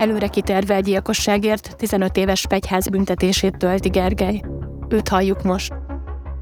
Előre 0.00 0.26
kitervelt 0.26 0.84
gyilkosságért 0.84 1.76
15 1.76 2.16
éves 2.16 2.46
pegyház 2.46 2.88
büntetését 2.88 3.56
tölti 3.56 3.88
Gergely. 3.88 4.42
Őt 4.88 5.08
halljuk 5.08 5.42
most. 5.42 5.72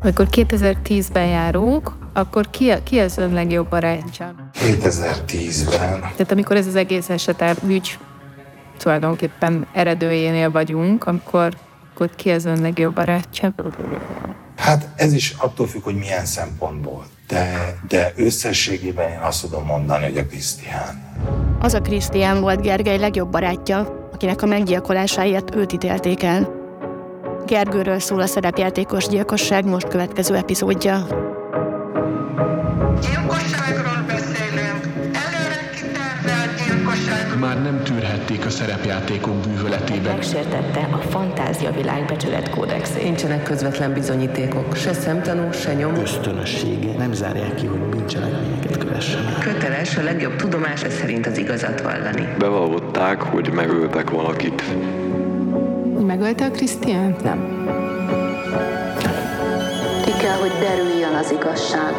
Amikor 0.01 0.27
2010-ben 0.31 1.27
járunk, 1.27 1.92
akkor 2.13 2.51
ki, 2.51 2.72
ki 2.83 2.99
az 2.99 3.19
ön 3.19 3.33
legjobb 3.33 3.69
barátja? 3.69 4.35
2010-ben. 4.54 6.01
Tehát 6.01 6.33
amikor 6.33 6.56
ez 6.56 6.67
az 6.67 6.74
egész 6.74 7.08
eset 7.08 7.63
ügy 7.67 7.99
tulajdonképpen 8.76 9.67
eredőjénél 9.72 10.51
vagyunk, 10.51 11.06
akkor, 11.06 11.54
akkor 11.95 12.11
ki 12.17 12.31
az 12.31 12.45
ön 12.45 12.61
legjobb 12.61 12.95
barátja? 12.95 13.54
Hát 14.56 14.88
ez 14.97 15.13
is 15.13 15.35
attól 15.38 15.67
függ, 15.67 15.83
hogy 15.83 15.97
milyen 15.97 16.25
szempontból. 16.25 17.06
De, 17.29 17.77
de 17.88 18.12
összességében 18.16 19.09
én 19.09 19.19
azt 19.19 19.41
tudom 19.41 19.65
mondani, 19.65 20.05
hogy 20.05 20.19
a 20.19 20.27
Krisztián. 20.27 21.16
Az 21.60 21.74
a 21.74 21.80
Krisztián 21.80 22.41
volt 22.41 22.60
Gergely 22.60 22.98
legjobb 22.98 23.30
barátja, 23.30 24.09
akinek 24.12 24.42
a 24.42 24.46
meggyilkolásáért 24.46 25.54
őt 25.54 25.73
ítélték 25.73 26.23
el. 26.23 26.56
Gergőről 27.46 27.98
szól 27.98 28.20
a 28.20 28.27
szerepjátékos 28.27 29.09
gyilkosság 29.09 29.64
most 29.64 29.88
következő 29.88 30.37
epizódja. 30.37 31.06
Gyilkosságról 33.01 33.57
a 38.48 38.51
szerepjátékok 38.51 39.34
bűvöletében. 39.34 40.12
Megsértette 40.12 40.88
a 40.93 40.97
fantázia 40.97 41.70
világ 41.73 42.05
becsület 42.05 42.51
kódexét. 42.51 43.02
Nincsenek 43.02 43.43
közvetlen 43.43 43.93
bizonyítékok, 43.93 44.77
se 44.77 44.93
szemtanú, 44.93 45.52
se 45.52 45.74
nyom. 45.74 45.95
ösztönössége 45.95 46.97
nem 46.98 47.12
zárják 47.12 47.55
ki, 47.55 47.66
hogy 47.66 47.79
bűncselekményeket 47.79 48.77
kövessen 48.77 49.27
el. 49.27 49.38
Köteles 49.38 49.97
a 49.97 50.02
legjobb 50.02 50.37
tudomása 50.37 50.91
szerint 50.91 51.27
az 51.27 51.38
igazat 51.38 51.80
vallani. 51.80 52.29
Bevallották, 52.38 53.23
hogy 53.23 53.51
megöltek 53.52 54.10
valakit. 54.10 54.62
Megölte 56.07 56.45
a 56.45 56.51
Krisztiánt? 56.51 57.23
Nem. 57.23 57.66
Ki 60.05 60.12
kell, 60.21 60.37
hogy 60.37 60.52
derüljön 60.60 61.15
az 61.15 61.33
igazság. 61.33 61.95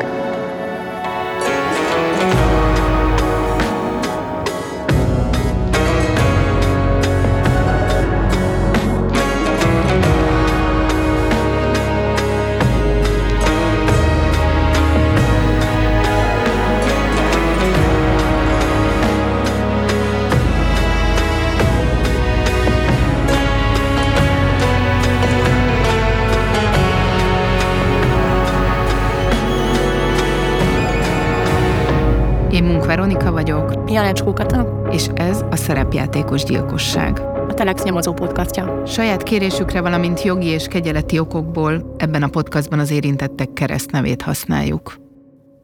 Munk 32.69 32.85
Veronika 32.85 33.31
vagyok, 33.31 33.83
Janecskó 33.87 34.33
Kata, 34.33 34.87
és 34.91 35.07
ez 35.13 35.41
a 35.49 35.55
szerepjátékos 35.55 36.43
gyilkosság. 36.43 37.19
a 37.19 37.53
Telex 37.53 37.83
nyomozó 37.83 38.13
podcastja. 38.13 38.85
Saját 38.85 39.23
kérésükre, 39.23 39.81
valamint 39.81 40.21
jogi 40.21 40.47
és 40.47 40.67
kegyeleti 40.67 41.19
okokból 41.19 41.95
ebben 41.97 42.23
a 42.23 42.27
podcastban 42.27 42.79
az 42.79 42.91
érintettek 42.91 43.53
keresztnevét 43.53 44.21
használjuk. 44.21 44.97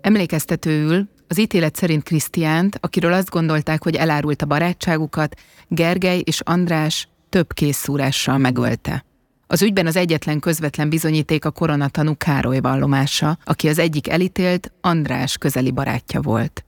Emlékeztetőül 0.02 1.08
az 1.28 1.40
ítélet 1.40 1.76
szerint 1.76 2.04
Krisztiánt, 2.04 2.78
akiről 2.82 3.14
azt 3.14 3.30
gondolták, 3.30 3.84
hogy 3.84 3.96
elárult 3.96 4.42
a 4.42 4.46
barátságukat, 4.46 5.36
Gergely 5.68 6.22
és 6.24 6.42
András 6.44 7.08
több 7.30 7.54
készszúrással 7.54 8.38
megölte. 8.38 9.06
Az 9.48 9.62
ügyben 9.62 9.88
az 9.88 9.96
egyetlen 9.96 10.40
közvetlen 10.40 10.90
bizonyíték 10.90 11.46
a 11.46 11.52
koronatanú 11.52 12.16
Károly 12.18 12.60
vallomása, 12.60 13.38
aki 13.44 13.68
az 13.68 13.80
egyik 13.80 14.10
elítélt 14.10 14.72
András 14.82 15.38
közeli 15.38 15.72
barátja 15.72 16.22
volt. 16.22 16.66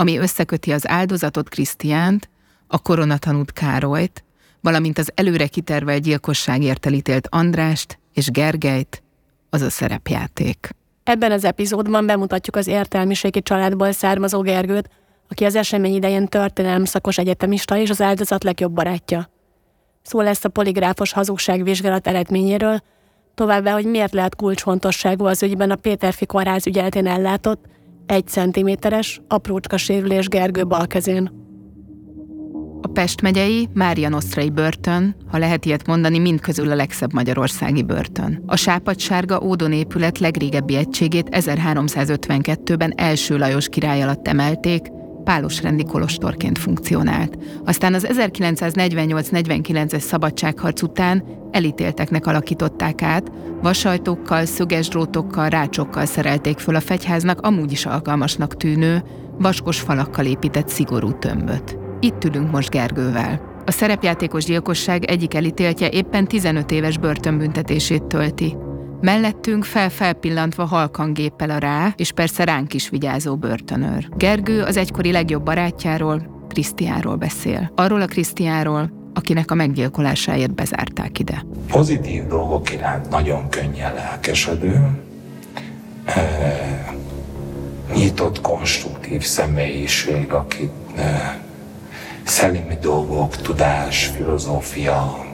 Ami 0.00 0.18
összeköti 0.18 0.72
az 0.72 0.88
áldozatot 0.88 1.48
Krisztiánt, 1.48 2.28
a 2.66 2.78
koronatanút 2.78 3.52
Károlyt, 3.52 4.24
valamint 4.60 4.98
az 4.98 5.10
előre 5.14 5.46
kitervelt 5.46 6.02
gyilkosságért 6.02 6.86
elítélt 6.86 7.28
Andrást 7.30 7.98
és 8.14 8.30
Gergelyt, 8.30 9.02
az 9.50 9.62
a 9.62 9.70
szerepjáték. 9.70 10.70
Ebben 11.04 11.32
az 11.32 11.44
epizódban 11.44 12.06
bemutatjuk 12.06 12.56
az 12.56 12.66
értelmiségi 12.66 13.42
családból 13.42 13.92
származó 13.92 14.40
Gergőt, 14.40 14.90
aki 15.28 15.44
az 15.44 15.54
esemény 15.54 15.94
idején 15.94 16.26
történelem 16.26 16.84
szakos 16.84 17.18
egyetemista 17.18 17.76
és 17.76 17.90
az 17.90 18.00
áldozat 18.00 18.44
legjobb 18.44 18.72
barátja. 18.72 19.30
Szó 20.02 20.20
lesz 20.20 20.44
a 20.44 20.48
poligráfos 20.48 21.12
hazugságvizsgálat 21.12 22.06
eredményéről, 22.06 22.82
továbbá, 23.34 23.72
hogy 23.72 23.86
miért 23.86 24.12
lehet 24.12 24.36
kulcsfontosságú 24.36 25.24
az 25.24 25.42
ügyben 25.42 25.70
a 25.70 25.76
Péterfi 25.76 26.26
kórház 26.26 26.66
ügyeletén 26.66 27.06
ellátott, 27.06 27.68
egy 28.10 28.26
centiméteres, 28.26 29.20
aprócska 29.28 29.76
sérülés 29.76 30.28
Gergő 30.28 30.66
bal 30.66 30.86
kezén. 30.86 31.30
A 32.82 32.88
Pest 32.88 33.22
megyei 33.22 33.68
Mária 33.74 34.08
Nosztrai 34.08 34.50
börtön, 34.50 35.16
ha 35.30 35.38
lehet 35.38 35.64
ilyet 35.64 35.86
mondani, 35.86 36.18
mindközül 36.18 36.70
a 36.70 36.74
legszebb 36.74 37.12
magyarországi 37.12 37.82
börtön. 37.82 38.42
A 38.46 38.56
sápadsárga 38.56 39.40
Ódon 39.42 39.72
épület 39.72 40.18
legrégebbi 40.18 40.76
egységét 40.76 41.28
1352-ben 41.30 42.92
első 42.96 43.36
Lajos 43.36 43.68
király 43.68 44.02
alatt 44.02 44.28
emelték, 44.28 44.82
pálosrendi 45.30 45.84
kolostorként 45.84 46.58
funkcionált. 46.58 47.38
Aztán 47.64 47.94
az 47.94 48.06
1948-49-es 48.10 49.98
szabadságharc 49.98 50.82
után 50.82 51.24
elítélteknek 51.50 52.26
alakították 52.26 53.02
át, 53.02 53.32
vasajtókkal, 53.62 54.44
szöges 54.44 54.88
drótokkal, 54.88 55.48
rácsokkal 55.48 56.06
szerelték 56.06 56.58
föl 56.58 56.74
a 56.74 56.80
fegyháznak 56.80 57.40
amúgy 57.40 57.72
is 57.72 57.86
alkalmasnak 57.86 58.56
tűnő, 58.56 59.02
vaskos 59.38 59.80
falakkal 59.80 60.26
épített 60.26 60.68
szigorú 60.68 61.18
tömböt. 61.18 61.78
Itt 62.00 62.24
ülünk 62.24 62.50
most 62.50 62.70
Gergővel. 62.70 63.62
A 63.66 63.70
szerepjátékos 63.70 64.44
gyilkosság 64.44 65.04
egyik 65.04 65.34
elítéltje 65.34 65.88
éppen 65.88 66.26
15 66.26 66.70
éves 66.70 66.98
börtönbüntetését 66.98 68.02
tölti. 68.02 68.56
Mellettünk 69.00 69.64
fel-felpillantva 69.64 70.64
halkan 70.64 71.12
géppel 71.12 71.50
a 71.50 71.58
rá, 71.58 71.92
és 71.96 72.12
persze 72.12 72.44
ránk 72.44 72.74
is 72.74 72.88
vigyázó 72.88 73.36
börtönőr. 73.36 74.08
Gergő 74.16 74.62
az 74.62 74.76
egykori 74.76 75.12
legjobb 75.12 75.42
barátjáról, 75.42 76.44
Krisztiáról 76.48 77.16
beszél. 77.16 77.72
Arról 77.74 78.00
a 78.00 78.06
Krisztiáról, 78.06 78.90
akinek 79.14 79.50
a 79.50 79.54
meggyilkolásáért 79.54 80.54
bezárták 80.54 81.18
ide. 81.18 81.44
Pozitív 81.68 82.26
dolgok 82.26 82.72
iránt 82.72 83.10
nagyon 83.10 83.48
könnyen 83.48 83.94
lelkesedő, 83.94 84.88
e, 86.04 86.94
nyitott, 87.94 88.40
konstruktív 88.40 89.22
személyiség, 89.22 90.32
aki 90.32 90.70
e, 90.96 91.40
szellemi 92.22 92.78
dolgok, 92.80 93.36
tudás, 93.36 94.06
filozófia 94.06 95.26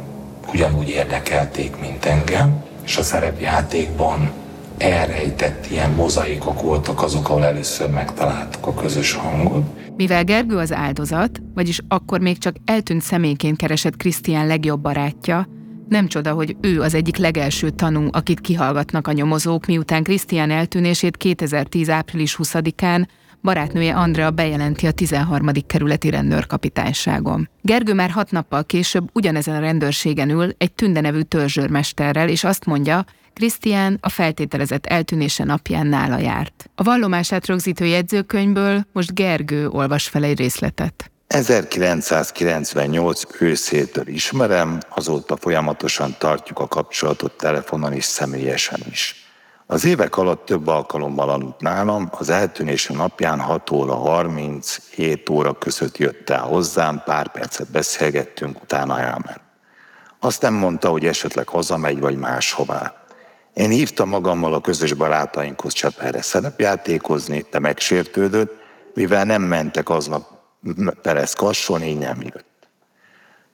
ugyanúgy 0.52 0.88
érdekelték, 0.88 1.80
mint 1.80 2.04
engem, 2.04 2.64
és 2.86 2.96
a 2.96 3.02
szerepjátékban 3.02 4.30
elrejtett 4.78 5.70
ilyen 5.70 5.90
mozaikok 5.90 6.62
voltak 6.62 7.02
azok, 7.02 7.28
ahol 7.28 7.44
először 7.44 7.90
megtaláltuk 7.90 8.66
a 8.66 8.74
közös 8.74 9.12
hangot. 9.12 9.64
Mivel 9.96 10.24
Gergő 10.24 10.56
az 10.56 10.72
áldozat, 10.72 11.40
vagyis 11.54 11.80
akkor 11.88 12.20
még 12.20 12.38
csak 12.38 12.56
eltűnt 12.64 13.02
személyként 13.02 13.56
keresett 13.56 13.96
Krisztián 13.96 14.46
legjobb 14.46 14.80
barátja, 14.80 15.48
nem 15.88 16.08
csoda, 16.08 16.32
hogy 16.32 16.56
ő 16.60 16.80
az 16.80 16.94
egyik 16.94 17.16
legelső 17.16 17.70
tanú, 17.70 18.08
akit 18.10 18.40
kihallgatnak 18.40 19.06
a 19.06 19.12
nyomozók, 19.12 19.66
miután 19.66 20.02
Krisztián 20.02 20.50
eltűnését 20.50 21.16
2010. 21.16 21.88
április 21.90 22.36
20-án 22.42 23.06
barátnője 23.46 23.94
Andrea 23.94 24.30
bejelenti 24.30 24.86
a 24.86 24.90
13. 24.90 25.48
kerületi 25.66 26.10
rendőrkapitányságon. 26.10 27.48
Gergő 27.62 27.94
már 27.94 28.10
hat 28.10 28.30
nappal 28.30 28.64
később 28.64 29.08
ugyanezen 29.12 29.54
a 29.56 29.60
rendőrségen 29.60 30.30
ül 30.30 30.54
egy 30.58 30.72
Tünde 30.72 31.00
nevű 31.00 31.20
törzsőrmesterrel, 31.20 32.28
és 32.28 32.44
azt 32.44 32.64
mondja, 32.64 33.04
Krisztián 33.32 33.98
a 34.00 34.08
feltételezett 34.08 34.86
eltűnése 34.86 35.44
napján 35.44 35.86
nála 35.86 36.18
járt. 36.18 36.70
A 36.74 36.82
vallomását 36.82 37.46
rögzítő 37.46 37.84
jegyzőkönyvből 37.84 38.86
most 38.92 39.14
Gergő 39.14 39.68
olvas 39.68 40.08
fel 40.08 40.24
egy 40.24 40.38
részletet. 40.38 41.10
1998 41.26 43.22
őszétől 43.40 44.08
ismerem, 44.08 44.78
azóta 44.88 45.36
folyamatosan 45.36 46.14
tartjuk 46.18 46.58
a 46.58 46.68
kapcsolatot 46.68 47.32
telefonon 47.36 47.92
és 47.92 48.04
személyesen 48.04 48.80
is. 48.90 49.25
Az 49.68 49.84
évek 49.84 50.16
alatt 50.16 50.44
több 50.44 50.66
alkalommal 50.66 51.28
aludt 51.28 51.60
nálam, 51.60 52.08
az 52.12 52.28
eltűnése 52.28 52.94
napján 52.94 53.40
6 53.40 53.70
óra 53.70 53.94
30, 53.94 54.78
7 54.94 55.28
óra 55.28 55.52
között 55.52 55.98
jött 55.98 56.30
el 56.30 56.42
hozzám, 56.42 57.02
pár 57.04 57.30
percet 57.30 57.70
beszélgettünk, 57.70 58.62
utána 58.62 59.00
elment. 59.00 59.40
Azt 60.20 60.42
nem 60.42 60.54
mondta, 60.54 60.88
hogy 60.88 61.06
esetleg 61.06 61.48
hazamegy 61.48 62.00
vagy 62.00 62.16
máshová. 62.16 62.94
Én 63.54 63.70
hívtam 63.70 64.08
magammal 64.08 64.54
a 64.54 64.60
közös 64.60 64.92
barátainkhoz 64.92 65.72
Cseperre 65.72 66.22
szerepjátékozni, 66.22 67.46
de 67.50 67.58
megsértődött, 67.58 68.52
mivel 68.94 69.24
nem 69.24 69.42
mentek 69.42 69.88
aznap 69.88 70.24
Perez 71.02 71.32
kasson, 71.32 71.82
így 71.82 71.98
nem 71.98 72.22
jött. 72.22 72.55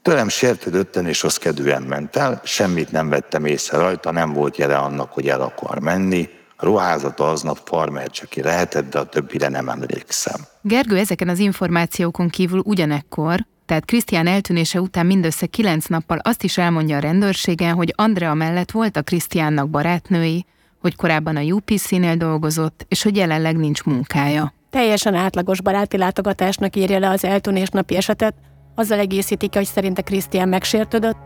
Tőlem 0.02 0.28
sértődötten 0.28 1.06
és 1.06 1.22
rossz 1.22 1.36
kedvűen 1.36 1.82
ment 1.82 2.16
el, 2.16 2.40
semmit 2.44 2.92
nem 2.92 3.08
vettem 3.08 3.44
észre 3.44 3.78
rajta, 3.78 4.10
nem 4.10 4.32
volt 4.32 4.56
jele 4.56 4.76
annak, 4.76 5.12
hogy 5.12 5.28
el 5.28 5.40
akar 5.40 5.78
menni, 5.78 6.28
a 6.56 6.64
ruházata 6.64 7.28
aznap 7.28 7.58
farmer 7.64 8.10
csak 8.10 8.34
lehetett, 8.34 8.90
de 8.90 8.98
a 8.98 9.04
többire 9.04 9.48
nem 9.48 9.68
emlékszem. 9.68 10.40
Gergő 10.62 10.96
ezeken 10.96 11.28
az 11.28 11.38
információkon 11.38 12.28
kívül 12.28 12.62
ugyanekkor, 12.64 13.46
tehát 13.66 13.84
Krisztián 13.84 14.26
eltűnése 14.26 14.80
után 14.80 15.06
mindössze 15.06 15.46
kilenc 15.46 15.86
nappal 15.86 16.18
azt 16.18 16.42
is 16.42 16.58
elmondja 16.58 16.96
a 16.96 17.00
rendőrségen, 17.00 17.74
hogy 17.74 17.92
Andrea 17.96 18.34
mellett 18.34 18.70
volt 18.70 18.96
a 18.96 19.02
Krisztiánnak 19.02 19.68
barátnői, 19.68 20.46
hogy 20.80 20.96
korábban 20.96 21.36
a 21.36 21.40
UPC-nél 21.40 22.16
dolgozott, 22.16 22.84
és 22.88 23.02
hogy 23.02 23.16
jelenleg 23.16 23.56
nincs 23.56 23.82
munkája. 23.82 24.54
Teljesen 24.70 25.14
átlagos 25.14 25.60
baráti 25.60 25.96
látogatásnak 25.96 26.76
írja 26.76 26.98
le 26.98 27.08
az 27.08 27.24
eltűnés 27.24 27.68
napi 27.68 27.96
esetet, 27.96 28.34
azzal 28.74 28.98
egészíti 28.98 29.48
ki, 29.48 29.58
hogy 29.58 29.66
szerinte 29.66 30.02
Krisztián 30.02 30.48
megsértődött, 30.48 31.16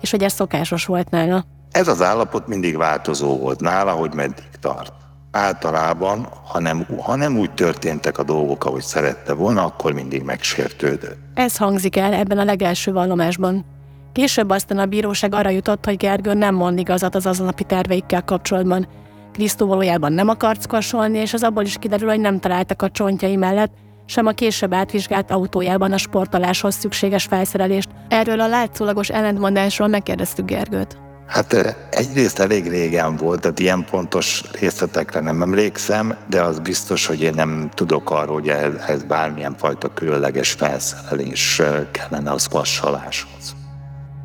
és 0.00 0.10
hogy 0.10 0.22
ez 0.22 0.32
szokásos 0.32 0.86
volt 0.86 1.10
nála. 1.10 1.44
Ez 1.70 1.88
az 1.88 2.02
állapot 2.02 2.46
mindig 2.46 2.76
változó 2.76 3.38
volt 3.38 3.60
nála, 3.60 3.90
hogy 3.90 4.14
meddig 4.14 4.48
tart. 4.60 4.92
Általában, 5.30 6.28
ha 6.48 6.60
nem, 6.60 6.86
ha 7.02 7.16
nem 7.16 7.38
úgy 7.38 7.54
történtek 7.54 8.18
a 8.18 8.22
dolgok, 8.22 8.64
ahogy 8.64 8.82
szerette 8.82 9.32
volna, 9.32 9.64
akkor 9.64 9.92
mindig 9.92 10.22
megsértődött. 10.22 11.18
Ez 11.34 11.56
hangzik 11.56 11.96
el 11.96 12.12
ebben 12.12 12.38
a 12.38 12.44
legelső 12.44 12.92
vallomásban. 12.92 13.64
Később 14.12 14.50
aztán 14.50 14.78
a 14.78 14.86
bíróság 14.86 15.34
arra 15.34 15.48
jutott, 15.48 15.84
hogy 15.84 15.96
Gergő 15.96 16.34
nem 16.34 16.54
mond 16.54 16.78
igazat 16.78 17.14
az 17.14 17.26
aznapi 17.26 17.64
terveikkel 17.64 18.24
kapcsolatban. 18.24 18.88
Krisztó 19.32 19.66
valójában 19.66 20.12
nem 20.12 20.28
akart 20.28 20.60
szkorsolni, 20.60 21.18
és 21.18 21.32
az 21.32 21.42
abból 21.42 21.62
is 21.62 21.76
kiderül, 21.78 22.08
hogy 22.08 22.20
nem 22.20 22.40
találtak 22.40 22.82
a 22.82 22.90
csontjai 22.90 23.36
mellett, 23.36 23.72
sem 24.06 24.26
a 24.26 24.32
később 24.32 24.74
átvizsgált 24.74 25.30
autójában 25.30 25.92
a 25.92 25.98
sportoláshoz 25.98 26.74
szükséges 26.74 27.24
felszerelést. 27.24 27.88
Erről 28.08 28.40
a 28.40 28.48
látszólagos 28.48 29.08
ellentmondásról 29.08 29.88
megkérdeztük 29.88 30.46
Gergőt. 30.46 30.98
Hát 31.26 31.76
egyrészt 31.90 32.38
elég 32.38 32.68
régen 32.68 33.16
volt, 33.16 33.40
tehát 33.40 33.58
ilyen 33.58 33.86
pontos 33.90 34.42
részletekre 34.60 35.20
nem 35.20 35.42
emlékszem, 35.42 36.16
de 36.28 36.42
az 36.42 36.58
biztos, 36.58 37.06
hogy 37.06 37.22
én 37.22 37.34
nem 37.34 37.70
tudok 37.74 38.10
arról, 38.10 38.34
hogy 38.34 38.48
ehhez 38.48 39.02
bármilyen 39.02 39.54
fajta 39.56 39.92
különleges 39.92 40.50
felszerelés 40.50 41.62
kellene 41.90 42.30
az 42.30 42.48
vassaláshoz. 42.50 43.54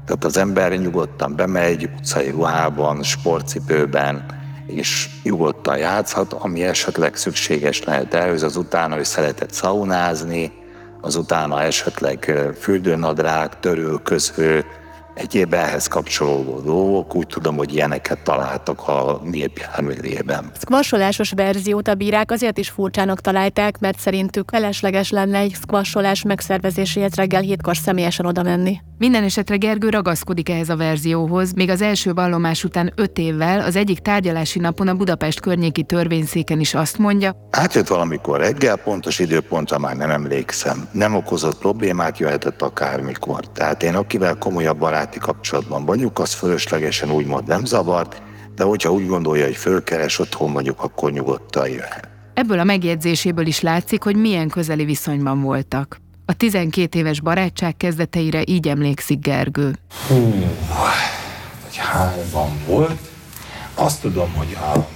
Tehát 0.05 0.23
az 0.23 0.37
ember 0.37 0.71
nyugodtan 0.71 1.35
bemegy 1.35 1.89
utcai 1.95 2.29
ruhában, 2.29 3.03
sportcipőben, 3.03 4.25
és 4.69 5.09
nyugodtan 5.23 5.77
játszhat, 5.77 6.33
ami 6.33 6.63
esetleg 6.63 7.15
szükséges 7.15 7.83
lehet 7.83 8.13
ehhez, 8.13 8.43
az 8.43 8.55
utána, 8.55 8.95
hogy 8.95 9.05
szeretett 9.05 9.51
szaunázni, 9.53 10.51
az 11.01 11.15
utána 11.15 11.61
esetleg 11.61 12.33
fürdőnadrág, 12.59 13.59
törölköző, 13.59 14.65
egyéb 15.19 15.53
ehhez 15.53 15.87
kapcsolódó 15.87 16.59
dolgok, 16.59 17.15
úgy 17.15 17.27
tudom, 17.27 17.55
hogy 17.55 17.73
ilyeneket 17.73 18.23
találtak 18.23 18.87
a 18.87 19.21
népjárművében. 19.23 20.51
Squasholásos 20.59 21.31
verziót 21.31 21.87
a 21.87 21.93
bírák 21.93 22.31
azért 22.31 22.57
is 22.57 22.69
furcsának 22.69 23.21
találták, 23.21 23.79
mert 23.79 23.99
szerintük 23.99 24.49
felesleges 24.49 25.09
lenne 25.09 25.37
egy 25.37 25.55
squasholás 25.61 26.23
megszervezéséhez 26.23 27.15
reggel 27.15 27.41
hétkor 27.41 27.77
személyesen 27.77 28.25
oda 28.25 28.43
menni. 28.43 28.79
Minden 28.97 29.23
esetre 29.23 29.55
Gergő 29.55 29.89
ragaszkodik 29.89 30.49
ehhez 30.49 30.69
a 30.69 30.75
verzióhoz, 30.75 31.53
még 31.53 31.69
az 31.69 31.81
első 31.81 32.13
vallomás 32.13 32.63
után 32.63 32.93
öt 32.95 33.17
évvel 33.17 33.59
az 33.59 33.75
egyik 33.75 33.99
tárgyalási 33.99 34.59
napon 34.59 34.87
a 34.87 34.93
Budapest 34.93 35.39
környéki 35.39 35.83
törvényszéken 35.83 36.59
is 36.59 36.73
azt 36.73 36.97
mondja. 36.97 37.35
Átjött 37.51 37.87
valamikor 37.87 38.39
reggel, 38.39 38.75
pontos 38.75 39.19
időpontra 39.19 39.77
már 39.77 39.95
nem 39.95 40.09
emlékszem. 40.09 40.89
Nem 40.91 41.15
okozott 41.15 41.57
problémát, 41.57 42.17
jöhetett 42.17 42.61
akármikor. 42.61 43.51
Tehát 43.51 43.83
én 43.83 43.95
akivel 43.95 44.35
komolyabb 44.37 44.81
baráti 45.09 45.31
kapcsolatban 45.31 45.85
vagyok, 45.85 46.19
az 46.19 46.33
fölöslegesen 46.33 47.11
úgymond 47.11 47.47
nem 47.47 47.65
zavart, 47.65 48.21
de 48.55 48.63
hogyha 48.63 48.91
úgy 48.91 49.07
gondolja, 49.07 49.45
hogy 49.45 49.55
fölkeres 49.55 50.19
otthon 50.19 50.53
vagyok, 50.53 50.83
akkor 50.83 51.11
nyugodtan 51.11 51.69
jöhet. 51.69 52.07
Ebből 52.33 52.59
a 52.59 52.63
megjegyzéséből 52.63 53.45
is 53.45 53.61
látszik, 53.61 54.03
hogy 54.03 54.15
milyen 54.15 54.49
közeli 54.49 54.85
viszonyban 54.85 55.41
voltak. 55.41 55.97
A 56.25 56.33
12 56.33 56.99
éves 56.99 57.21
barátság 57.21 57.77
kezdeteire 57.77 58.41
így 58.45 58.67
emlékszik 58.67 59.19
Gergő. 59.19 59.75
Hú, 60.07 60.31
vagy 61.63 61.75
hányban 61.75 62.49
volt. 62.65 62.99
Azt 63.75 64.01
tudom, 64.01 64.33
hogy 64.33 64.57
a 64.73 64.87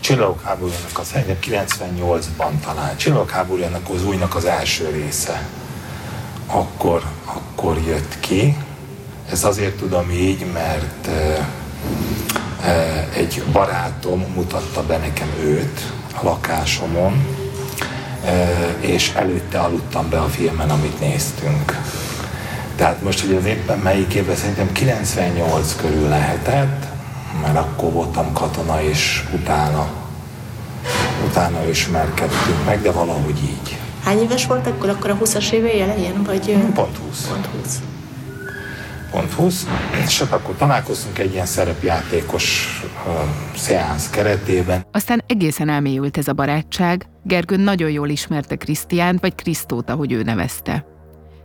Csillagok 0.00 0.42
háborújának 0.42 0.98
az 0.98 1.14
98-ban 1.14 2.50
talán, 2.64 2.96
Csillagok 2.96 3.30
háborújának 3.30 3.88
az 3.88 4.04
újnak 4.04 4.34
az 4.34 4.44
első 4.44 4.88
része. 4.88 5.48
Akkor, 6.46 7.02
akkor 7.24 7.78
jött 7.86 8.20
ki. 8.20 8.56
Ez 9.30 9.44
azért 9.44 9.76
tudom 9.76 10.10
így, 10.10 10.46
mert 10.52 11.08
egy 13.14 13.42
barátom 13.52 14.26
mutatta 14.34 14.82
be 14.82 14.96
nekem 14.96 15.28
őt 15.42 15.92
a 16.20 16.24
lakásomon, 16.24 17.26
és 18.80 19.12
előtte 19.14 19.58
aludtam 19.58 20.08
be 20.08 20.20
a 20.20 20.28
filmen, 20.28 20.70
amit 20.70 21.00
néztünk. 21.00 21.78
Tehát 22.76 23.02
most, 23.02 23.20
hogy 23.20 23.34
az 23.34 23.44
éppen 23.44 23.78
melyik 23.78 24.14
évben, 24.14 24.36
szerintem 24.36 24.72
98 24.72 25.76
körül 25.76 26.08
lehetett, 26.08 26.84
mert 27.42 27.56
akkor 27.56 27.92
voltam 27.92 28.32
katona, 28.32 28.82
és 28.82 29.24
utána, 29.34 29.88
utána 31.26 31.68
ismerkedtünk 31.68 32.64
meg, 32.64 32.82
de 32.82 32.90
valahogy 32.90 33.42
így. 33.42 33.78
Hány 34.04 34.20
éves 34.20 34.46
volt 34.46 34.66
akkor? 34.66 34.88
Akkor 34.88 35.10
a 35.10 35.16
20-as 35.16 35.50
évei 35.50 35.80
elején? 35.80 36.22
Vagy... 36.22 36.56
Pont 36.74 36.96
20. 37.08 37.26
Pont 37.26 37.48
20 37.62 37.78
pont 39.10 39.32
20, 39.32 39.66
és 40.06 40.20
akkor 40.20 40.54
találkoztunk 40.56 41.18
egy 41.18 41.32
ilyen 41.32 41.46
szerepjátékos 41.46 42.80
uh, 43.06 43.12
szeánsz 43.56 44.10
keretében. 44.10 44.86
Aztán 44.92 45.22
egészen 45.26 45.68
elmélyült 45.68 46.16
ez 46.16 46.28
a 46.28 46.32
barátság. 46.32 47.06
Gergő 47.22 47.56
nagyon 47.56 47.90
jól 47.90 48.08
ismerte 48.08 48.56
Krisztiánt, 48.56 49.20
vagy 49.20 49.34
Krisztót, 49.34 49.90
ahogy 49.90 50.12
ő 50.12 50.22
nevezte. 50.22 50.84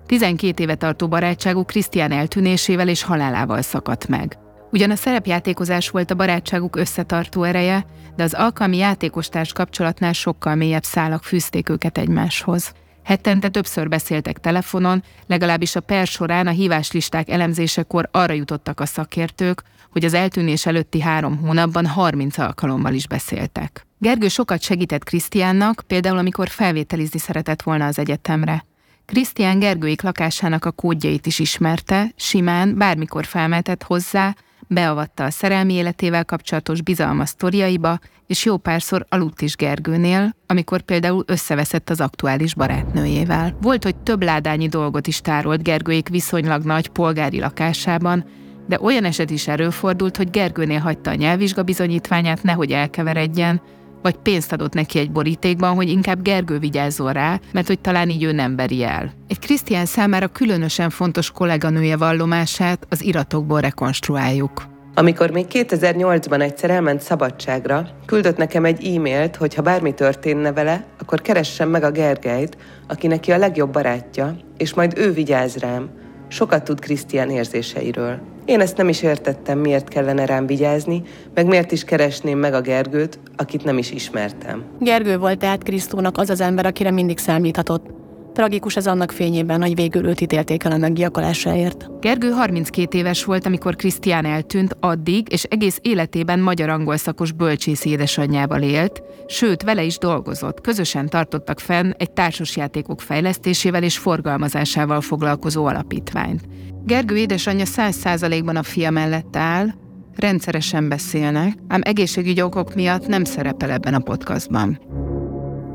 12 0.06 0.64
éve 0.64 0.76
tartó 0.76 1.08
barátságuk 1.08 1.68
Krisztián 1.68 2.12
eltűnésével 2.12 2.88
és 2.88 3.04
halálával 3.04 3.62
szakadt 3.62 4.08
meg. 4.08 4.38
Ugyan 4.72 4.92
a 4.92 4.96
szerepjátékozás 4.96 5.90
volt 5.90 6.12
a 6.12 6.16
barátságuk 6.16 6.76
összetartó 6.76 7.44
ereje, 7.44 7.86
de 8.16 8.24
az 8.24 8.34
alkalmi 8.34 8.78
játékostárs 8.78 9.54
kapcsolatnál 9.54 10.14
sokkal 10.14 10.56
mélyebb 10.56 10.84
szálak 10.84 11.24
fűzték 11.24 11.70
őket 11.70 11.98
egymáshoz. 11.98 12.74
Hetente 13.06 13.50
többször 13.50 13.90
beszéltek 13.90 14.38
telefonon, 14.38 15.04
legalábbis 15.28 15.76
a 15.76 15.80
per 15.80 16.08
során 16.08 16.48
a 16.48 16.52
híváslisták 16.52 17.30
elemzésekor 17.30 18.10
arra 18.12 18.34
jutottak 18.34 18.80
a 18.80 18.86
szakértők, 18.86 19.64
hogy 19.92 20.06
az 20.06 20.14
eltűnés 20.14 20.66
előtti 20.66 21.02
három 21.02 21.38
hónapban 21.38 21.86
30 21.86 22.38
alkalommal 22.38 22.94
is 22.94 23.08
beszéltek. 23.08 23.86
Gergő 23.98 24.28
sokat 24.28 24.62
segített 24.62 25.04
Krisztiánnak, 25.04 25.84
például 25.88 26.18
amikor 26.18 26.50
felvételizni 26.50 27.20
szeretett 27.20 27.62
volna 27.62 27.86
az 27.86 28.00
egyetemre. 28.00 28.66
Krisztián 29.06 29.60
Gergőik 29.60 30.02
lakásának 30.02 30.66
a 30.66 30.72
kódjait 30.72 31.26
is 31.26 31.40
ismerte, 31.40 32.12
simán, 32.16 32.78
bármikor 32.78 33.26
felmetett 33.26 33.84
hozzá, 33.84 34.36
beavatta 34.68 35.24
a 35.24 35.30
szerelmi 35.30 35.74
életével 35.74 36.26
kapcsolatos 36.26 36.82
bizalmas 36.82 37.30
sztoriaiba, 37.30 38.00
és 38.28 38.46
jó 38.46 38.58
párszor 38.58 39.06
aludt 39.10 39.42
is 39.42 39.56
Gergőnél, 39.56 40.36
amikor 40.48 40.82
például 40.82 41.24
összeveszett 41.28 41.90
az 41.90 42.02
aktuális 42.02 42.56
barátnőjével. 42.56 43.58
Volt, 43.62 43.84
hogy 43.84 43.96
több 43.96 44.24
ládányi 44.24 44.68
dolgot 44.68 45.08
is 45.08 45.22
tárolt 45.22 45.64
Gergőék 45.64 46.10
viszonylag 46.10 46.64
nagy 46.64 46.88
polgári 46.88 47.40
lakásában, 47.40 48.26
de 48.68 48.80
olyan 48.82 49.04
eset 49.04 49.30
is 49.30 49.48
erőfordult, 49.48 50.18
hogy 50.18 50.30
Gergőnél 50.30 50.80
hagyta 50.80 51.10
a 51.10 51.16
nyelvvizsga 51.16 51.64
bizonyítványát, 51.64 52.44
nehogy 52.44 52.72
elkeveredjen, 52.72 53.62
vagy 54.06 54.16
pénzt 54.16 54.52
adott 54.52 54.74
neki 54.74 55.00
egy 55.00 55.12
borítékban, 55.12 55.76
hogy 55.76 55.90
inkább 55.90 56.22
Gergő 56.22 56.60
vigyázzon 56.60 57.14
rá, 57.14 57.40
mert 57.52 57.68
hogy 57.68 57.80
talán 57.80 58.10
így 58.10 58.24
ő 58.24 58.32
nem 58.32 58.56
veri 58.56 58.84
el. 58.84 59.14
Egy 59.28 59.40
Krisztián 59.40 59.86
számára 59.86 60.28
különösen 60.28 60.90
fontos 60.90 61.32
kolléganője 61.32 61.98
vallomását 61.98 62.86
az 62.90 63.04
iratokból 63.04 63.60
rekonstruáljuk. 63.60 64.64
Amikor 64.94 65.30
még 65.30 65.46
2008-ban 65.50 66.42
egyszer 66.42 66.70
elment 66.70 67.02
szabadságra, 67.02 67.88
küldött 68.06 68.38
nekem 68.38 68.66
egy 68.66 68.96
e-mailt, 68.96 69.36
hogy 69.36 69.54
ha 69.54 69.62
bármi 69.62 69.94
történne 69.94 70.52
vele, 70.52 70.86
akkor 71.00 71.22
keressem 71.22 71.70
meg 71.70 71.84
a 71.84 71.92
Gergelyt, 71.92 72.58
aki 72.88 73.08
neki 73.08 73.32
a 73.32 73.38
legjobb 73.38 73.72
barátja, 73.72 74.36
és 74.58 74.74
majd 74.74 74.98
ő 74.98 75.12
vigyáz 75.12 75.56
rám. 75.56 75.90
Sokat 76.28 76.64
tud 76.64 76.80
Krisztián 76.80 77.30
érzéseiről. 77.30 78.35
Én 78.46 78.60
ezt 78.60 78.78
nem 78.78 78.90
is 78.90 79.02
értettem, 79.02 79.60
miért 79.60 79.88
kellene 79.88 80.26
rám 80.26 80.46
vigyázni, 80.46 81.02
meg 81.34 81.46
miért 81.46 81.72
is 81.72 81.84
keresném 81.84 82.40
meg 82.40 82.54
a 82.54 82.62
Gergőt, 82.62 83.20
akit 83.36 83.64
nem 83.64 83.78
is 83.78 83.92
ismertem. 83.92 84.64
Gergő 84.80 85.18
volt 85.18 85.40
tehát 85.40 85.64
Krisztónak 85.64 86.18
az 86.18 86.30
az 86.30 86.42
ember, 86.42 86.66
akire 86.66 86.92
mindig 86.92 87.18
számíthatott. 87.18 88.05
Tragikus 88.36 88.76
ez 88.76 88.88
annak 88.88 89.12
fényében, 89.12 89.62
hogy 89.62 89.76
végül 89.76 90.08
őt 90.08 90.22
ítélték 90.22 90.64
el 90.64 90.72
a 90.72 90.78
meggyilkolásáért. 90.78 92.00
Gergő 92.00 92.30
32 92.30 92.98
éves 92.98 93.24
volt, 93.24 93.46
amikor 93.46 93.76
Krisztián 93.76 94.26
eltűnt 94.26 94.78
addig, 94.80 95.28
és 95.32 95.44
egész 95.44 95.80
életében 95.82 96.40
magyar-angol 96.40 96.98
szakos 96.98 97.32
bölcsész 97.32 97.86
édesanyjával 97.86 98.62
élt, 98.62 99.04
sőt, 99.28 99.64
vele 99.64 99.84
is 99.84 99.98
dolgozott. 99.98 100.62
Közösen 100.62 101.10
tartottak 101.10 101.60
fenn 101.60 101.92
egy 101.98 102.12
társasjátékok 102.12 103.02
fejlesztésével 103.02 103.84
és 103.84 103.98
forgalmazásával 103.98 105.02
foglalkozó 105.02 105.66
alapítványt. 105.66 106.42
Gergő 106.86 107.18
édesanyja 107.18 107.66
100%-ban 107.68 108.56
a 108.56 108.64
fia 108.64 108.92
mellett 108.92 109.36
áll, 109.36 109.68
rendszeresen 110.16 110.90
beszélnek, 110.90 111.54
ám 111.68 111.82
egészségügyi 111.84 112.42
okok 112.42 112.76
miatt 112.76 113.08
nem 113.08 113.24
szerepel 113.24 113.72
ebben 113.72 113.94
a 113.94 114.00
podcastban. 114.00 114.80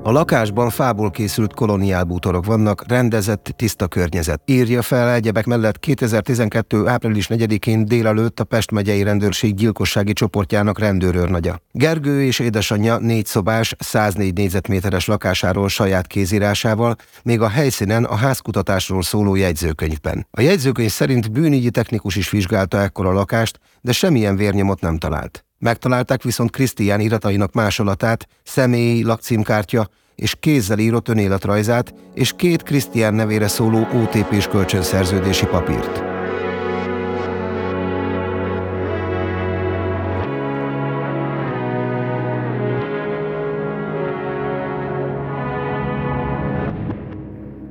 A 0.02 0.10
lakásban 0.10 0.70
fából 0.70 1.10
készült 1.10 1.54
koloniálbútorok 1.54 2.44
vannak, 2.44 2.88
rendezett, 2.88 3.52
tiszta 3.56 3.88
környezet. 3.88 4.42
Írja 4.44 4.82
fel 4.82 5.12
egyebek 5.12 5.46
mellett 5.46 5.78
2012. 5.78 6.86
április 6.86 7.26
4-én 7.30 7.84
délelőtt 7.84 8.40
a 8.40 8.44
Pest 8.44 8.70
megyei 8.70 9.02
rendőrség 9.02 9.54
gyilkossági 9.54 10.12
csoportjának 10.12 10.78
rendőrőrnagya. 10.78 11.60
Gergő 11.72 12.22
és 12.22 12.38
édesanyja 12.38 12.98
négy 12.98 13.26
szobás, 13.26 13.74
104 13.78 14.34
négyzetméteres 14.34 15.06
lakásáról 15.06 15.68
saját 15.68 16.06
kézírásával, 16.06 16.96
még 17.22 17.40
a 17.40 17.48
helyszínen 17.48 18.04
a 18.04 18.14
házkutatásról 18.14 19.02
szóló 19.02 19.34
jegyzőkönyvben. 19.34 20.26
A 20.30 20.40
jegyzőkönyv 20.40 20.90
szerint 20.90 21.32
bűnügyi 21.32 21.70
technikus 21.70 22.16
is 22.16 22.30
vizsgálta 22.30 22.80
ekkor 22.80 23.06
a 23.06 23.12
lakást, 23.12 23.60
de 23.80 23.92
semmilyen 23.92 24.36
vérnyomot 24.36 24.80
nem 24.80 24.98
talált. 24.98 25.44
Megtalálták 25.62 26.22
viszont 26.22 26.50
Krisztián 26.50 27.00
iratainak 27.00 27.52
másolatát, 27.52 28.28
személyi 28.42 29.04
lakcímkártya 29.04 29.88
és 30.14 30.34
kézzel 30.40 30.78
írott 30.78 31.08
önéletrajzát 31.08 31.94
és 32.14 32.32
két 32.36 32.62
Krisztián 32.62 33.14
nevére 33.14 33.48
szóló 33.48 33.78
OTP-s 33.78 34.48
kölcsönszerződési 34.48 35.46
papírt. 35.46 36.02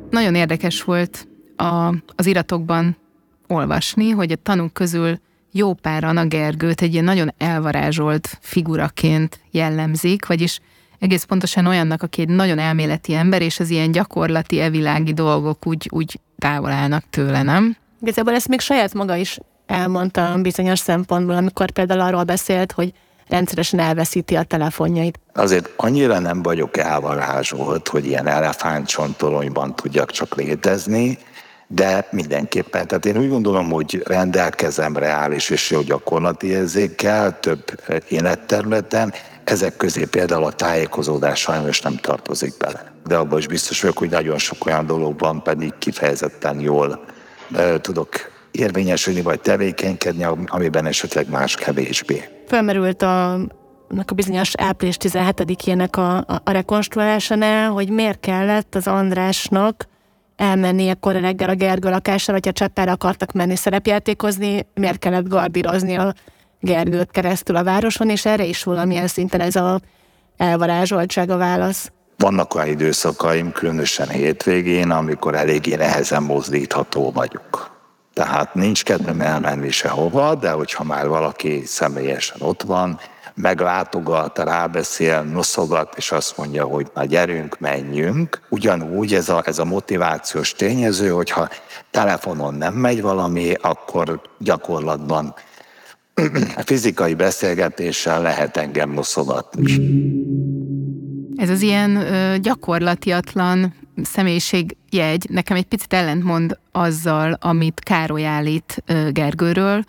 Nagyon 0.10 0.36
érdekes 0.36 0.84
volt 0.84 1.27
a, 1.55 1.93
az 2.15 2.25
iratokban 2.25 2.98
olvasni, 3.48 4.10
hogy 4.10 4.31
a 4.31 4.36
tanúk 4.36 4.74
közül 4.74 5.19
jó 5.51 5.74
páran 5.74 6.18
a 6.18 6.25
Gergőt 6.25 6.82
egy 6.82 6.94
ilyen 6.94 7.03
nagyon 7.03 7.34
elvarázsolt 7.38 8.38
figuraként 8.41 9.39
jellemzik, 9.51 10.25
vagyis 10.25 10.60
egész 11.00 11.24
pontosan 11.24 11.65
olyannak, 11.65 12.03
aki 12.03 12.22
egy 12.22 12.29
nagyon 12.29 12.60
elméleti 12.60 13.13
ember, 13.13 13.41
és 13.41 13.60
az 13.60 13.70
ilyen 13.70 13.91
gyakorlati, 13.91 14.60
evilági 14.60 15.13
dolgok 15.13 15.68
úgy, 15.68 15.88
úgy 15.91 16.20
távol 16.38 16.72
állnak 16.72 17.03
tőle, 17.10 17.44
nem? 17.44 17.75
Igazából 18.01 18.34
ezt 18.34 18.48
még 18.48 18.60
saját 18.60 18.94
maga 18.94 19.15
is 19.15 19.39
elmondta 19.65 20.38
bizonyos 20.41 20.79
szempontból, 20.79 21.36
amikor 21.36 21.72
például 21.72 22.00
arról 22.00 22.24
beszélt, 22.24 22.72
hogy 22.72 22.94
rendszeresen 23.27 23.79
elveszíti 23.79 24.36
a 24.36 24.44
telefonjait. 24.44 25.20
Azért 25.34 25.70
annyira 25.75 26.20
nem 26.20 26.41
vagyok 26.41 26.77
elvarázsolt, 26.77 27.88
hogy 27.88 28.06
ilyen 28.06 28.27
elefántcsontolonyban 28.27 29.75
tudjak 29.75 30.12
csak 30.12 30.36
létezni, 30.36 31.18
de 31.72 32.08
mindenképpen, 32.12 32.88
tehát 32.88 33.06
én 33.06 33.18
úgy 33.18 33.30
gondolom, 33.30 33.72
hogy 33.72 34.02
rendelkezem 34.06 34.98
reális 34.98 35.50
és 35.50 35.72
jó 35.72 35.82
gyakorlati 35.82 36.48
érzékkel 36.48 37.40
több 37.40 37.64
életterületen, 38.08 39.14
ezek 39.44 39.78
közé 39.78 40.06
például 40.06 40.44
a 40.44 40.52
tájékozódás 40.52 41.40
sajnos 41.40 41.82
nem 41.82 41.96
tartozik 41.96 42.58
bele. 42.58 42.92
De 43.08 43.16
abban 43.16 43.40
is 43.40 43.48
biztos 43.48 43.82
vagyok, 43.82 43.98
hogy 43.98 44.10
nagyon 44.10 44.38
sok 44.38 44.66
olyan 44.66 44.86
dolog 44.86 45.20
van, 45.20 45.44
pedig 45.44 45.74
kifejezetten 45.80 46.60
jól 46.60 47.06
e, 47.56 47.80
tudok 47.82 48.10
érvényesülni 48.52 49.22
vagy 49.22 49.40
tevékenykedni, 49.40 50.26
amiben 50.46 50.86
esetleg 50.86 51.30
más 51.30 51.56
kevésbé. 51.56 52.24
Felmerült 52.48 53.02
a 53.02 53.40
a 54.06 54.14
bizonyos 54.14 54.52
április 54.58 54.96
17-ének 55.00 55.92
a, 55.92 56.18
a, 56.18 56.42
a 56.44 56.52
rekonstruálásánál, 56.52 57.70
hogy 57.70 57.90
miért 57.90 58.20
kellett 58.20 58.76
az 58.76 58.88
Andrásnak 58.88 59.88
elmenni 60.39 60.89
akkor 60.89 61.13
reggel 61.13 61.50
a 61.50 61.55
Gergő 61.55 61.89
lakására, 61.89 62.34
hogyha 62.34 62.51
Cseppára 62.51 62.91
akartak 62.91 63.31
menni 63.31 63.55
szerepjátékozni, 63.55 64.67
miért 64.74 65.00
kellett 65.00 65.27
gardírozni 65.27 65.96
a 65.96 66.13
Gergőt 66.60 67.12
keresztül 67.12 67.55
a 67.55 67.63
városon, 67.63 68.10
és 68.10 68.25
erre 68.25 68.43
is 68.43 68.63
valamilyen 68.63 69.08
szinten 69.08 69.39
ez 69.39 69.55
a 69.55 69.79
elvarázsoltság 70.38 71.29
a 71.29 71.38
válasz. 71.38 71.91
Vannak 72.17 72.55
olyan 72.55 72.67
időszakaim, 72.67 73.51
különösen 73.51 74.10
hétvégén, 74.10 74.89
amikor 74.89 75.36
eléggé 75.36 75.75
nehezen 75.75 76.24
mozdítható 76.24 77.12
vagyok. 77.12 77.77
Tehát 78.13 78.53
nincs 78.53 78.84
kedvem 78.84 79.22
elmenni 79.22 79.69
sehova, 79.69 80.36
de 80.36 80.51
hogyha 80.51 80.84
már 80.84 81.08
valaki 81.08 81.62
személyesen 81.65 82.38
ott 82.41 82.62
van, 82.62 83.00
meglátogat, 83.41 84.39
rábeszél, 84.39 85.22
noszogat, 85.22 85.93
és 85.98 86.12
azt 86.12 86.38
mondja, 86.38 86.63
hogy 86.63 86.88
na 86.93 87.05
gyerünk, 87.05 87.60
menjünk. 87.60 88.41
Ugyanúgy 88.50 89.13
ez 89.13 89.29
a, 89.29 89.41
ez 89.46 89.60
a 89.60 89.65
motivációs 89.65 90.51
tényező, 90.51 91.10
hogyha 91.10 91.50
telefonon 91.91 92.53
nem 92.53 92.74
megy 92.74 93.01
valami, 93.01 93.53
akkor 93.62 94.22
gyakorlatban 94.39 95.34
fizikai 96.65 97.13
beszélgetéssel 97.13 98.22
lehet 98.22 98.58
engem 98.58 98.91
noszogatni. 98.91 99.63
Ez 101.36 101.50
az 101.50 101.62
ilyen 101.62 101.96
ö, 101.96 102.38
gyakorlatiatlan 102.38 103.74
személyiségjegy 104.03 105.27
nekem 105.29 105.58
egy 105.58 105.65
picit 105.65 105.93
ellentmond 105.93 106.60
azzal, 106.72 107.38
amit 107.41 107.79
Károly 107.79 108.25
állít 108.25 108.84
ö, 108.86 109.10
Gergőről, 109.12 109.84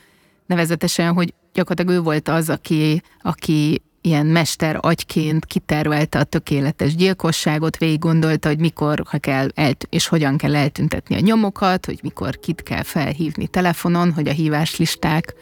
nevezetesen, 0.47 1.13
hogy 1.13 1.35
gyakorlatilag 1.53 2.01
ő 2.01 2.03
volt 2.03 2.29
az, 2.29 2.49
aki, 2.51 3.03
aki 3.23 3.83
ilyen 4.01 4.27
mester 4.27 4.79
agyként 4.81 5.45
kitervelte 5.45 6.19
a 6.19 6.25
tökéletes 6.25 6.95
gyilkosságot, 6.95 7.79
végig 7.79 7.99
gondolta, 7.99 8.49
hogy 8.49 8.59
mikor 8.59 9.03
ha 9.07 9.19
kell 9.19 9.49
elt- 9.55 9.87
és 9.91 10.07
hogyan 10.07 10.37
kell 10.37 10.57
eltüntetni 10.57 11.15
a 11.15 11.21
nyomokat, 11.21 11.87
hogy 11.87 11.99
mikor 12.03 12.39
kit 12.39 12.63
kell 12.63 12.83
felhívni 12.83 13.47
telefonon, 13.47 14.13
hogy 14.13 14.29
a 14.29 14.33
híváslisták 14.33 15.35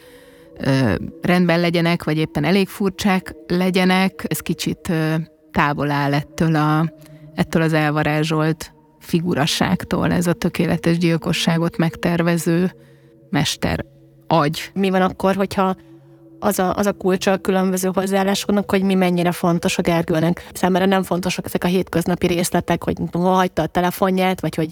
ö, 0.57 0.95
rendben 1.21 1.59
legyenek, 1.59 2.03
vagy 2.03 2.17
éppen 2.17 2.43
elég 2.43 2.67
furcsák 2.67 3.35
legyenek. 3.47 4.25
Ez 4.27 4.39
kicsit 4.39 4.89
ö, 4.89 5.15
távol 5.51 5.91
áll 5.91 6.13
ettől, 6.13 6.55
a, 6.55 6.93
ettől 7.35 7.61
az 7.61 7.73
elvarázsolt 7.73 8.73
figurasságtól, 8.99 10.11
ez 10.11 10.27
a 10.27 10.33
tökéletes 10.33 10.97
gyilkosságot 10.97 11.77
megtervező 11.77 12.71
mester 13.29 13.85
agy. 14.27 14.71
Mi 14.73 14.89
van 14.89 15.01
akkor, 15.01 15.35
hogyha 15.35 15.75
az 16.39 16.59
a, 16.59 16.75
az 16.75 16.85
a 16.85 16.93
kulcsa 16.93 17.31
a 17.31 17.37
különböző 17.37 17.89
hozzáállásoknak, 17.93 18.69
hogy 18.69 18.83
mi 18.83 18.93
mennyire 18.93 19.31
fontos 19.31 19.77
a 19.77 19.81
Gergőnek. 19.81 20.47
Számára 20.53 20.85
nem 20.85 21.03
fontosak 21.03 21.45
ezek 21.45 21.63
a 21.63 21.67
hétköznapi 21.67 22.27
részletek, 22.27 22.83
hogy 22.83 22.97
hol 23.11 23.33
hagyta 23.33 23.61
a 23.61 23.67
telefonját, 23.67 24.41
vagy 24.41 24.55
hogy 24.55 24.71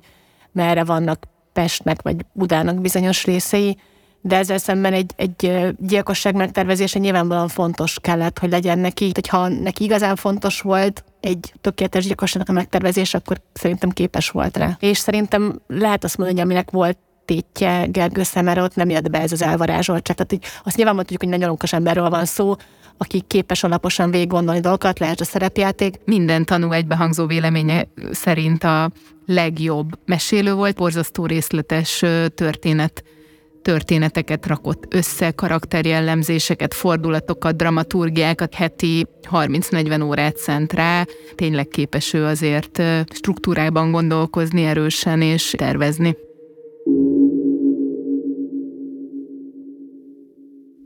merre 0.52 0.84
vannak 0.84 1.24
Pestnek 1.54 2.02
vagy 2.02 2.16
Budának 2.34 2.82
bizonyos 2.82 3.26
részei, 3.26 3.78
de 4.22 4.36
ezzel 4.38 4.58
szemben 4.58 4.94
egy, 4.94 5.12
egy 5.16 5.74
gyilkosság 5.80 6.36
megtervezése 6.36 7.00
nyilvánvalóan 7.00 7.48
fontos 7.48 8.00
kellett, 8.02 8.40
hogy 8.40 8.50
legyen 8.50 8.80
neki. 8.80 9.12
Hogyha 9.14 9.48
neki 9.48 9.84
igazán 9.84 10.16
fontos 10.16 10.62
volt 10.62 11.04
egy 11.20 11.54
tökéletes 11.62 12.06
gyilkosságnak 12.06 12.50
a 12.50 12.60
megtervezés, 12.60 13.14
akkor 13.14 13.42
szerintem 13.54 13.90
képes 13.90 14.30
volt 14.30 14.58
rá. 14.58 14.78
És 14.80 14.98
szerintem 14.98 15.62
lehet 15.68 16.04
azt 16.04 16.18
mondani, 16.18 16.40
hogy 16.40 16.50
aminek 16.50 16.72
volt 16.72 16.98
tétje 17.28 17.86
Gergő 17.86 18.24
szemére, 18.24 18.62
ott 18.62 18.76
nem 18.76 18.90
jött 18.90 19.10
be 19.10 19.22
ez 19.22 19.32
az 19.32 19.42
elvarázsoltság. 19.42 20.16
Tehát 20.16 20.34
így 20.34 20.46
azt 20.64 20.76
nyilván 20.76 20.96
mondjuk, 20.96 21.22
hogy 21.22 21.30
nagyon 21.30 21.50
okos 21.50 21.74
emberről 21.74 22.10
van 22.10 22.26
szó, 22.26 22.56
aki 22.98 23.24
képes 23.28 23.64
alaposan 23.64 24.12
végig 24.12 24.28
gondolni 24.28 24.60
dolgokat, 24.60 25.00
lehet 25.00 25.20
a 25.20 25.26
szerepjáték. 25.26 25.96
Minden 26.06 26.46
tanú 26.46 26.72
egybehangzó 26.72 27.26
véleménye 27.26 27.88
szerint 28.12 28.64
a 28.64 28.92
legjobb 29.26 30.00
mesélő 30.06 30.54
volt, 30.54 30.76
borzasztó 30.76 31.26
részletes 31.26 32.04
történet 32.36 33.04
történeteket 33.62 34.46
rakott 34.46 34.94
össze, 34.94 35.32
karakterjellemzéseket, 35.32 36.74
fordulatokat, 36.74 37.56
dramaturgiákat, 37.56 38.56
heti 38.56 39.06
30-40 39.32 40.04
órát 40.04 40.38
szent 40.38 40.74
rá. 40.74 41.06
Tényleg 41.36 41.68
képes 41.68 42.14
ő 42.14 42.26
azért 42.26 42.82
struktúrában 43.14 43.92
gondolkozni 43.92 44.66
erősen 44.66 45.22
és 45.22 45.54
tervezni. 45.58 46.27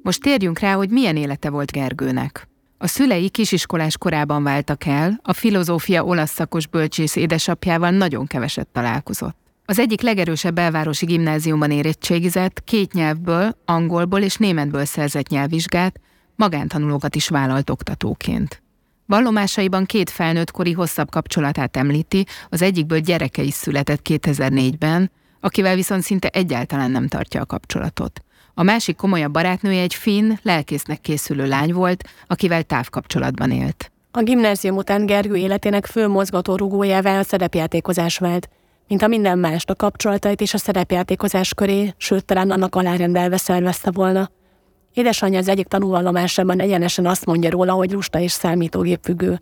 Most 0.01 0.21
térjünk 0.21 0.59
rá, 0.59 0.73
hogy 0.73 0.89
milyen 0.89 1.17
élete 1.17 1.49
volt 1.49 1.71
Gergőnek. 1.71 2.47
A 2.77 2.87
szülei 2.87 3.29
kisiskolás 3.29 3.97
korában 3.97 4.43
váltak 4.43 4.85
el, 4.85 5.19
a 5.23 5.33
filozófia 5.33 6.03
olasz 6.03 6.31
szakos 6.31 6.67
bölcsész 6.67 7.15
édesapjával 7.15 7.89
nagyon 7.89 8.27
keveset 8.27 8.67
találkozott. 8.67 9.37
Az 9.65 9.79
egyik 9.79 10.01
legerősebb 10.01 10.53
belvárosi 10.53 11.05
gimnáziumban 11.05 11.71
érettségizett, 11.71 12.63
két 12.63 12.93
nyelvből, 12.93 13.57
angolból 13.65 14.19
és 14.21 14.35
németből 14.35 14.85
szerzett 14.85 15.27
nyelvvizsgát, 15.27 15.99
magántanulókat 16.35 17.15
is 17.15 17.29
vállalt 17.29 17.69
oktatóként. 17.69 18.61
Vallomásaiban 19.05 19.85
két 19.85 20.09
felnőttkori 20.09 20.71
hosszabb 20.71 21.09
kapcsolatát 21.09 21.77
említi, 21.77 22.25
az 22.49 22.61
egyikből 22.61 22.99
gyereke 22.99 23.41
is 23.41 23.53
született 23.53 24.01
2004-ben, 24.09 25.11
akivel 25.39 25.75
viszont 25.75 26.03
szinte 26.03 26.27
egyáltalán 26.27 26.91
nem 26.91 27.07
tartja 27.07 27.41
a 27.41 27.45
kapcsolatot. 27.45 28.23
A 28.53 28.63
másik 28.63 28.95
komolyabb 28.95 29.31
barátnője 29.31 29.81
egy 29.81 29.93
finn, 29.93 30.31
lelkésznek 30.41 31.01
készülő 31.01 31.47
lány 31.47 31.73
volt, 31.73 32.03
akivel 32.27 32.63
távkapcsolatban 32.63 33.51
élt. 33.51 33.91
A 34.11 34.21
gimnázium 34.21 34.75
után 34.75 35.05
Gergő 35.05 35.35
életének 35.35 35.85
fő 35.85 36.07
mozgató 36.07 36.55
rugójává 36.55 37.19
a 37.19 37.23
szerepjátékozás 37.23 38.17
vált. 38.17 38.49
Mint 38.87 39.01
a 39.01 39.07
minden 39.07 39.39
mást, 39.39 39.69
a 39.69 39.75
kapcsolatait 39.75 40.41
és 40.41 40.53
a 40.53 40.57
szerepjátékozás 40.57 41.53
köré, 41.53 41.93
sőt 41.97 42.25
talán 42.25 42.51
annak 42.51 42.75
alárendelve 42.75 43.37
szervezte 43.37 43.91
volna. 43.91 44.29
Édesanyja 44.93 45.39
az 45.39 45.47
egyik 45.47 45.67
tanúvallomásában 45.67 46.59
egyenesen 46.59 47.05
azt 47.05 47.25
mondja 47.25 47.49
róla, 47.49 47.73
hogy 47.73 47.91
lusta 47.91 48.19
és 48.19 48.31
számítógépfüggő. 48.31 49.41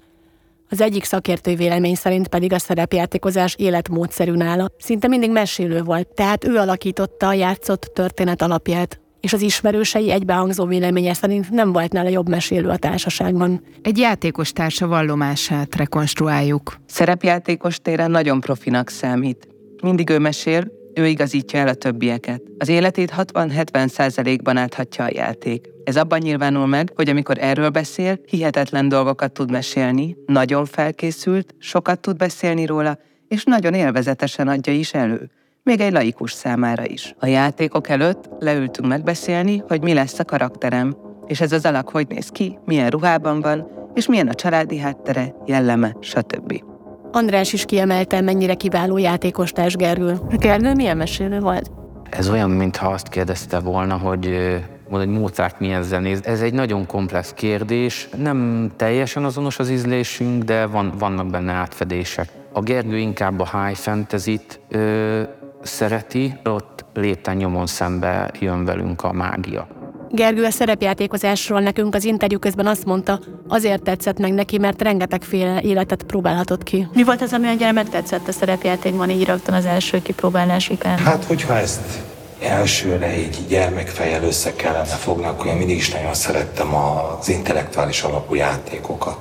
Az 0.71 0.81
egyik 0.81 1.03
szakértői 1.03 1.55
vélemény 1.55 1.95
szerint 1.95 2.27
pedig 2.27 2.53
a 2.53 2.59
szerepjátékozás 2.59 3.55
életmódszerű 3.57 4.31
nála. 4.31 4.69
Szinte 4.77 5.07
mindig 5.07 5.31
mesélő 5.31 5.81
volt, 5.81 6.07
tehát 6.07 6.43
ő 6.43 6.55
alakította 6.55 7.27
a 7.27 7.33
játszott 7.33 7.91
történet 7.93 8.41
alapját, 8.41 8.99
és 9.19 9.33
az 9.33 9.41
ismerősei 9.41 10.11
egybehangzó 10.11 10.65
véleménye 10.65 11.13
szerint 11.13 11.49
nem 11.49 11.71
volt 11.71 11.91
nála 11.91 12.09
jobb 12.09 12.29
mesélő 12.29 12.69
a 12.69 12.77
társaságban. 12.77 13.63
Egy 13.81 13.97
játékos 13.97 14.51
társa 14.51 14.87
vallomását 14.87 15.75
rekonstruáljuk. 15.75 16.75
Szerepjátékos 16.85 17.77
téren 17.77 18.11
nagyon 18.11 18.39
profinak 18.39 18.89
számít. 18.89 19.47
Mindig 19.81 20.09
ő 20.09 20.19
mesél, 20.19 20.71
ő 20.93 21.07
igazítja 21.07 21.59
el 21.59 21.67
a 21.67 21.73
többieket. 21.73 22.41
Az 22.57 22.69
életét 22.69 23.13
60-70 23.17 23.87
százalékban 23.87 24.57
áthatja 24.57 25.03
a 25.03 25.09
játék. 25.13 25.69
Ez 25.89 25.97
abban 25.97 26.19
nyilvánul 26.19 26.65
meg, 26.65 26.91
hogy 26.95 27.09
amikor 27.09 27.37
erről 27.39 27.69
beszél, 27.69 28.19
hihetetlen 28.25 28.89
dolgokat 28.89 29.31
tud 29.31 29.51
mesélni, 29.51 30.17
nagyon 30.25 30.65
felkészült, 30.65 31.55
sokat 31.59 31.99
tud 31.99 32.17
beszélni 32.17 32.65
róla, 32.65 32.97
és 33.27 33.43
nagyon 33.43 33.73
élvezetesen 33.73 34.47
adja 34.47 34.73
is 34.73 34.93
elő. 34.93 35.29
Még 35.63 35.79
egy 35.79 35.91
laikus 35.91 36.31
számára 36.31 36.85
is. 36.85 37.15
A 37.19 37.25
játékok 37.25 37.89
előtt 37.89 38.29
leültünk 38.39 38.87
megbeszélni, 38.87 39.63
hogy 39.67 39.81
mi 39.81 39.93
lesz 39.93 40.19
a 40.19 40.25
karakterem, 40.25 40.97
és 41.27 41.41
ez 41.41 41.51
az 41.51 41.65
alak 41.65 41.89
hogy 41.89 42.07
néz 42.07 42.27
ki, 42.27 42.57
milyen 42.65 42.89
ruhában 42.89 43.41
van, 43.41 43.67
és 43.93 44.07
milyen 44.07 44.27
a 44.27 44.33
családi 44.33 44.77
háttere, 44.77 45.35
jelleme, 45.45 45.95
stb. 45.99 46.63
András 47.11 47.53
is 47.53 47.65
kiemelte, 47.65 48.21
mennyire 48.21 48.53
kiváló 48.53 48.97
játékos 48.97 49.51
társ 49.51 49.75
Gergő. 49.75 50.19
Gergő 50.37 50.73
milyen 50.73 50.97
mesélő 50.97 51.39
volt? 51.39 51.71
Ez 52.09 52.29
olyan, 52.29 52.49
mintha 52.49 52.87
azt 52.89 53.07
kérdezte 53.07 53.59
volna, 53.59 53.97
hogy 53.97 54.57
mondani, 54.89 55.11
hogy 55.11 55.21
Mozart 55.21 55.59
milyen 55.59 55.83
zenész. 55.83 56.19
Ez 56.23 56.41
egy 56.41 56.53
nagyon 56.53 56.85
komplex 56.85 57.33
kérdés. 57.33 58.09
Nem 58.17 58.69
teljesen 58.75 59.23
azonos 59.23 59.59
az 59.59 59.69
ízlésünk, 59.69 60.43
de 60.43 60.65
van, 60.65 60.93
vannak 60.97 61.29
benne 61.29 61.51
átfedések. 61.51 62.29
A 62.53 62.61
Gergő 62.61 62.97
inkább 62.97 63.39
a 63.39 63.49
high 63.51 63.77
fantasy-t 63.77 64.59
ö, 64.69 65.21
szereti, 65.61 66.39
ott 66.43 66.85
lépten 66.93 67.35
nyomon 67.35 67.65
szembe 67.65 68.31
jön 68.39 68.65
velünk 68.65 69.03
a 69.03 69.11
mágia. 69.11 69.67
Gergő 70.11 70.43
a 70.43 70.51
szerepjátékozásról 70.51 71.59
nekünk 71.59 71.95
az 71.95 72.03
interjú 72.03 72.39
közben 72.39 72.67
azt 72.67 72.85
mondta, 72.85 73.19
azért 73.47 73.83
tetszett 73.83 74.19
meg 74.19 74.33
neki, 74.33 74.57
mert 74.57 74.81
rengetegféle 74.81 75.61
életet 75.61 76.03
próbálhatott 76.03 76.63
ki. 76.63 76.87
Mi 76.93 77.03
volt 77.03 77.21
az, 77.21 77.33
ami 77.33 77.47
annyira 77.47 77.71
megtetszett 77.71 78.27
a 78.27 78.31
szerepjátékban 78.31 79.09
így 79.09 79.25
rögtön 79.25 79.55
az 79.55 79.65
első 79.65 80.01
kipróbálás 80.01 80.69
után? 80.69 80.97
Hát, 80.97 81.23
hogyha 81.23 81.57
ezt 81.57 82.01
elsőre 82.41 83.05
egy 83.05 83.37
gyermekfejjel 83.47 84.23
össze 84.23 84.55
kellene 84.55 84.85
fogni, 84.85 85.27
én 85.45 85.55
mindig 85.55 85.77
is 85.77 85.89
nagyon 85.89 86.13
szerettem 86.13 86.75
az 86.75 87.29
intellektuális 87.29 88.01
alapú 88.01 88.35
játékokat. 88.35 89.17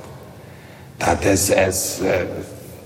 Tehát 0.97 1.25
ez, 1.25 1.49
ez 1.49 2.01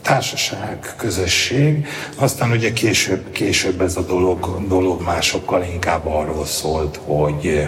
társaság, 0.01 0.93
közösség, 0.97 1.87
aztán 2.15 2.51
ugye 2.51 2.73
később, 2.73 3.31
később 3.31 3.81
ez 3.81 3.97
a 3.97 4.01
dolog, 4.01 4.67
dolog 4.67 5.01
másokkal 5.01 5.63
inkább 5.63 6.07
arról 6.07 6.45
szólt, 6.45 6.99
hogy 7.05 7.67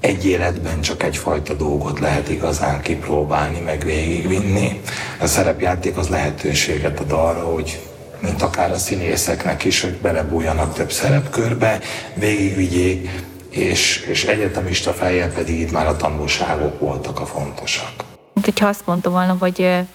egy 0.00 0.26
életben 0.26 0.80
csak 0.80 1.02
egyfajta 1.02 1.54
dolgot 1.54 1.98
lehet 1.98 2.28
igazán 2.28 2.80
kipróbálni, 2.80 3.60
meg 3.60 3.84
végigvinni. 3.84 4.80
A 5.20 5.26
szerepjáték 5.26 5.96
az 5.96 6.08
lehetőséget 6.08 7.00
ad 7.00 7.12
arra, 7.12 7.44
hogy 7.44 7.80
mint 8.20 8.42
akár 8.42 8.70
a 8.70 8.78
színészeknek 8.78 9.64
is, 9.64 9.80
hogy 9.80 9.96
belebújjanak 9.96 10.74
több 10.74 10.92
szerepkörbe, 10.92 11.80
végigvigyék, 12.14 13.10
és, 13.50 14.06
és 14.10 14.24
egyetemista 14.24 14.92
fejjel 14.92 15.32
pedig 15.32 15.60
itt 15.60 15.72
már 15.72 15.86
a 15.86 15.96
tanulságok 15.96 16.80
voltak 16.80 17.20
a 17.20 17.26
fontosak. 17.26 17.92
Hogyha 18.42 18.66
azt 18.66 18.86
mondta 18.86 19.10
volna, 19.10 19.36
hogy 19.38 19.86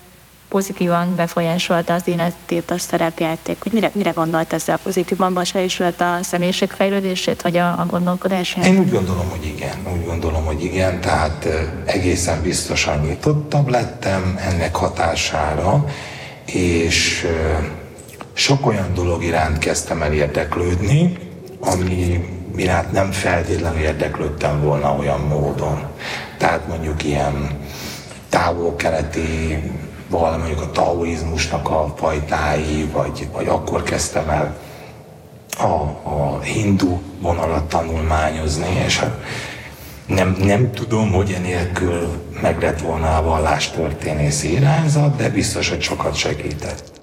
pozitívan 0.53 1.15
befolyásolta 1.15 1.93
az 1.93 2.01
életét 2.05 2.71
a 2.71 2.77
szerepjáték, 2.77 3.57
hogy 3.63 3.71
mire, 3.71 3.91
mire 3.93 4.09
gondolt 4.09 4.53
ezzel 4.53 4.77
pozitívan 4.83 5.33
befolyásolt 5.33 6.01
a 6.01 6.17
személyiségfejlődését, 6.21 7.41
vagy 7.41 7.57
a, 7.57 7.67
a 7.67 7.85
gondolkodását? 7.89 8.65
Én 8.65 8.79
úgy 8.79 8.91
gondolom, 8.91 9.29
hogy 9.29 9.45
igen, 9.45 9.75
úgy 9.93 10.05
gondolom, 10.05 10.45
hogy 10.45 10.63
igen, 10.63 11.01
tehát 11.01 11.47
egészen 11.85 12.41
biztosan 12.41 12.99
nyitottabb 12.99 13.69
lettem 13.69 14.39
ennek 14.51 14.75
hatására, 14.75 15.85
és 16.45 17.27
sok 18.33 18.65
olyan 18.65 18.93
dolog 18.93 19.23
iránt 19.23 19.57
kezdtem 19.57 20.01
el 20.01 20.13
érdeklődni, 20.13 21.17
ami 21.59 22.27
iránt 22.55 22.91
nem 22.91 23.11
feltétlenül 23.11 23.79
érdeklődtem 23.79 24.61
volna 24.61 24.95
olyan 24.95 25.19
módon. 25.19 25.83
Tehát 26.37 26.67
mondjuk 26.67 27.03
ilyen 27.03 27.59
távol-keleti 28.29 29.61
mondjuk 30.09 30.61
a 30.61 30.71
taoizmusnak 30.71 31.69
a 31.69 31.93
fajtái, 31.97 32.89
vagy, 32.91 33.27
vagy 33.31 33.47
akkor 33.47 33.83
kezdtem 33.83 34.29
el 34.29 34.55
a, 35.57 35.73
a 36.09 36.39
hindu 36.41 36.99
vonalat 37.19 37.63
tanulmányozni, 37.63 38.83
és 38.85 38.99
hát 38.99 39.21
nem, 40.05 40.37
nem 40.43 40.71
tudom, 40.71 41.11
hogy 41.11 41.31
enélkül 41.31 42.07
meg 42.41 42.61
lett 42.61 42.81
volna 42.81 43.17
a 43.17 43.23
vallástörténész 43.23 44.43
irányzat, 44.43 45.15
de 45.15 45.29
biztos, 45.29 45.69
hogy 45.69 45.81
sokat 45.81 46.15
segített. 46.15 47.02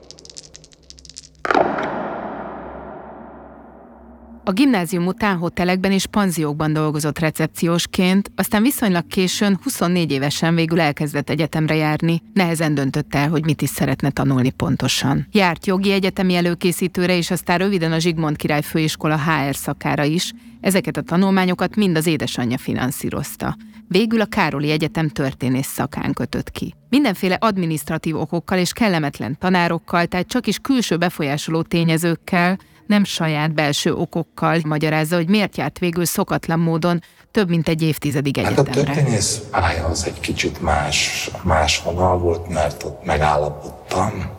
A 4.44 4.52
gimnázium 4.52 5.06
után 5.06 5.36
hotelekben 5.36 5.92
és 5.92 6.06
panziókban 6.06 6.72
dolgozott 6.72 7.18
recepciósként, 7.18 8.30
aztán 8.36 8.62
viszonylag 8.62 9.06
későn, 9.06 9.58
24 9.62 10.12
évesen 10.12 10.54
végül 10.54 10.80
elkezdett 10.80 11.30
egyetemre 11.30 11.74
járni, 11.74 12.22
nehezen 12.34 12.74
döntött 12.74 13.14
el, 13.14 13.28
hogy 13.28 13.44
mit 13.44 13.62
is 13.62 13.68
szeretne 13.68 14.10
tanulni 14.10 14.50
pontosan. 14.50 15.26
Járt 15.32 15.66
jogi 15.66 15.92
egyetemi 15.92 16.34
előkészítőre, 16.34 17.16
és 17.16 17.30
aztán 17.30 17.58
röviden 17.58 17.92
a 17.92 17.98
Zsigmond 17.98 18.36
Király 18.36 18.62
Főiskola 18.62 19.18
HR 19.18 19.54
szakára 19.54 20.04
is, 20.04 20.32
ezeket 20.60 20.96
a 20.96 21.02
tanulmányokat 21.02 21.76
mind 21.76 21.96
az 21.96 22.06
édesanyja 22.06 22.58
finanszírozta. 22.58 23.56
Végül 23.88 24.20
a 24.20 24.26
Károli 24.26 24.70
Egyetem 24.70 25.08
történész 25.08 25.66
szakán 25.66 26.12
kötött 26.12 26.50
ki. 26.50 26.74
Mindenféle 26.88 27.34
administratív 27.34 28.16
okokkal 28.16 28.58
és 28.58 28.72
kellemetlen 28.72 29.38
tanárokkal, 29.38 30.06
tehát 30.06 30.26
csak 30.26 30.46
is 30.46 30.58
külső 30.58 30.96
befolyásoló 30.96 31.62
tényezőkkel, 31.62 32.58
nem 32.90 33.04
saját 33.04 33.54
belső 33.54 33.94
okokkal 33.94 34.58
magyarázza, 34.64 35.16
hogy 35.16 35.28
miért 35.28 35.56
járt 35.56 35.78
végül 35.78 36.04
szokatlan 36.04 36.58
módon 36.58 37.02
több 37.30 37.48
mint 37.48 37.68
egy 37.68 37.82
évtizedig 37.82 38.38
egyetemre. 38.38 38.70
Hát 38.70 38.78
a 38.78 38.84
történész 38.84 39.40
pálya 39.50 39.84
az 39.84 40.04
egy 40.06 40.20
kicsit 40.20 40.60
más, 40.60 41.30
más 41.42 41.82
vonal 41.82 42.18
volt, 42.18 42.48
mert 42.48 42.82
ott 42.82 43.04
megállapodtam, 43.04 44.30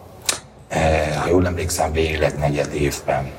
e, 0.68 1.16
ha 1.20 1.28
jól 1.30 1.46
emlékszem, 1.46 1.92
végleg 1.92 2.38
negyed 2.38 2.74
évben 2.74 3.32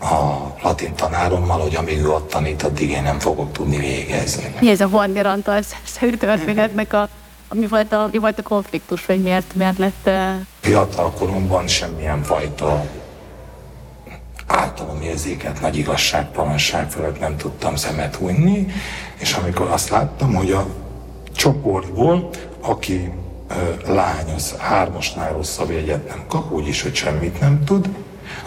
a 0.00 0.54
latin 0.62 0.94
tanárommal, 0.94 1.60
hogy 1.60 1.74
amíg 1.76 1.98
ő 1.98 2.10
ott 2.10 2.30
tanít, 2.30 2.62
addig 2.62 2.90
én 2.90 3.02
nem 3.02 3.18
fogok 3.18 3.52
tudni 3.52 3.76
végezni. 3.78 4.54
Mi 4.60 4.70
ez 4.70 4.80
a 4.80 4.86
Warner 4.86 5.26
Antal 5.26 5.60
szerű 5.84 6.16
történetnek 6.16 6.92
a 6.92 7.08
mi 7.52 7.66
volt 7.66 7.92
a, 7.92 8.08
mi 8.12 8.18
volt 8.18 8.38
a 8.38 8.42
konfliktus, 8.42 9.06
vagy 9.06 9.22
miért, 9.22 9.54
miért 9.54 9.78
lett... 9.78 10.06
Uh... 10.06 10.46
Fiatal 10.60 11.10
koromban 11.10 11.66
semmilyen 11.66 12.22
fajta 12.22 12.84
érzéket, 15.08 15.60
nagy 15.60 15.76
igazságtalanság 15.76 16.90
fölött 16.90 17.20
nem 17.20 17.36
tudtam 17.36 17.76
szemet 17.76 18.14
hunyni, 18.14 18.66
és 19.18 19.32
amikor 19.32 19.68
azt 19.70 19.88
láttam, 19.88 20.34
hogy 20.34 20.50
a 20.50 20.66
csoportból, 21.32 22.28
aki 22.60 23.12
ö, 23.48 23.92
lány, 23.92 24.32
az 24.36 24.54
hármasnál 24.58 25.32
rosszabb 25.32 25.70
jegyet 25.70 26.08
nem 26.08 26.24
kap, 26.28 26.52
úgyis, 26.52 26.82
hogy 26.82 26.94
semmit 26.94 27.40
nem 27.40 27.64
tud, 27.64 27.88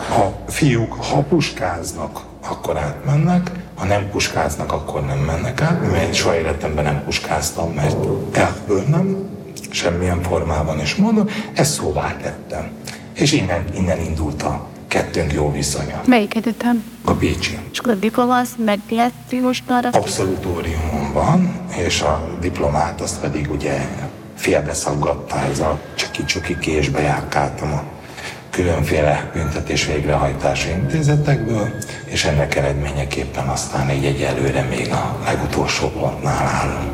a 0.09 0.51
fiúk, 0.51 0.93
ha 0.93 1.21
puskáznak, 1.21 2.21
akkor 2.47 2.77
átmennek, 2.77 3.51
ha 3.75 3.85
nem 3.85 4.09
puskáznak, 4.09 4.71
akkor 4.71 5.05
nem 5.05 5.19
mennek 5.19 5.61
át, 5.61 5.91
mert 5.91 6.13
soha 6.13 6.35
életemben 6.35 6.83
nem 6.83 7.03
puskáztam, 7.03 7.71
mert 7.71 8.05
elfből 8.31 8.83
nem, 8.87 9.29
semmilyen 9.69 10.21
formában 10.21 10.79
is 10.79 10.95
mondom, 10.95 11.27
ezt 11.53 11.73
szóvá 11.73 12.15
tettem. 12.21 12.71
És 13.13 13.31
innen, 13.31 13.65
innen 13.75 13.99
indult 13.99 14.43
a 14.43 14.70
kettőnk 14.91 15.33
jó 15.33 15.51
viszonya. 15.51 16.01
Melyik 16.05 16.35
egyetem? 16.35 16.83
A 17.05 17.13
Bécsi. 17.13 17.57
És 17.71 17.79
akkor 17.79 17.91
a 17.91 17.95
diploma 17.95 18.37
az 18.37 18.49
meg 18.65 18.79
lett 18.89 19.41
most 19.41 19.63
arra? 19.69 19.89
Abszolutóriumon 19.91 21.13
van, 21.13 21.65
és 21.85 22.01
a 22.01 22.37
diplomát 22.41 23.01
azt 23.01 23.19
pedig 23.19 23.51
ugye 23.51 23.87
félbeszaggatta 24.35 25.39
ez 25.39 25.59
a 25.59 25.79
csaki-csuki 25.95 26.57
késbe 26.57 27.01
járkáltam 27.01 27.73
a 27.73 27.83
különféle 28.49 29.31
büntetés 29.33 29.85
végrehajtási 29.85 30.69
intézetekből, 30.69 31.69
és 32.05 32.25
ennek 32.25 32.55
eredményeképpen 32.55 33.47
aztán 33.47 33.89
így 33.89 34.05
egyelőre 34.05 34.61
még 34.61 34.91
a 34.91 35.19
legutolsó 35.25 35.87
pontnál 35.87 36.47
állunk. 36.47 36.91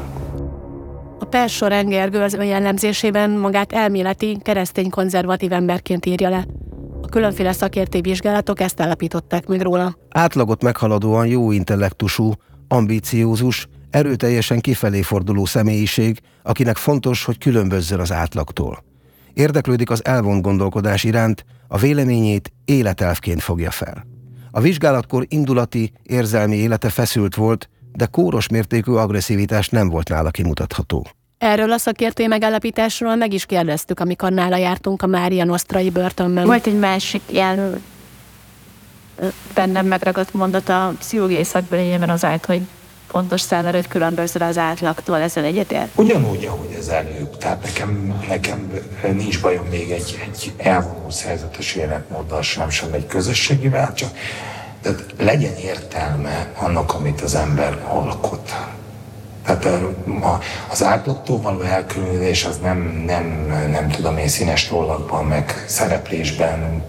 A 1.19 1.25
pers 1.25 1.55
során 1.55 1.87
Gergő 1.87 2.21
az 2.21 2.33
önjellemzésében 2.33 3.29
magát 3.29 3.73
elméleti, 3.73 4.37
keresztény 4.43 4.89
konzervatív 4.89 5.51
emberként 5.51 6.05
írja 6.05 6.29
le. 6.29 6.45
A 7.01 7.07
különféle 7.09 7.51
szakértői 7.51 8.01
vizsgálatok 8.01 8.59
ezt 8.59 8.81
állapították 8.81 9.47
meg 9.47 9.61
róla. 9.61 9.97
Átlagot 10.09 10.63
meghaladóan 10.63 11.27
jó 11.27 11.51
intellektusú, 11.51 12.31
ambíciózus, 12.67 13.67
erőteljesen 13.89 14.59
kifelé 14.59 15.01
forduló 15.01 15.45
személyiség, 15.45 16.19
akinek 16.43 16.75
fontos, 16.75 17.23
hogy 17.23 17.37
különbözzön 17.37 17.99
az 17.99 18.11
átlagtól. 18.11 18.83
Érdeklődik 19.33 19.89
az 19.89 20.05
elvont 20.05 20.41
gondolkodás 20.41 21.03
iránt, 21.03 21.45
a 21.67 21.77
véleményét 21.77 22.53
életelvként 22.65 23.41
fogja 23.41 23.71
fel. 23.71 24.05
A 24.51 24.61
vizsgálatkor 24.61 25.25
indulati, 25.27 25.91
érzelmi 26.03 26.55
élete 26.55 26.89
feszült 26.89 27.35
volt, 27.35 27.69
de 27.93 28.05
kóros 28.05 28.47
mértékű 28.47 28.91
agresszivitás 28.91 29.69
nem 29.69 29.89
volt 29.89 30.09
nála 30.09 30.29
kimutatható. 30.29 31.07
Erről 31.37 31.71
a 31.71 31.77
szakértői 31.77 32.27
megállapításról 32.27 33.15
meg 33.15 33.33
is 33.33 33.45
kérdeztük, 33.45 33.99
amikor 33.99 34.31
nála 34.31 34.57
jártunk 34.57 35.01
a 35.01 35.07
Mária 35.07 35.43
Nosztrai 35.43 35.89
börtönben. 35.89 36.45
Volt 36.45 36.67
egy 36.67 36.79
másik 36.79 37.21
ilyen 37.25 37.83
bennem 39.53 39.85
megragadt 39.85 40.33
mondat 40.33 40.69
a 40.69 40.93
pszichológiai 40.99 41.43
szakbelényében 41.43 42.09
az 42.09 42.25
állt, 42.25 42.45
hogy 42.45 42.61
pontos 43.11 43.41
szám 43.41 43.65
előtt 43.65 43.87
különböző 43.87 44.39
az 44.39 44.57
átlagtól, 44.57 45.17
ezzel 45.17 45.43
egyetért? 45.43 45.87
Ugyanúgy, 45.95 46.45
ahogy 46.45 46.75
ez 46.77 46.87
előbb. 46.87 47.37
Tehát 47.37 47.63
nekem, 47.63 48.21
nekem 48.27 48.71
nincs 49.13 49.41
bajom 49.41 49.65
még 49.65 49.91
egy, 49.91 50.27
egy 50.31 50.51
elvonó 50.57 51.09
szerzetes 51.09 51.75
életmóddal 51.75 52.41
sem, 52.41 52.69
sem 52.69 52.93
egy 52.93 53.07
közösségivel, 53.07 53.93
csak 53.93 54.09
tehát 54.81 55.05
legyen 55.17 55.55
értelme 55.55 56.51
annak, 56.55 56.93
amit 56.93 57.21
az 57.21 57.35
ember 57.35 57.85
alkot. 57.87 58.55
Tehát 59.47 59.67
az 60.69 60.83
átlagtól 60.83 61.41
való 61.41 61.61
elkülönülés 61.61 62.45
az 62.45 62.59
nem, 62.61 63.03
nem, 63.05 63.25
nem 63.71 63.89
tudom 63.89 64.17
én 64.17 64.27
színes 64.27 64.67
tollakban, 64.67 65.25
meg 65.25 65.63
szereplésben 65.67 66.83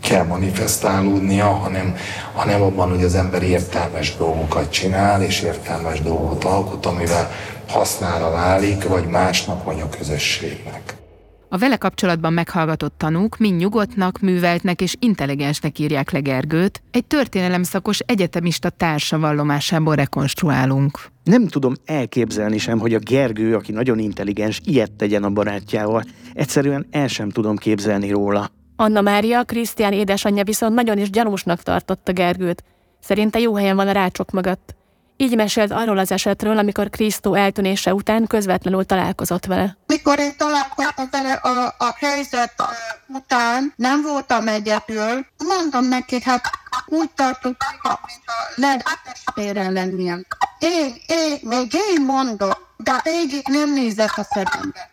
kell 0.00 0.24
manifestálódnia, 0.24 1.46
hanem, 1.46 1.96
hanem 2.34 2.62
abban, 2.62 2.88
hogy 2.88 3.04
az 3.04 3.14
ember 3.14 3.42
értelmes 3.42 4.16
dolgokat 4.16 4.70
csinál, 4.70 5.22
és 5.22 5.40
értelmes 5.40 6.00
dolgot 6.00 6.44
alkot, 6.44 6.86
amivel 6.86 7.30
hasznára 7.68 8.30
válik, 8.30 8.88
vagy 8.88 9.04
másnak, 9.04 9.64
vagy 9.64 9.80
a 9.80 9.96
közösségnek. 9.98 10.99
A 11.52 11.58
vele 11.58 11.76
kapcsolatban 11.76 12.32
meghallgatott 12.32 12.98
tanúk 12.98 13.36
mind 13.36 13.60
nyugodtnak, 13.60 14.18
műveltnek 14.20 14.80
és 14.80 14.96
intelligensnek 14.98 15.78
írják 15.78 16.10
le 16.10 16.20
Gergőt, 16.20 16.82
egy 16.90 17.04
történelemszakos 17.04 17.98
egyetemista 17.98 18.70
társa 18.70 19.18
vallomásából 19.18 19.94
rekonstruálunk. 19.94 20.98
Nem 21.24 21.46
tudom 21.46 21.74
elképzelni 21.84 22.58
sem, 22.58 22.78
hogy 22.78 22.94
a 22.94 22.98
Gergő, 22.98 23.54
aki 23.54 23.72
nagyon 23.72 23.98
intelligens, 23.98 24.60
ilyet 24.64 24.92
tegyen 24.92 25.24
a 25.24 25.30
barátjával. 25.30 26.02
Egyszerűen 26.32 26.86
el 26.90 27.08
sem 27.08 27.30
tudom 27.30 27.56
képzelni 27.56 28.10
róla. 28.10 28.50
Anna 28.76 29.00
Mária, 29.00 29.44
Krisztián 29.44 29.92
édesanyja 29.92 30.44
viszont 30.44 30.74
nagyon 30.74 30.98
is 30.98 31.10
gyanúsnak 31.10 31.62
tartotta 31.62 32.12
Gergőt. 32.12 32.64
Szerinte 33.00 33.38
jó 33.38 33.54
helyen 33.54 33.76
van 33.76 33.88
a 33.88 33.92
rácsok 33.92 34.30
mögött. 34.30 34.74
Így 35.20 35.36
mesélt 35.36 35.70
arról 35.70 35.98
az 35.98 36.12
esetről, 36.12 36.58
amikor 36.58 36.90
Krisztó 36.90 37.34
eltűnése 37.34 37.94
után 37.94 38.26
közvetlenül 38.26 38.84
találkozott 38.84 39.44
vele. 39.46 39.76
Mikor 39.86 40.18
én 40.18 40.36
találkoztam 40.36 41.08
vele 41.10 41.32
a, 41.32 41.74
a 41.78 41.94
helyzet 41.98 42.54
után, 43.06 43.72
nem 43.76 44.02
voltam 44.02 44.48
egyedül, 44.48 45.26
mondom 45.38 45.84
neki, 45.84 46.22
hát 46.22 46.50
úgy 46.86 47.10
tartottam, 47.10 47.68
mint 48.06 48.22
a 48.24 48.50
legfélre 48.54 49.70
lennie. 49.70 50.18
Én, 50.58 50.94
én, 51.06 51.38
még 51.42 51.72
én 51.72 52.04
mondom, 52.04 52.50
de 52.76 53.00
végig 53.02 53.46
nem 53.48 53.72
nézett 53.72 54.16
a 54.16 54.22
szemembe. 54.22 54.90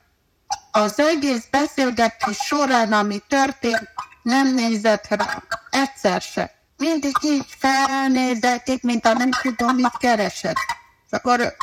Az 0.71 0.99
egész 0.99 1.47
beszélgetés 1.51 2.37
során, 2.37 2.93
ami 2.93 3.21
történt, 3.27 3.89
nem 4.21 4.53
nézett 4.53 5.07
rá. 5.09 5.43
Egyszer 5.69 6.21
se. 6.21 6.56
Mindig 6.77 7.15
így 7.21 7.45
felnézették, 7.59 8.83
mint 8.83 9.05
a 9.05 9.13
nem 9.13 9.29
tudom, 9.31 9.75
mit 9.75 9.97
keresett. 9.97 10.57
És 11.05 11.11
akkor 11.11 11.55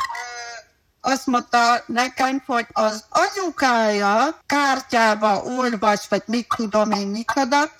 azt 1.01 1.25
mondta 1.25 1.83
nekem, 1.85 2.43
hogy 2.45 2.67
az 2.71 3.03
anyukája 3.09 4.39
kártyába 4.45 5.41
olvas, 5.43 6.07
vagy 6.09 6.23
mit 6.25 6.47
tudom 6.55 6.91
én 6.91 7.07
micsoda, 7.07 7.71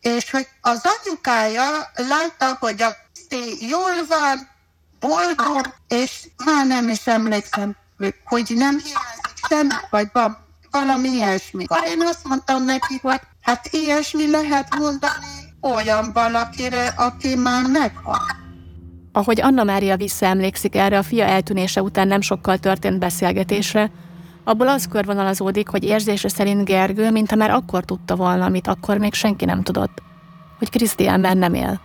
és 0.00 0.30
hogy 0.30 0.48
az 0.60 0.80
anyukája 0.82 1.90
látta, 1.94 2.56
hogy 2.60 2.82
a 2.82 2.96
jól 3.60 4.06
van, 4.08 4.48
boldog, 5.00 5.74
és 5.88 6.28
már 6.44 6.66
nem 6.66 6.88
is 6.88 7.06
emlékszem, 7.06 7.76
hogy 8.24 8.52
nem 8.54 8.78
hiányzik 8.78 9.46
semmi, 9.48 9.74
vagy 9.90 10.08
van 10.12 10.38
valami 10.70 11.08
ilyesmi. 11.08 11.66
Én 11.86 12.06
azt 12.06 12.24
mondtam 12.24 12.64
neki, 12.64 12.98
hogy 13.02 13.20
hát 13.42 13.66
ilyesmi 13.70 14.30
lehet 14.30 14.74
mondani 14.74 15.39
olyan 15.60 16.10
valakire, 16.12 16.86
aki 16.86 17.34
már 17.34 17.66
meghalt. 17.66 18.36
Ahogy 19.12 19.40
Anna 19.40 19.64
Mária 19.64 19.96
visszaemlékszik 19.96 20.76
erre 20.76 20.98
a 20.98 21.02
fia 21.02 21.24
eltűnése 21.24 21.82
után 21.82 22.08
nem 22.08 22.20
sokkal 22.20 22.58
történt 22.58 22.98
beszélgetésre, 22.98 23.90
abból 24.44 24.68
az 24.68 24.86
körvonalazódik, 24.86 25.68
hogy 25.68 25.84
érzése 25.84 26.28
szerint 26.28 26.64
Gergő, 26.64 27.10
mintha 27.10 27.36
már 27.36 27.50
akkor 27.50 27.84
tudta 27.84 28.16
volna, 28.16 28.44
amit 28.44 28.66
akkor 28.66 28.98
még 28.98 29.14
senki 29.14 29.44
nem 29.44 29.62
tudott, 29.62 30.02
hogy 30.58 30.70
Krisztiánben 30.70 31.38
nem 31.38 31.54
él. 31.54 31.80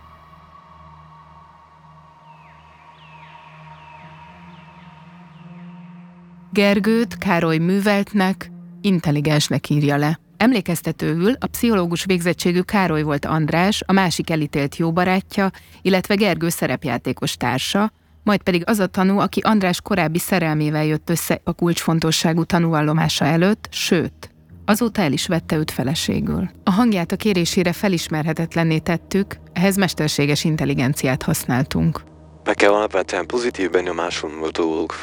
Gergőt 6.52 7.18
Károly 7.18 7.58
műveltnek, 7.58 8.50
intelligensnek 8.80 9.68
írja 9.68 9.96
le. 9.96 10.18
Emlékeztetőül 10.36 11.32
a 11.38 11.46
pszichológus 11.46 12.04
végzettségű 12.04 12.60
Károly 12.60 13.02
volt 13.02 13.24
András, 13.24 13.82
a 13.86 13.92
másik 13.92 14.30
elítélt 14.30 14.76
jó 14.76 14.92
barátja, 14.92 15.50
illetve 15.82 16.14
Gergő 16.14 16.48
szerepjátékos 16.48 17.36
társa, 17.36 17.92
majd 18.22 18.42
pedig 18.42 18.62
az 18.66 18.78
a 18.78 18.86
tanú, 18.86 19.18
aki 19.18 19.40
András 19.40 19.80
korábbi 19.80 20.18
szerelmével 20.18 20.84
jött 20.84 21.10
össze 21.10 21.40
a 21.44 21.52
kulcsfontosságú 21.52 22.44
tanúvallomása 22.44 23.24
előtt, 23.24 23.68
sőt, 23.70 24.30
azóta 24.64 25.02
el 25.02 25.12
is 25.12 25.26
vette 25.26 25.56
őt 25.56 25.70
feleségül. 25.70 26.50
A 26.64 26.70
hangját 26.70 27.12
a 27.12 27.16
kérésére 27.16 27.72
felismerhetetlenné 27.72 28.78
tettük, 28.78 29.36
ehhez 29.52 29.76
mesterséges 29.76 30.44
intelligenciát 30.44 31.22
használtunk. 31.22 32.02
Nekem 32.44 32.72
alapvetően 32.72 33.26
pozitív 33.26 33.70
benyomásom 33.70 34.38
volt 34.38 34.56
dolgok. 34.56 34.94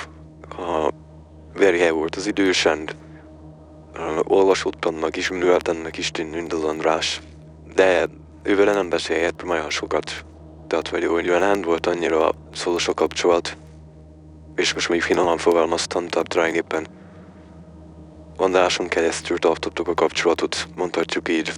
A 0.50 0.92
verje 1.54 1.92
volt 1.92 2.16
az 2.16 2.32
olvasottannak 2.38 3.02
is, 5.18 5.30
műveltennek 5.30 5.98
is 5.98 6.12
tűnt, 6.12 6.36
mint 6.36 6.54
az 6.54 6.64
András. 6.64 7.22
De 7.76 8.06
ővele 8.44 8.74
nem 8.74 8.90
beszélhet 8.90 9.44
olyan 9.48 9.70
sokat. 9.70 10.26
Tehát, 10.68 10.88
hogy, 10.88 11.06
hogy 11.06 11.26
nem 11.26 11.62
volt 11.62 11.86
annyira 11.86 12.32
szoros 12.54 12.88
a 12.88 12.94
kapcsolat. 12.94 13.58
És 14.56 14.74
most 14.74 14.90
még 14.90 15.02
finoman 15.02 15.38
fogalmaztam, 15.38 16.08
tehát 16.08 16.28
tulajdonképpen 16.28 16.88
Andráson 18.38 18.88
keresztül 18.88 19.38
tartottuk 19.38 19.88
a 19.88 19.94
kapcsolatot, 19.94 20.68
mondhatjuk 20.76 21.30
így. 21.30 21.52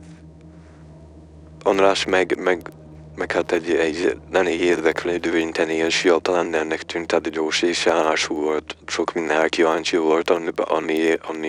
András 1.64 2.06
meg, 2.06 2.40
meg, 2.44 2.72
meg 3.16 3.32
hát 3.32 3.52
egy, 3.52 3.72
egy 3.72 4.18
egy 4.32 4.62
érdeklődő, 4.62 5.38
intelligens 5.38 5.98
fiatal 5.98 6.38
ennek 6.38 6.82
tűnt, 6.82 7.08
tehát 7.08 7.30
gyors 7.30 7.62
és 7.62 7.88
állású 7.88 8.36
volt, 8.36 8.76
sok 8.88 9.14
minden 9.14 9.50
kíváncsi 9.50 9.98
volt, 9.98 10.30
ami, 10.30 10.50
ami, 10.68 11.12
ami 11.28 11.48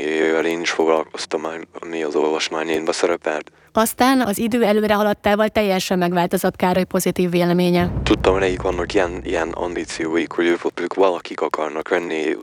én 0.49 0.61
is 0.61 0.71
foglalkoztam, 0.71 1.47
ami 1.81 2.03
az 2.03 2.15
olvasmányénba 2.15 2.93
szerepelt. 2.93 3.51
Aztán 3.73 4.21
az 4.21 4.39
idő 4.39 4.65
előre 4.65 4.95
haladtával 4.95 5.49
teljesen 5.49 5.99
megváltozott 5.99 6.57
Károly 6.57 6.85
pozitív 6.85 7.31
véleménye. 7.31 7.93
Tudtam, 8.03 8.39
hogy 8.39 8.61
vannak 8.63 8.95
ilyen, 8.95 9.21
ilyen 9.25 9.49
ambícióik, 9.49 10.31
hogy 10.33 10.47
ők, 10.47 10.61
ők 10.81 10.95
valakik 10.95 11.41
akarnak 11.41 11.89
venni, 11.89 12.37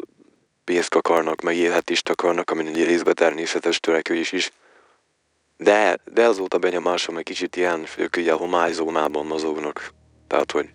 pénzt 0.63 0.95
akarnak, 0.95 1.41
meg 1.41 1.55
élhetést 1.55 2.09
akarnak, 2.09 2.51
ami 2.51 2.67
egy 2.67 2.85
részben 2.85 3.13
természetes 3.13 3.79
törekvés 3.79 4.31
is. 4.31 4.51
De, 5.63 5.97
de 6.13 6.25
azóta 6.25 6.57
benyomásom 6.57 7.17
egy 7.17 7.23
kicsit 7.23 7.55
ilyen, 7.55 7.85
ők 7.97 8.17
ugye 8.17 8.33
a 8.33 8.37
homályzónában 8.37 9.25
mozognak. 9.25 9.93
Tehát, 10.27 10.51
hogy 10.51 10.69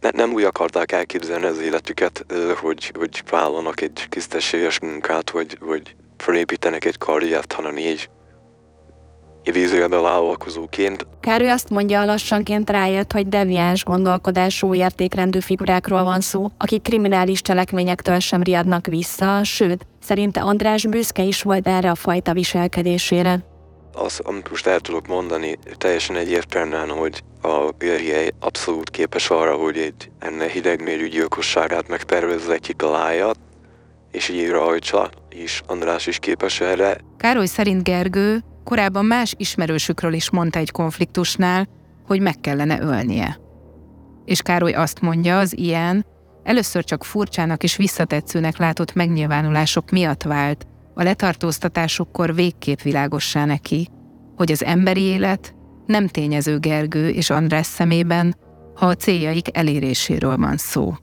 ne, 0.00 0.10
nem 0.10 0.32
úgy 0.32 0.42
akarták 0.42 0.92
elképzelni 0.92 1.46
az 1.46 1.58
életüket, 1.58 2.24
hogy, 2.60 2.92
hogy 2.98 3.22
vállalnak 3.30 3.80
egy 3.80 4.06
tisztességes 4.08 4.80
munkát, 4.80 5.30
hogy, 5.30 5.58
hogy 5.60 5.96
felépítenek 6.16 6.84
egy 6.84 6.98
karriert, 6.98 7.52
hanem 7.52 7.76
így 7.76 8.10
idézőjelben 9.44 10.02
vállalkozóként. 10.02 11.06
Károly 11.20 11.50
azt 11.50 11.70
mondja, 11.70 12.04
lassanként 12.04 12.70
rájött, 12.70 13.12
hogy 13.12 13.28
deviáns 13.28 13.84
gondolkodású 13.84 14.74
értékrendű 14.74 15.40
figurákról 15.40 16.04
van 16.04 16.20
szó, 16.20 16.50
akik 16.58 16.82
kriminális 16.82 17.42
cselekményektől 17.42 18.18
sem 18.18 18.42
riadnak 18.42 18.86
vissza, 18.86 19.44
sőt, 19.44 19.86
szerinte 20.02 20.40
András 20.40 20.86
büszke 20.86 21.22
is 21.22 21.42
volt 21.42 21.66
erre 21.66 21.90
a 21.90 21.94
fajta 21.94 22.32
viselkedésére. 22.32 23.49
Az, 23.92 24.20
amit 24.22 24.50
most 24.50 24.66
el 24.66 24.80
tudok 24.80 25.06
mondani, 25.06 25.58
teljesen 25.76 26.16
egyértelműen, 26.16 26.88
hogy 26.88 27.22
a 27.42 27.70
Gergely 27.78 28.32
abszolút 28.40 28.90
képes 28.90 29.30
arra, 29.30 29.54
hogy 29.54 29.78
egy 29.78 30.10
enne 30.18 30.48
hidegmérű 30.48 31.08
gyilkosságát 31.08 31.88
megtervezze, 31.88 32.58
kitalálja, 32.58 33.30
és 34.10 34.28
így 34.28 34.48
rajtsa, 34.48 35.10
és 35.28 35.62
András 35.66 36.06
is 36.06 36.18
képes 36.18 36.60
erre. 36.60 36.96
Károly 37.16 37.46
szerint 37.46 37.82
Gergő 37.82 38.40
korábban 38.64 39.04
más 39.04 39.34
ismerősükről 39.36 40.12
is 40.12 40.30
mondta 40.30 40.58
egy 40.58 40.70
konfliktusnál, 40.70 41.68
hogy 42.06 42.20
meg 42.20 42.40
kellene 42.40 42.80
ölnie. 42.80 43.38
És 44.24 44.42
Károly 44.42 44.72
azt 44.72 45.00
mondja, 45.00 45.38
az 45.38 45.58
ilyen, 45.58 46.06
először 46.42 46.84
csak 46.84 47.04
furcsának 47.04 47.62
és 47.62 47.76
visszatetszőnek 47.76 48.56
látott 48.56 48.94
megnyilvánulások 48.94 49.90
miatt 49.90 50.22
vált, 50.22 50.66
a 50.94 51.02
letartóztatásukkor 51.02 52.34
végképp 52.34 52.80
világossá 52.80 53.44
neki, 53.44 53.88
hogy 54.36 54.52
az 54.52 54.64
emberi 54.64 55.02
élet 55.02 55.54
nem 55.86 56.06
tényező 56.06 56.58
Gergő 56.58 57.08
és 57.08 57.30
András 57.30 57.66
szemében, 57.66 58.34
ha 58.74 58.86
a 58.86 58.94
céljaik 58.94 59.56
eléréséről 59.56 60.36
van 60.36 60.56
szó. 60.56 60.94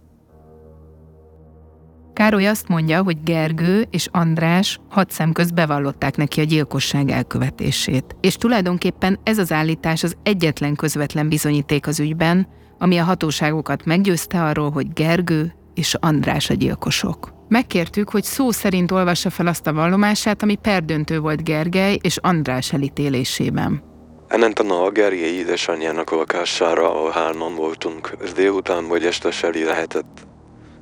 Károly 2.14 2.48
azt 2.48 2.68
mondja, 2.68 3.04
hogy 3.04 3.24
Gergő 3.24 3.86
és 3.90 4.08
András 4.12 4.80
hat 4.90 5.12
szem 5.12 5.32
közt 5.32 5.54
bevallották 5.54 6.18
neki 6.18 6.42
a 6.42 6.44
gyilkosság 6.44 7.10
elkövetését. 7.10 8.16
És 8.22 8.36
tulajdonképpen 8.36 9.20
ez 9.24 9.38
az 9.38 9.52
állítás 9.52 10.04
az 10.04 10.18
egyetlen 10.24 10.76
közvetlen 10.76 11.30
bizonyíték 11.30 11.88
az 11.88 12.00
ügyben, 12.00 12.48
ami 12.78 12.98
a 12.98 13.04
hatóságokat 13.04 13.86
meggyőzte 13.86 14.44
arról, 14.44 14.72
hogy 14.72 14.94
Gergő 14.94 15.54
és 15.74 15.94
András 16.00 16.50
a 16.50 16.54
gyilkosok. 16.54 17.37
Megkértük, 17.48 18.10
hogy 18.10 18.24
szó 18.24 18.52
szerint 18.52 18.92
olvassa 18.92 19.30
fel 19.30 19.48
azt 19.48 19.68
a 19.68 19.74
vallomását, 19.74 20.44
ami 20.44 20.56
perdöntő 20.56 21.20
volt 21.20 21.44
Gergely 21.44 21.98
és 22.02 22.18
András 22.18 22.74
elítélésében. 22.74 23.84
Ennenten 24.28 24.70
a 24.70 24.90
Gergely 24.90 25.34
édesanyjának 25.34 26.12
lakására, 26.12 26.96
ahol 26.96 27.10
hárman 27.10 27.56
voltunk. 27.56 28.12
Ez 28.22 28.34
délután 28.34 28.88
vagy 28.88 29.06
este 29.06 29.32
seli 29.32 29.64
lehetett. 29.64 30.28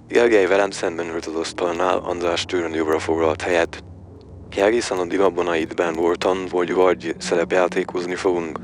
Gergely 0.07 0.45
velem 0.45 0.71
szemben 0.71 1.07
ült 1.07 1.25
az 1.25 1.35
asztalnál, 1.35 1.97
András 1.97 2.45
tőlen 2.45 2.73
jobbra 2.73 2.99
foglalt 2.99 3.41
helyet. 3.41 3.83
Egészen 4.55 4.97
addig 4.97 5.19
abban 5.19 5.47
a 5.47 5.55
időben 5.55 5.93
voltam, 5.93 6.37
hogy 6.51 6.73
vagy 6.73 7.15
szerepjátékozni 7.17 8.15
fogunk, 8.15 8.59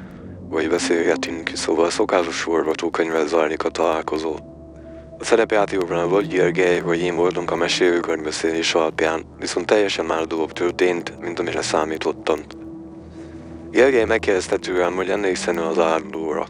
vagy 0.50 0.70
beszélgetünk, 0.70 1.52
szóval 1.54 1.90
szokásos 1.90 2.42
forgatókönyvvel 2.42 3.28
zajlik 3.28 3.64
a 3.64 3.70
találkozó. 3.70 4.51
A 5.22 5.24
szerepjátékokban 5.24 6.10
vagy 6.10 6.28
Gergely, 6.28 6.82
vagy 6.82 7.00
én 7.00 7.16
voltunk 7.16 7.52
a 7.52 7.56
mesélőkönyvbeszélés 7.56 8.74
alapján, 8.74 9.26
viszont 9.40 9.66
teljesen 9.66 10.06
más 10.06 10.28
dolgok 10.28 10.54
történt, 10.54 11.20
mint 11.20 11.40
amire 11.40 11.62
számítottam. 11.62 12.40
Gergely 13.72 14.06
megkérdezte 14.06 14.58
tőlem, 14.58 14.96
hogy 14.96 15.10
emlékszem 15.10 15.58
az 15.58 15.80
árulóra. 15.80 16.46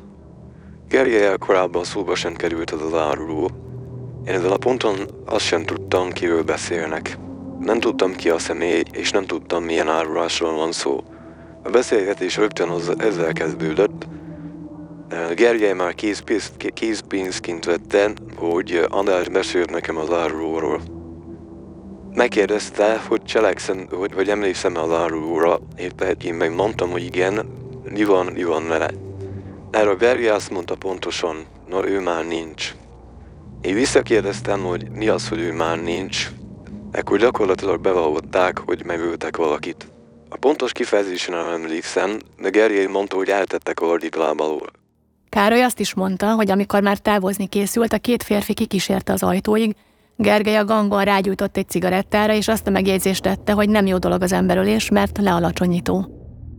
Gergely 0.89 1.37
korábban 1.37 1.83
szóba 1.83 2.15
sem 2.15 2.33
került 2.33 2.71
az 2.71 2.81
az 2.81 2.93
áruló, 2.93 3.49
én 4.27 4.33
ezen 4.33 4.51
a 4.51 4.57
ponton 4.57 4.95
azt 5.25 5.45
sem 5.45 5.63
tudtam, 5.63 6.11
kiről 6.11 6.43
beszélnek. 6.43 7.17
Nem 7.59 7.79
tudtam 7.79 8.15
ki 8.15 8.29
a 8.29 8.39
személy, 8.39 8.83
és 8.91 9.11
nem 9.11 9.25
tudtam, 9.25 9.63
milyen 9.63 9.89
árulásról 9.89 10.53
van 10.53 10.71
szó. 10.71 11.03
A 11.63 11.69
beszélgetés 11.69 12.37
rögtön 12.37 12.69
az, 12.69 12.93
ezzel 12.97 13.33
kezdődött. 13.33 14.07
Gergely 15.35 15.73
már 15.73 15.95
kézpénzként 16.73 17.65
vette, 17.65 18.11
hogy 18.35 18.85
András 18.89 19.29
mesélt 19.29 19.69
nekem 19.69 19.97
az 19.97 20.11
árulóról. 20.11 20.81
Megkérdezte, 22.13 23.01
hogy 23.07 23.23
cselekszem, 23.23 23.87
hogy, 23.91 24.13
hogy 24.13 24.29
emlékszem 24.29 24.75
az 24.75 24.91
árulóra, 24.91 25.59
éppen 25.77 26.17
én 26.23 26.33
meg 26.33 26.55
mondtam, 26.55 26.89
hogy 26.89 27.03
igen, 27.03 27.45
mi 27.89 28.03
van, 28.03 28.25
mi 28.25 28.43
van 28.43 28.67
vele. 28.67 28.89
Erre 29.71 29.93
Gergely 29.93 30.29
azt 30.29 30.49
mondta 30.49 30.75
pontosan, 30.75 31.45
na 31.67 31.87
ő 31.87 31.99
már 31.99 32.27
nincs. 32.27 32.75
Én 33.61 33.73
visszakérdeztem, 33.73 34.59
hogy 34.59 34.89
mi 34.89 35.07
az, 35.07 35.29
hogy 35.29 35.39
ő 35.39 35.53
már 35.53 35.81
nincs. 35.81 36.29
Ekkor 36.91 37.17
gyakorlatilag 37.17 37.81
bevallották, 37.81 38.57
hogy 38.57 38.85
megöltek 38.85 39.37
valakit. 39.37 39.87
A 40.29 40.37
pontos 40.37 40.71
kifejezésen 40.71 41.35
nem 41.35 41.47
emlékszem, 41.47 42.19
de 42.41 42.49
Gergely 42.49 42.85
mondta, 42.85 43.15
hogy 43.15 43.29
eltettek 43.29 43.79
a 43.79 43.85
hardikláb 43.85 44.41
alól. 44.41 44.79
Károly 45.31 45.63
azt 45.63 45.79
is 45.79 45.93
mondta, 45.93 46.33
hogy 46.33 46.51
amikor 46.51 46.81
már 46.81 46.97
távozni 46.97 47.47
készült, 47.47 47.93
a 47.93 47.97
két 47.97 48.23
férfi 48.23 48.53
kikísérte 48.53 49.13
az 49.13 49.23
ajtóig, 49.23 49.75
Gergely 50.15 50.55
a 50.55 50.65
gangon 50.65 51.03
rágyújtott 51.03 51.57
egy 51.57 51.69
cigarettára, 51.69 52.33
és 52.33 52.47
azt 52.47 52.67
a 52.67 52.71
megjegyzést 52.71 53.21
tette, 53.21 53.51
hogy 53.51 53.69
nem 53.69 53.85
jó 53.85 53.97
dolog 53.97 54.21
az 54.21 54.31
emberölés, 54.31 54.89
mert 54.89 55.17
lealacsonyító. 55.17 56.07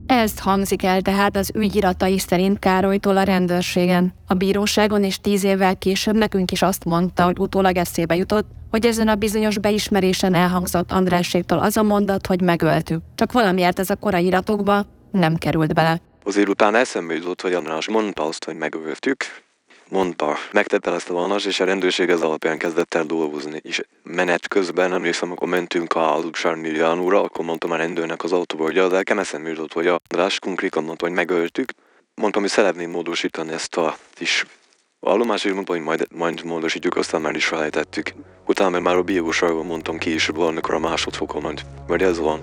Ez 0.07 0.39
hangzik 0.39 0.85
el 0.85 1.01
tehát 1.01 1.37
az 1.37 1.51
ügyiratai 1.55 2.19
szerint 2.19 2.59
Károlytól 2.59 3.17
a 3.17 3.23
rendőrségen. 3.23 4.15
A 4.27 4.35
bíróságon 4.35 5.05
és 5.05 5.19
tíz 5.19 5.45
évvel 5.45 5.77
később 5.77 6.17
nekünk 6.17 6.51
is 6.51 6.63
azt 6.63 6.85
mondta, 6.85 7.25
hogy 7.25 7.39
utólag 7.39 7.77
eszébe 7.77 8.17
jutott, 8.17 8.47
hogy 8.71 8.87
ezen 8.87 9.09
a 9.09 9.15
bizonyos 9.15 9.59
beismerésen 9.59 10.35
elhangzott 10.35 10.93
Andrásségtól 10.93 11.59
az 11.59 11.77
a 11.77 11.83
mondat, 11.83 12.27
hogy 12.27 12.41
megöltük. 12.41 13.03
Csak 13.15 13.33
valamiért 13.33 13.79
ez 13.79 13.91
a 13.91 13.97
korai 13.97 14.25
iratokba 14.25 14.87
nem 15.11 15.37
került 15.37 15.75
bele. 15.75 16.01
Azért 16.25 16.49
utána 16.49 16.79
eszembe 16.79 17.15
jutott, 17.15 17.41
hogy 17.41 17.55
András 17.55 17.89
mondta 17.89 18.25
azt, 18.25 18.45
hogy 18.45 18.57
megöltük, 18.57 19.25
mondta, 19.89 20.37
megtette 20.53 20.93
ezt 20.93 21.11
a 21.11 21.15
vanas, 21.15 21.45
és 21.45 21.61
a 21.61 21.65
rendőrség 21.65 22.09
ez 22.09 22.21
alapján 22.21 22.59
kezdett 22.59 22.95
el 22.95 23.05
dolgozni. 23.05 23.61
És 23.63 23.83
menet 24.03 24.49
közben, 24.49 24.93
emlékszem, 24.93 25.29
amikor 25.29 25.49
mentünk 25.49 25.93
a 25.93 26.19
Luxár 26.23 26.55
Milliánóra, 26.55 27.23
akkor 27.23 27.45
mondtam 27.45 27.71
a 27.71 27.77
rendőrnek 27.77 28.25
az 28.25 28.33
autóba, 28.33 28.63
hogy 28.63 28.79
az 28.79 28.91
nekem 28.91 29.19
eszembe 29.19 29.49
jutott, 29.49 29.73
hogy 29.73 29.87
a 29.87 30.01
Drás 30.09 30.39
konkrétan 30.39 30.85
mondta, 30.85 31.07
hogy 31.07 31.15
megöltük. 31.15 31.73
Mondtam, 32.15 32.43
hogy 32.43 32.51
szeretném 32.51 32.91
módosítani 32.91 33.53
ezt 33.53 33.77
a 33.77 33.97
is 34.19 34.47
állomás, 35.01 35.45
és 35.45 35.53
mondtam, 35.53 35.77
hogy 35.77 35.85
majd, 35.85 36.07
majd 36.15 36.45
módosítjuk, 36.45 36.97
aztán 36.97 37.21
már 37.21 37.35
is 37.35 37.47
felejtettük. 37.47 38.13
Utána 38.47 38.81
már 38.81 38.97
a 38.97 39.03
bíróságon 39.03 39.67
mondtam 39.67 39.99
ki 39.99 40.15
is 40.15 40.27
valamikor 40.27 40.75
a 40.75 40.79
másodfokon, 40.79 41.43
hogy 41.43 41.61
vagy 41.87 42.03
ez 42.03 42.19
van. 42.19 42.41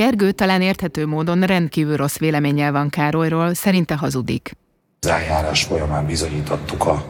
Gergő 0.00 0.32
talán 0.32 0.62
érthető 0.62 1.06
módon 1.06 1.42
rendkívül 1.42 1.96
rossz 1.96 2.16
véleménnyel 2.16 2.72
van 2.72 2.88
Károlyról, 2.88 3.54
szerinte 3.54 3.94
hazudik. 3.94 4.56
Az 5.00 5.08
eljárás 5.08 5.64
folyamán 5.64 6.06
bizonyítottuk 6.06 6.86
a 6.86 7.04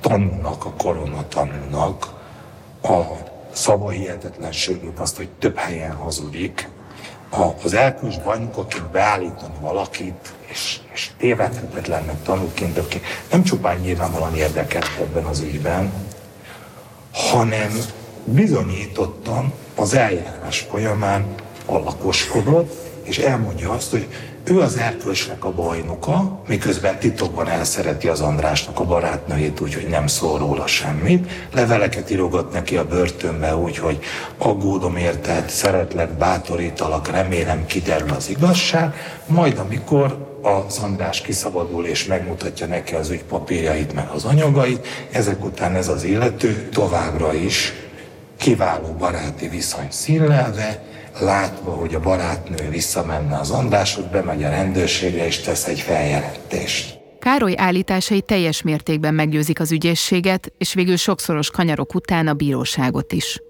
tanúnak, 0.00 0.64
a 0.64 0.70
koronatanúnak 0.70 2.06
a 2.82 3.00
szava 3.52 3.90
hihetetlenségét, 3.90 4.98
azt, 4.98 5.16
hogy 5.16 5.28
több 5.28 5.56
helyen 5.56 5.92
hazudik. 5.92 6.68
A, 7.30 7.42
az 7.64 7.74
elkülös 7.74 8.18
bajnokoként 8.18 8.90
beállítani 8.90 9.54
valakit, 9.60 10.32
és, 10.46 10.78
és 10.92 11.10
tévedhetetlennek 11.18 12.22
tanúként, 12.22 12.78
aki 12.78 13.00
nem 13.30 13.42
csupán 13.42 13.78
nyilvánvalóan 13.78 14.34
érdekelt 14.36 14.98
ebben 15.00 15.24
az 15.24 15.40
ügyben, 15.40 15.92
hanem 17.12 17.70
bizonyítottan 18.24 19.52
az 19.74 19.94
eljárás 19.94 20.60
folyamán 20.60 21.24
alakoskodott, 21.70 22.88
és 23.02 23.18
elmondja 23.18 23.70
azt, 23.70 23.90
hogy 23.90 24.06
ő 24.44 24.60
az 24.60 24.76
erkölcsnek 24.76 25.44
a 25.44 25.52
bajnoka, 25.52 26.42
miközben 26.48 26.98
titokban 26.98 27.48
elszereti 27.48 28.08
az 28.08 28.20
Andrásnak 28.20 28.80
a 28.80 28.84
barátnőjét, 28.84 29.60
úgyhogy 29.60 29.86
nem 29.88 30.06
szól 30.06 30.38
róla 30.38 30.66
semmit. 30.66 31.30
Leveleket 31.52 32.10
írogat 32.10 32.52
neki 32.52 32.76
a 32.76 32.84
börtönbe, 32.84 33.56
úgyhogy 33.56 33.98
aggódom 34.38 34.96
érted, 34.96 35.48
szeretlek, 35.48 36.10
bátorítalak, 36.10 37.10
remélem 37.10 37.66
kiderül 37.66 38.10
az 38.10 38.28
igazság. 38.28 38.94
Majd 39.26 39.58
amikor 39.58 40.28
az 40.42 40.78
András 40.78 41.20
kiszabadul 41.20 41.86
és 41.86 42.04
megmutatja 42.04 42.66
neki 42.66 42.94
az 42.94 43.10
ügy 43.10 43.24
papírjait, 43.24 43.94
meg 43.94 44.08
az 44.14 44.24
anyagait, 44.24 44.86
ezek 45.12 45.44
után 45.44 45.74
ez 45.74 45.88
az 45.88 46.04
illető 46.04 46.68
továbbra 46.72 47.34
is 47.34 47.72
kiváló 48.36 48.94
baráti 48.98 49.48
viszony 49.48 49.86
színlelve, 49.90 50.82
látva, 51.20 51.70
hogy 51.70 51.94
a 51.94 52.00
barátnő 52.00 52.68
visszamenne 52.68 53.38
az 53.38 53.50
Andráshoz, 53.50 54.04
bemegy 54.12 54.42
a 54.42 54.48
rendőrségre 54.48 55.26
és 55.26 55.40
tesz 55.40 55.66
egy 55.66 55.80
feljelentést. 55.80 56.98
Károly 57.18 57.54
állításai 57.56 58.20
teljes 58.20 58.62
mértékben 58.62 59.14
meggyőzik 59.14 59.60
az 59.60 59.72
ügyészséget, 59.72 60.52
és 60.58 60.74
végül 60.74 60.96
sokszoros 60.96 61.50
kanyarok 61.50 61.94
után 61.94 62.26
a 62.26 62.34
bíróságot 62.34 63.12
is. 63.12 63.42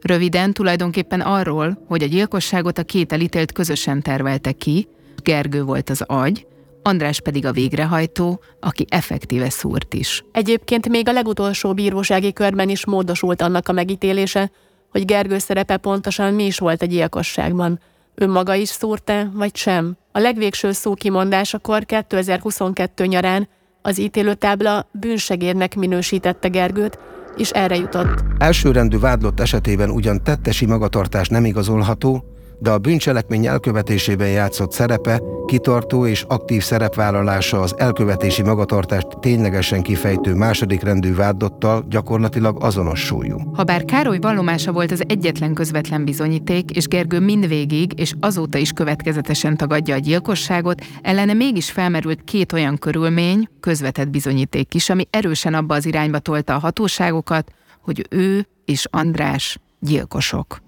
Röviden 0.00 0.52
tulajdonképpen 0.52 1.20
arról, 1.20 1.84
hogy 1.88 2.02
a 2.02 2.06
gyilkosságot 2.06 2.78
a 2.78 2.82
két 2.82 3.12
elítélt 3.12 3.52
közösen 3.52 4.02
tervelte 4.02 4.52
ki, 4.52 4.88
Gergő 5.22 5.62
volt 5.62 5.90
az 5.90 6.02
agy, 6.06 6.46
András 6.82 7.20
pedig 7.20 7.46
a 7.46 7.52
végrehajtó, 7.52 8.40
aki 8.60 8.86
effektíve 8.88 9.50
szúrt 9.50 9.94
is. 9.94 10.24
Egyébként 10.32 10.88
még 10.88 11.08
a 11.08 11.12
legutolsó 11.12 11.74
bírósági 11.74 12.32
körben 12.32 12.68
is 12.68 12.86
módosult 12.86 13.42
annak 13.42 13.68
a 13.68 13.72
megítélése, 13.72 14.50
hogy 14.92 15.04
Gergő 15.04 15.38
szerepe 15.38 15.76
pontosan 15.76 16.34
mi 16.34 16.44
is 16.44 16.58
volt 16.58 16.82
a 16.82 16.86
gyilkosságban. 16.86 17.80
Ő 18.14 18.28
maga 18.28 18.54
is 18.54 18.68
szúrta, 18.68 19.30
vagy 19.32 19.56
sem? 19.56 19.96
A 20.12 20.18
legvégső 20.18 20.72
szó 20.72 20.94
kimondásakor 20.94 21.84
2022 21.84 23.04
nyarán 23.04 23.48
az 23.82 23.98
ítélőtábla 23.98 24.88
bűnsegérnek 24.90 25.74
minősítette 25.74 26.48
Gergőt, 26.48 26.98
és 27.36 27.50
erre 27.50 27.76
jutott. 27.76 28.24
Elsőrendű 28.38 28.98
vádlott 28.98 29.40
esetében 29.40 29.90
ugyan 29.90 30.22
tettesi 30.22 30.66
magatartás 30.66 31.28
nem 31.28 31.44
igazolható, 31.44 32.24
de 32.62 32.70
a 32.70 32.78
bűncselekmény 32.78 33.46
elkövetésében 33.46 34.28
játszott 34.28 34.72
szerepe, 34.72 35.20
kitartó 35.46 36.06
és 36.06 36.24
aktív 36.28 36.62
szerepvállalása 36.62 37.60
az 37.60 37.74
elkövetési 37.78 38.42
magatartást 38.42 39.06
ténylegesen 39.20 39.82
kifejtő 39.82 40.34
második 40.34 40.82
rendű 40.82 41.14
vádlottal 41.14 41.84
gyakorlatilag 41.88 42.64
azonos 42.64 43.00
súlyú. 43.00 43.38
Habár 43.54 43.84
Károly 43.84 44.18
vallomása 44.18 44.72
volt 44.72 44.90
az 44.90 45.02
egyetlen 45.06 45.54
közvetlen 45.54 46.04
bizonyíték, 46.04 46.70
és 46.70 46.86
Gergő 46.86 47.20
mindvégig 47.20 48.00
és 48.00 48.12
azóta 48.20 48.58
is 48.58 48.72
következetesen 48.72 49.56
tagadja 49.56 49.94
a 49.94 49.98
gyilkosságot, 49.98 50.84
ellene 51.02 51.32
mégis 51.32 51.70
felmerült 51.70 52.24
két 52.24 52.52
olyan 52.52 52.78
körülmény, 52.78 53.48
közvetett 53.60 54.08
bizonyíték 54.08 54.74
is, 54.74 54.90
ami 54.90 55.06
erősen 55.10 55.54
abba 55.54 55.74
az 55.74 55.86
irányba 55.86 56.18
tolta 56.18 56.54
a 56.54 56.58
hatóságokat, 56.58 57.52
hogy 57.80 58.06
ő 58.10 58.46
és 58.64 58.86
András 58.90 59.58
gyilkosok. 59.78 60.62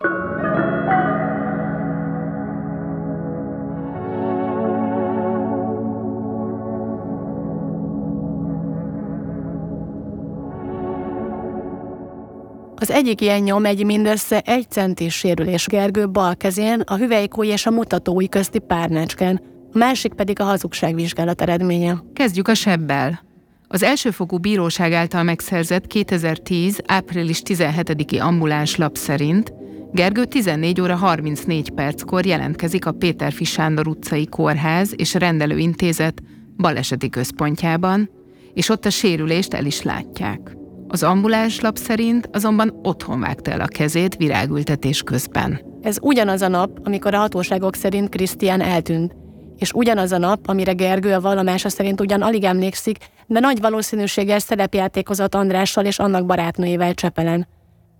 Az 12.84 12.90
egyik 12.90 13.20
ilyen 13.20 13.40
nyom 13.40 13.64
egy 13.64 13.84
mindössze 13.84 14.40
egy 14.40 14.70
centis 14.70 15.14
sérülés 15.14 15.66
Gergő 15.66 16.10
bal 16.10 16.36
kezén, 16.36 16.80
a 16.80 16.96
hüvelykúj 16.96 17.46
és 17.46 17.66
a 17.66 17.70
mutatói 17.70 18.28
közti 18.28 18.58
párnácskán, 18.58 19.40
a 19.72 19.78
másik 19.78 20.12
pedig 20.12 20.40
a 20.40 20.44
hazugságvizsgálat 20.44 21.42
eredménye. 21.42 22.02
Kezdjük 22.12 22.48
a 22.48 22.54
sebbel. 22.54 23.22
Az 23.68 23.82
elsőfokú 23.82 24.38
bíróság 24.38 24.92
által 24.92 25.22
megszerzett 25.22 25.86
2010. 25.86 26.80
április 26.86 27.42
17-i 27.44 28.20
ambuláns 28.20 28.76
lap 28.76 28.96
szerint 28.96 29.52
Gergő 29.92 30.24
14 30.24 30.80
óra 30.80 30.94
34 30.94 31.70
perckor 31.70 32.26
jelentkezik 32.26 32.86
a 32.86 32.92
Péter 32.92 33.32
Sándor 33.32 33.88
utcai 33.88 34.26
kórház 34.26 34.92
és 34.96 35.14
rendelőintézet 35.14 36.22
baleseti 36.56 37.08
központjában, 37.08 38.10
és 38.54 38.68
ott 38.68 38.84
a 38.84 38.90
sérülést 38.90 39.54
el 39.54 39.64
is 39.64 39.82
látják. 39.82 40.62
Az 40.94 41.02
ambuláns 41.02 41.60
lap 41.60 41.76
szerint 41.76 42.28
azonban 42.32 42.80
otthon 42.82 43.20
vágta 43.20 43.50
el 43.50 43.60
a 43.60 43.66
kezét 43.66 44.16
virágültetés 44.16 45.02
közben. 45.02 45.60
Ez 45.82 45.96
ugyanaz 46.00 46.42
a 46.42 46.48
nap, 46.48 46.78
amikor 46.82 47.14
a 47.14 47.18
hatóságok 47.18 47.74
szerint 47.74 48.08
Krisztián 48.08 48.60
eltűnt, 48.60 49.14
és 49.58 49.72
ugyanaz 49.72 50.12
a 50.12 50.18
nap, 50.18 50.48
amire 50.48 50.72
Gergő 50.72 51.14
a 51.14 51.20
vallomása 51.20 51.68
szerint 51.68 52.00
ugyan 52.00 52.22
alig 52.22 52.44
emlékszik, 52.44 52.98
de 53.26 53.40
nagy 53.40 53.60
valószínűséggel 53.60 54.38
szerepjátékozott 54.38 55.34
Andrással 55.34 55.84
és 55.84 55.98
annak 55.98 56.26
barátnőjével 56.26 56.94
Csepelen. 56.94 57.48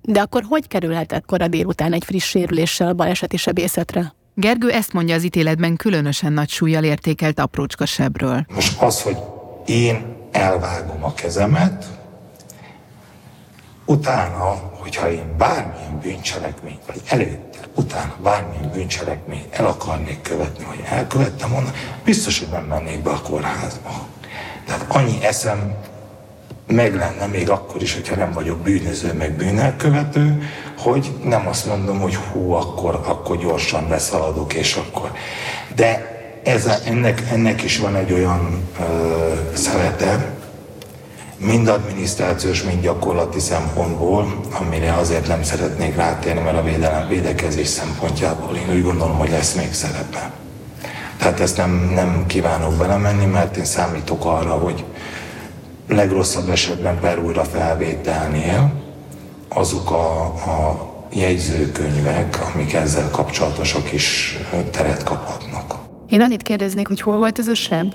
De 0.02 0.20
akkor 0.20 0.42
hogy 0.48 0.66
kerülhetett 0.66 1.24
kora 1.24 1.48
délután 1.48 1.92
egy 1.92 2.04
friss 2.04 2.28
sérüléssel 2.28 2.88
a 2.88 2.94
baleseti 2.94 3.36
sebészetre? 3.36 4.14
Gergő 4.34 4.70
ezt 4.70 4.92
mondja 4.92 5.14
az 5.14 5.24
ítéletben 5.24 5.76
különösen 5.76 6.32
nagy 6.32 6.48
súlyjal 6.48 6.84
értékelt 6.84 7.38
aprócska 7.38 7.86
sebről. 7.86 8.46
Most 8.54 8.82
az, 8.82 9.02
hogy 9.02 9.16
én 9.66 10.16
elvágom 10.32 11.04
a 11.04 11.14
kezemet, 11.14 12.02
utána, 13.84 14.72
hogyha 14.78 15.10
én 15.10 15.36
bármilyen 15.36 16.00
bűncselekményt, 16.02 16.80
vagy 16.86 17.00
előtte, 17.06 17.58
utána 17.74 18.14
bármilyen 18.22 18.70
bűncselekményt 18.70 19.54
el 19.54 19.66
akarnék 19.66 20.22
követni, 20.22 20.64
hogy 20.64 20.84
elkövettem 20.90 21.50
volna, 21.50 21.72
biztos, 22.04 22.38
hogy 22.38 22.48
nem 22.48 22.64
mennék 22.64 23.02
be 23.02 23.10
a 23.10 23.20
kórházba. 23.20 24.06
Tehát 24.66 24.84
annyi 24.88 25.24
eszem 25.24 25.74
meg 26.66 26.94
lenne 26.94 27.26
még 27.26 27.50
akkor 27.50 27.82
is, 27.82 27.94
hogyha 27.94 28.16
nem 28.16 28.32
vagyok 28.32 28.58
bűnöző, 28.58 29.12
meg 29.12 29.32
bűnelkövető, 29.32 30.42
hogy 30.78 31.12
nem 31.24 31.48
azt 31.48 31.66
mondom, 31.66 32.00
hogy 32.00 32.14
hú, 32.14 32.52
akkor, 32.52 33.00
akkor 33.06 33.38
gyorsan 33.38 33.88
beszaladok, 33.88 34.54
és 34.54 34.74
akkor. 34.74 35.12
De 35.74 36.12
ez, 36.44 36.82
ennek, 36.86 37.22
ennek 37.30 37.62
is 37.62 37.78
van 37.78 37.96
egy 37.96 38.12
olyan 38.12 38.68
ö, 38.80 39.32
szerete, 39.54 40.33
mind 41.44 41.68
adminisztrációs, 41.68 42.62
mind 42.62 42.82
gyakorlati 42.82 43.40
szempontból, 43.40 44.40
amire 44.60 44.92
azért 44.92 45.28
nem 45.28 45.42
szeretnék 45.42 45.96
rátérni, 45.96 46.40
mert 46.40 46.56
a 46.56 46.62
védelem, 46.62 47.08
védekezés 47.08 47.68
szempontjából 47.68 48.56
én 48.56 48.76
úgy 48.76 48.82
gondolom, 48.82 49.18
hogy 49.18 49.30
lesz 49.30 49.54
még 49.54 49.72
szerepe. 49.72 50.32
Tehát 51.16 51.40
ezt 51.40 51.56
nem, 51.56 51.90
nem 51.94 52.24
kívánok 52.26 52.74
belemenni, 52.74 53.24
mert 53.24 53.56
én 53.56 53.64
számítok 53.64 54.24
arra, 54.24 54.52
hogy 54.52 54.84
legrosszabb 55.88 56.48
esetben 56.48 57.00
per 57.00 57.18
újra 57.18 57.44
felvételnél 57.44 58.72
azok 59.48 59.90
a, 59.90 60.20
a 60.24 60.92
jegyzőkönyvek, 61.12 62.38
amik 62.54 62.72
ezzel 62.72 63.10
kapcsolatosak 63.10 63.92
is 63.92 64.38
teret 64.70 65.02
kaphatnak. 65.02 65.74
Én 66.08 66.20
annyit 66.20 66.42
kérdeznék, 66.42 66.88
hogy 66.88 67.00
hol 67.00 67.16
volt 67.16 67.38
ez 67.38 67.48
a 67.48 67.54
seb? 67.54 67.94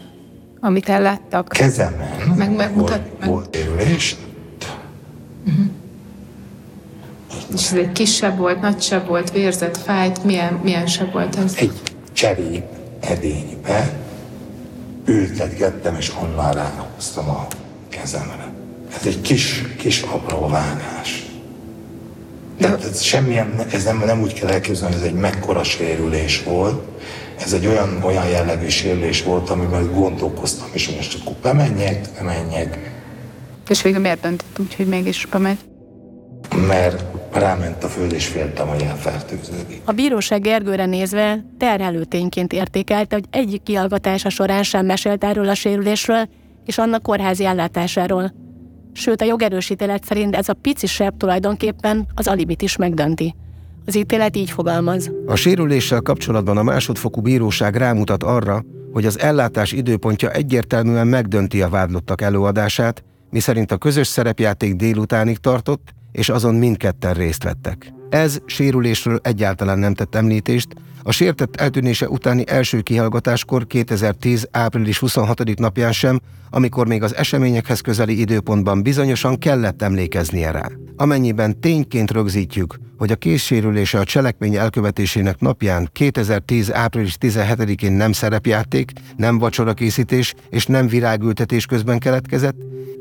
Amit 0.60 0.90
elláttak. 0.90 1.48
Kezemen 1.48 2.34
meg 2.38 2.56
megmutat, 2.56 2.90
volt, 2.90 3.20
meg. 3.20 3.30
volt 3.30 3.56
érülés. 3.56 4.16
Uh-huh. 5.48 5.66
És 7.54 7.72
ez 7.72 7.78
egy 7.78 7.92
kisebb 7.92 8.38
volt, 8.38 8.62
nagysebb 8.62 9.08
volt, 9.08 9.32
vérzett, 9.32 9.78
fájt, 9.78 10.24
milyen, 10.24 10.54
milyen 10.64 10.88
sebb 10.88 11.12
volt 11.12 11.36
ez? 11.36 11.56
Egy 11.58 11.82
cserép 12.14 12.64
edénybe 13.00 14.00
ültetgettem, 15.06 15.96
és 15.96 16.12
onnan 16.22 16.52
ráhoztam 16.52 17.30
a 17.30 17.48
kezemre. 17.90 18.54
Ez 19.00 19.06
egy 19.06 19.22
kis, 19.22 19.64
kis 19.78 20.02
apró 20.02 20.48
vágás. 20.48 21.29
De... 22.60 22.66
Tehát 22.66 22.84
ez 22.84 23.02
semmilyen, 23.02 23.66
ez 23.72 23.84
nem, 23.84 24.04
nem 24.06 24.22
úgy 24.22 24.34
kell 24.34 24.50
elképzelni, 24.50 24.96
hogy 24.96 25.04
ez 25.04 25.10
egy 25.10 25.20
mekkora 25.20 25.64
sérülés 25.64 26.44
volt, 26.44 26.84
ez 27.40 27.54
egy 27.54 27.68
olyan, 27.68 28.04
olyan 28.04 28.28
jellegű 28.28 28.68
sérülés 28.68 29.24
volt, 29.24 29.50
amiben 29.50 29.92
gondolkoztam, 29.94 30.68
és 30.72 30.90
most 30.90 31.18
akkor 31.22 31.36
bemenjek, 31.42 32.08
bemenjek. 32.18 32.92
És 33.70 33.82
végül 33.82 34.00
miért 34.00 34.22
döntött 34.22 34.60
úgy, 34.60 34.76
hogy 34.76 34.88
mégis 34.88 35.28
bemegy? 35.32 35.58
Mert 36.68 37.04
ráment 37.34 37.84
a 37.84 37.88
föld, 37.88 38.12
és 38.12 38.26
féltem, 38.26 38.68
hogy 38.68 38.82
elfertőződik. 38.82 39.82
A 39.86 39.92
bíróság 39.92 40.42
Gergőre 40.42 40.86
nézve 40.86 41.46
terhelő 41.58 42.04
tényként 42.04 42.54
értékelte, 42.54 43.16
hogy 43.16 43.26
egyik 43.30 43.64
kiallgatása 43.64 44.30
során 44.30 44.64
sem 44.64 44.86
mesélt 44.86 45.24
erről 45.24 45.50
a 45.50 45.56
sérülésről 45.56 46.28
és 46.66 46.78
annak 46.78 47.02
kórházi 47.02 47.46
ellátásáról. 47.46 48.34
Sőt, 48.94 49.22
a 49.22 49.26
jogerősítélet 49.26 50.06
szerint 50.06 50.36
ez 50.36 50.50
a 50.50 50.54
pici 50.54 50.88
sebb 50.88 51.18
tulajdonképpen 51.18 52.08
az 52.16 52.28
alibit 52.28 52.62
is 52.62 52.76
megdönti. 52.76 53.36
Az 53.86 53.96
ítélet 53.96 54.36
így 54.36 54.52
fogalmaz. 54.52 55.12
A 55.26 55.36
sérüléssel 55.36 56.02
kapcsolatban 56.02 56.58
a 56.58 56.64
másodfokú 56.64 57.22
bíróság 57.22 57.76
rámutat 57.76 58.24
arra, 58.24 58.64
hogy 58.92 59.06
az 59.06 59.20
ellátás 59.20 59.72
időpontja 59.72 60.32
egyértelműen 60.32 61.08
megdönti 61.08 61.62
a 61.62 61.70
vádlottak 61.70 62.22
előadását, 62.22 63.04
miszerint 63.30 63.72
a 63.72 63.78
közös 63.78 64.08
szerepjáték 64.08 64.76
délutánig 64.76 65.38
tartott, 65.38 65.94
és 66.12 66.30
azon 66.30 66.56
mindketten 66.56 67.14
részt 67.14 67.44
vettek. 67.44 67.94
Ez 68.10 68.38
sérülésről 68.46 69.20
egyáltalán 69.24 69.80
nem 69.80 69.94
tett 69.94 70.16
említést, 70.16 70.68
a 71.04 71.12
sértett 71.12 71.56
eltűnése 71.56 72.10
utáni 72.10 72.44
első 72.48 72.82
kihallgatáskor 72.82 73.68
2010. 73.68 74.48
április 74.52 75.00
26. 75.00 75.60
napján 75.60 75.92
sem, 75.92 76.20
amikor 76.50 76.88
még 76.88 77.04
az 77.04 77.16
eseményekhez 77.16 77.82
közeli 77.82 78.20
időpontban 78.20 78.84
bizonyosan 78.84 79.38
kellett 79.38 79.82
emlékeznie 79.82 80.52
rá. 80.52 80.70
Amennyiben 80.96 81.60
tényként 81.60 82.12
rögzítjük, 82.12 82.80
hogy 83.00 83.12
a 83.12 83.16
készsérülése 83.16 84.00
a 84.00 84.04
cselekmény 84.04 84.56
elkövetésének 84.56 85.40
napján 85.40 85.90
2010. 85.92 86.72
április 86.72 87.18
17-én 87.20 87.92
nem 87.92 88.12
szerepjáték, 88.12 88.92
nem 89.18 89.38
vacsorakészítés 89.38 90.34
és 90.50 90.66
nem 90.66 90.88
virágültetés 90.88 91.66
közben 91.66 92.00
keletkezett, 92.00 92.56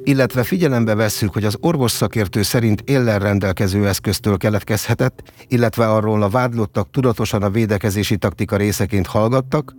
illetve 0.04 0.42
figyelembe 0.42 0.94
vesszük, 0.94 1.32
hogy 1.32 1.44
az 1.44 1.56
orvos 1.60 1.90
szakértő 1.90 2.42
szerint 2.42 2.80
éllel 2.80 3.18
rendelkező 3.18 3.86
eszköztől 3.86 4.36
keletkezhetett, 4.36 5.32
illetve 5.48 5.88
arról 5.88 6.22
a 6.22 6.28
vádlottak 6.28 6.90
tudatosan 6.90 7.42
a 7.42 7.50
védekezési 7.50 8.16
taktika 8.16 8.56
részeként 8.56 9.06
hallgattak, 9.06 9.74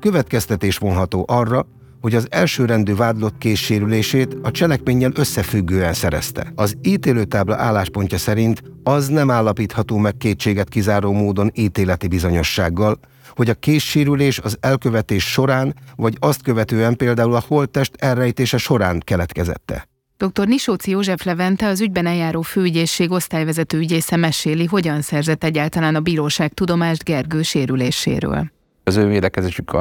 következtetés 0.00 0.78
vonható 0.78 1.24
arra, 1.28 1.66
hogy 2.00 2.14
az 2.14 2.26
elsőrendű 2.30 2.94
vádlott 2.94 3.38
készsérülését 3.38 4.36
a 4.42 4.50
cselekménnyel 4.50 5.12
összefüggően 5.14 5.92
szerezte. 5.92 6.52
Az 6.54 6.74
ítélőtábla 6.82 7.56
álláspontja 7.56 8.18
szerint 8.18 8.62
az 8.82 9.08
nem 9.08 9.30
állapítható 9.30 9.96
meg 9.96 10.16
kétséget 10.16 10.68
kizáró 10.68 11.12
módon 11.12 11.50
ítéleti 11.54 12.08
bizonyossággal, 12.08 12.98
hogy 13.36 13.48
a 13.48 13.54
készsérülés 13.54 14.38
az 14.38 14.56
elkövetés 14.60 15.24
során, 15.24 15.74
vagy 15.96 16.16
azt 16.18 16.42
követően 16.42 16.96
például 16.96 17.34
a 17.34 17.44
holttest 17.46 17.94
elrejtése 17.96 18.56
során 18.56 19.00
keletkezette. 19.04 19.88
Dr. 20.16 20.46
Nisóci 20.46 20.90
József 20.90 21.24
Levente, 21.24 21.66
az 21.66 21.80
ügyben 21.80 22.06
eljáró 22.06 22.42
főügyészség 22.42 23.10
osztályvezető 23.10 23.78
ügyésze 23.78 24.16
meséli, 24.16 24.64
hogyan 24.64 25.02
szerzett 25.02 25.44
egyáltalán 25.44 25.94
a 25.94 26.00
bíróság 26.00 26.52
tudomást 26.54 27.04
Gergő 27.04 27.42
sérüléséről. 27.42 28.50
Az 28.88 28.96
ő 28.96 29.06
védekezésük 29.06 29.72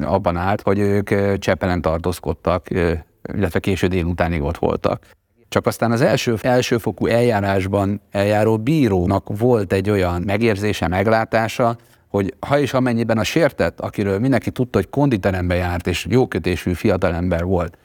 abban 0.00 0.36
állt, 0.36 0.62
hogy 0.62 0.78
ők 0.78 1.38
Csepelen 1.38 1.80
tartózkodtak, 1.80 2.66
illetve 3.34 3.58
késő 3.60 3.86
délutánig 3.86 4.42
ott 4.42 4.58
voltak. 4.58 5.06
Csak 5.48 5.66
aztán 5.66 5.92
az 5.92 6.00
első, 6.00 6.36
elsőfokú 6.40 7.06
eljárásban 7.06 8.00
eljáró 8.10 8.58
bírónak 8.58 9.38
volt 9.38 9.72
egy 9.72 9.90
olyan 9.90 10.22
megérzése, 10.22 10.88
meglátása, 10.88 11.76
hogy 12.08 12.34
ha 12.40 12.58
és 12.58 12.72
amennyiben 12.74 13.18
a 13.18 13.24
sértett, 13.24 13.80
akiről 13.80 14.18
mindenki 14.18 14.50
tudta, 14.50 14.78
hogy 14.78 14.90
konditerembe 14.90 15.54
járt 15.54 15.86
és 15.86 16.06
jókötésű 16.08 16.72
fiatalember 16.72 17.44
volt, 17.44 17.78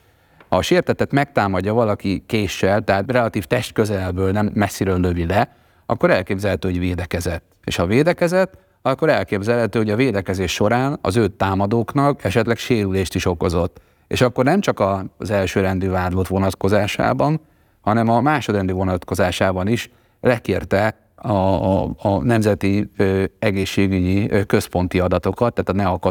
ha 0.50 0.56
a 0.56 0.62
sértettet 0.62 1.12
megtámadja 1.12 1.74
valaki 1.74 2.24
késsel, 2.26 2.82
tehát 2.82 3.12
relatív 3.12 3.46
testközelből 3.46 4.32
nem 4.32 4.52
messziről 4.54 5.00
lövi 5.00 5.26
le, 5.26 5.56
akkor 5.86 6.12
elképzelhető, 6.12 6.70
hogy 6.70 6.80
védekezett. 6.80 7.44
És 7.64 7.76
ha 7.76 7.86
védekezett, 7.86 8.68
akkor 8.82 9.10
elképzelhető, 9.10 9.80
hogy 9.80 9.90
a 9.90 9.96
védekezés 9.96 10.52
során 10.52 11.00
az 11.02 11.16
ő 11.16 11.28
támadóknak 11.28 12.24
esetleg 12.24 12.58
sérülést 12.58 13.16
is 13.16 13.26
okozott. 13.26 13.82
És 14.08 14.22
akkor 14.22 14.44
nem 14.44 14.62
csak 14.62 14.84
az 15.18 15.30
elsőrendű 15.30 15.90
vádlott 15.90 16.28
vonatkozásában, 16.28 17.42
hanem 17.82 18.10
a 18.10 18.22
másodrendű 18.22 18.74
vonatkozásában 18.74 19.68
is 19.68 19.90
lekérte 20.22 20.96
a, 21.22 21.32
a, 21.32 21.90
a 21.98 22.24
Nemzeti 22.24 22.92
ö, 22.98 23.24
Egészségügyi 23.40 24.32
ö, 24.32 24.44
Központi 24.44 25.00
adatokat, 25.00 25.54
tehát 25.54 25.70
a 25.70 25.84
NEAK 25.84 26.06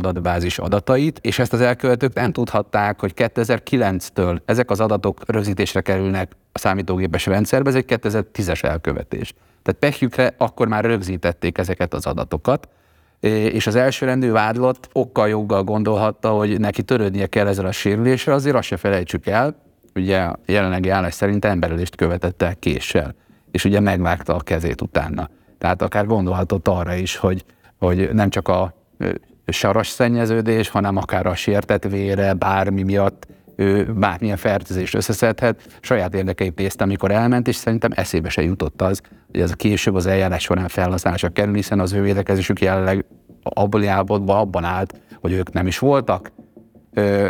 adatait, 0.56 1.18
és 1.22 1.38
ezt 1.38 1.52
az 1.52 1.60
elkövetők 1.60 2.14
nem 2.14 2.32
tudhatták, 2.32 3.00
hogy 3.00 3.12
2009-től 3.16 4.38
ezek 4.44 4.70
az 4.70 4.80
adatok 4.80 5.20
rögzítésre 5.26 5.80
kerülnek 5.80 6.32
a 6.52 6.58
számítógépes 6.58 7.26
rendszerbe, 7.26 7.68
ez 7.68 7.74
egy 7.74 7.84
2010-es 7.88 8.64
elkövetés. 8.64 9.34
Tehát 9.68 9.82
pekjükre 9.82 10.34
akkor 10.38 10.68
már 10.68 10.84
rögzítették 10.84 11.58
ezeket 11.58 11.94
az 11.94 12.06
adatokat, 12.06 12.68
és 13.20 13.66
az 13.66 13.74
elsőrendű 13.74 14.30
vádlott 14.30 14.88
okkal 14.92 15.28
joggal 15.28 15.64
gondolhatta, 15.64 16.30
hogy 16.30 16.60
neki 16.60 16.82
törődnie 16.82 17.26
kell 17.26 17.46
ezzel 17.46 17.66
a 17.66 17.72
sérüléssel, 17.72 18.34
azért 18.34 18.56
azt 18.56 18.66
se 18.66 18.76
felejtsük 18.76 19.26
el, 19.26 19.56
ugye 19.94 20.20
a 20.20 20.38
jelenlegi 20.46 20.88
állás 20.88 21.14
szerint 21.14 21.44
emberelést 21.44 21.96
követett 21.96 22.42
el 22.42 22.56
késsel, 22.56 23.14
és 23.50 23.64
ugye 23.64 23.80
megvágta 23.80 24.34
a 24.34 24.40
kezét 24.40 24.80
utána. 24.80 25.28
Tehát 25.58 25.82
akár 25.82 26.06
gondolhatott 26.06 26.68
arra 26.68 26.94
is, 26.94 27.16
hogy, 27.16 27.44
hogy 27.78 28.08
nem 28.12 28.30
csak 28.30 28.48
a 28.48 28.74
saras 29.46 29.88
szennyeződés, 29.88 30.68
hanem 30.68 30.96
akár 30.96 31.26
a 31.26 31.34
sértett 31.34 31.84
vére, 31.84 32.32
bármi 32.32 32.82
miatt 32.82 33.26
ő 33.58 33.92
bármilyen 33.92 34.36
fertőzést 34.36 34.94
összeszedhet. 34.94 35.78
Saját 35.80 36.14
érdekeit 36.14 36.58
nézte, 36.58 36.84
amikor 36.84 37.10
elment, 37.10 37.48
és 37.48 37.56
szerintem 37.56 37.90
eszébe 37.94 38.28
se 38.28 38.42
jutott 38.42 38.82
az, 38.82 39.00
hogy 39.30 39.40
ez 39.40 39.50
a 39.50 39.54
később 39.54 39.94
az 39.94 40.06
eljárás 40.06 40.42
során 40.42 40.68
felhasználásra 40.68 41.28
kerül, 41.28 41.54
hiszen 41.54 41.80
az 41.80 41.92
ő 41.92 42.02
védekezésük 42.02 42.60
jelenleg 42.60 43.04
abban 43.42 43.86
állapotban 43.86 44.36
abban 44.36 44.64
állt, 44.64 45.00
hogy 45.20 45.32
ők 45.32 45.52
nem 45.52 45.66
is 45.66 45.78
voltak, 45.78 46.32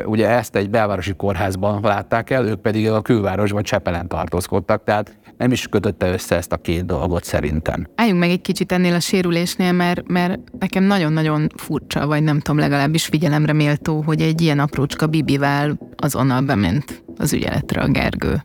ugye 0.05 0.29
ezt 0.29 0.57
egy 0.57 0.70
belvárosi 0.70 1.12
kórházban 1.12 1.81
látták 1.83 2.31
el, 2.31 2.47
ők 2.47 2.61
pedig 2.61 2.91
a 2.91 3.03
külvárosban 3.03 3.62
Csepelen 3.62 4.09
tartózkodtak, 4.09 4.85
tehát 4.85 5.18
nem 5.39 5.53
is 5.53 5.66
kötötte 5.66 6.12
össze 6.12 6.36
ezt 6.36 6.53
a 6.53 6.57
két 6.57 6.86
dolgot 6.86 7.24
szerintem. 7.24 7.86
Álljunk 7.95 8.20
meg 8.20 8.30
egy 8.30 8.41
kicsit 8.41 8.72
ennél 8.72 8.95
a 8.95 9.01
sérülésnél, 9.01 9.72
mert, 9.72 10.09
mert 10.09 10.39
nekem 10.59 10.84
nagyon-nagyon 10.84 11.49
furcsa, 11.57 12.07
vagy 12.07 12.22
nem 12.22 12.41
tudom, 12.41 12.61
legalábbis 12.61 13.05
figyelemre 13.05 13.53
méltó, 13.53 14.01
hogy 14.01 14.20
egy 14.22 14.41
ilyen 14.41 14.59
aprócska 14.59 15.07
bibivel 15.07 15.78
azonnal 15.97 16.41
bement 16.41 17.03
az 17.16 17.32
ügyeletre 17.32 17.80
a 17.80 17.89
Gergő. 17.89 18.45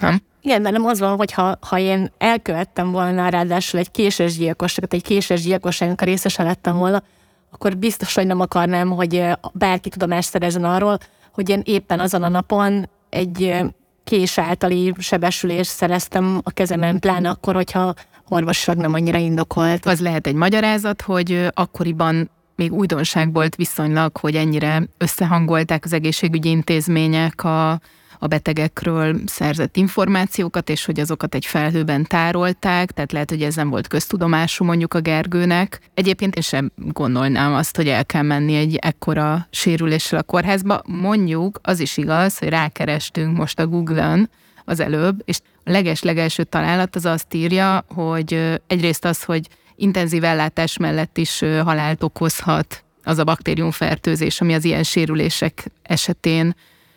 Nem? 0.00 0.20
Igen, 0.40 0.62
de 0.62 0.70
nem 0.70 0.84
az 0.84 0.98
van, 0.98 1.16
hogy 1.16 1.32
ha, 1.32 1.58
ha 1.60 1.78
én 1.78 2.12
elkövettem 2.18 2.90
volna 2.90 3.28
ráadásul 3.28 3.80
egy 3.80 3.90
késes 3.90 4.36
gyilkosságot, 4.36 4.92
egy 4.92 5.02
késes 5.02 5.42
gyilkosságnak 5.42 6.00
a 6.00 6.04
részese 6.04 6.42
lettem 6.42 6.76
volna, 6.76 7.02
akkor 7.50 7.76
biztos, 7.76 8.14
hogy 8.14 8.26
nem 8.26 8.40
akarnám, 8.40 8.90
hogy 8.90 9.24
bárki 9.52 9.88
tudomást 9.88 10.28
szerezzen 10.28 10.64
arról, 10.64 10.98
hogy 11.32 11.48
én 11.48 11.62
éppen 11.64 12.00
azon 12.00 12.22
a 12.22 12.28
napon 12.28 12.88
egy 13.08 13.62
kés 14.04 14.38
általi 14.38 14.94
sebesülést 14.98 15.70
szereztem 15.70 16.40
a 16.42 16.50
kezemen, 16.50 16.98
pláne 16.98 17.28
akkor, 17.28 17.54
hogyha 17.54 17.94
orvosilag 18.28 18.80
nem 18.80 18.92
annyira 18.92 19.18
indokolt. 19.18 19.86
Az 19.86 20.00
lehet 20.00 20.26
egy 20.26 20.34
magyarázat, 20.34 21.02
hogy 21.02 21.46
akkoriban 21.50 22.30
még 22.56 22.72
újdonság 22.72 23.32
volt 23.32 23.54
viszonylag, 23.54 24.16
hogy 24.16 24.36
ennyire 24.36 24.82
összehangolták 24.98 25.84
az 25.84 25.92
egészségügyi 25.92 26.48
intézmények 26.48 27.44
a, 27.44 27.80
a 28.22 28.26
betegekről 28.26 29.20
szerzett 29.26 29.76
információkat, 29.76 30.68
és 30.68 30.84
hogy 30.84 31.00
azokat 31.00 31.34
egy 31.34 31.46
felhőben 31.46 32.04
tárolták, 32.04 32.90
tehát 32.90 33.12
lehet, 33.12 33.30
hogy 33.30 33.42
ez 33.42 33.54
nem 33.54 33.70
volt 33.70 33.86
köztudomású 33.86 34.64
mondjuk 34.64 34.94
a 34.94 35.00
Gergőnek. 35.00 35.80
Egyébként 35.94 36.34
én 36.34 36.42
sem 36.42 36.72
gondolnám 36.76 37.54
azt, 37.54 37.76
hogy 37.76 37.88
el 37.88 38.06
kell 38.06 38.22
menni 38.22 38.54
egy 38.54 38.76
ekkora 38.76 39.46
sérüléssel 39.50 40.18
a 40.18 40.22
kórházba. 40.22 40.82
Mondjuk 40.86 41.58
az 41.62 41.80
is 41.80 41.96
igaz, 41.96 42.38
hogy 42.38 42.48
rákerestünk 42.48 43.36
most 43.36 43.58
a 43.58 43.66
Google-ön 43.66 44.30
az 44.64 44.80
előbb, 44.80 45.22
és 45.24 45.38
a 45.64 45.70
leges-legelső 45.70 46.44
találat 46.44 46.96
az 46.96 47.04
azt 47.04 47.34
írja, 47.34 47.84
hogy 47.94 48.60
egyrészt 48.66 49.04
az, 49.04 49.22
hogy 49.22 49.48
intenzív 49.76 50.24
ellátás 50.24 50.76
mellett 50.76 51.18
is 51.18 51.38
halált 51.64 52.02
okozhat 52.02 52.84
az 53.04 53.18
a 53.18 53.24
baktériumfertőzés, 53.24 54.40
ami 54.40 54.54
az 54.54 54.64
ilyen 54.64 54.82
sérülések 54.82 55.70
esetén 55.82 56.54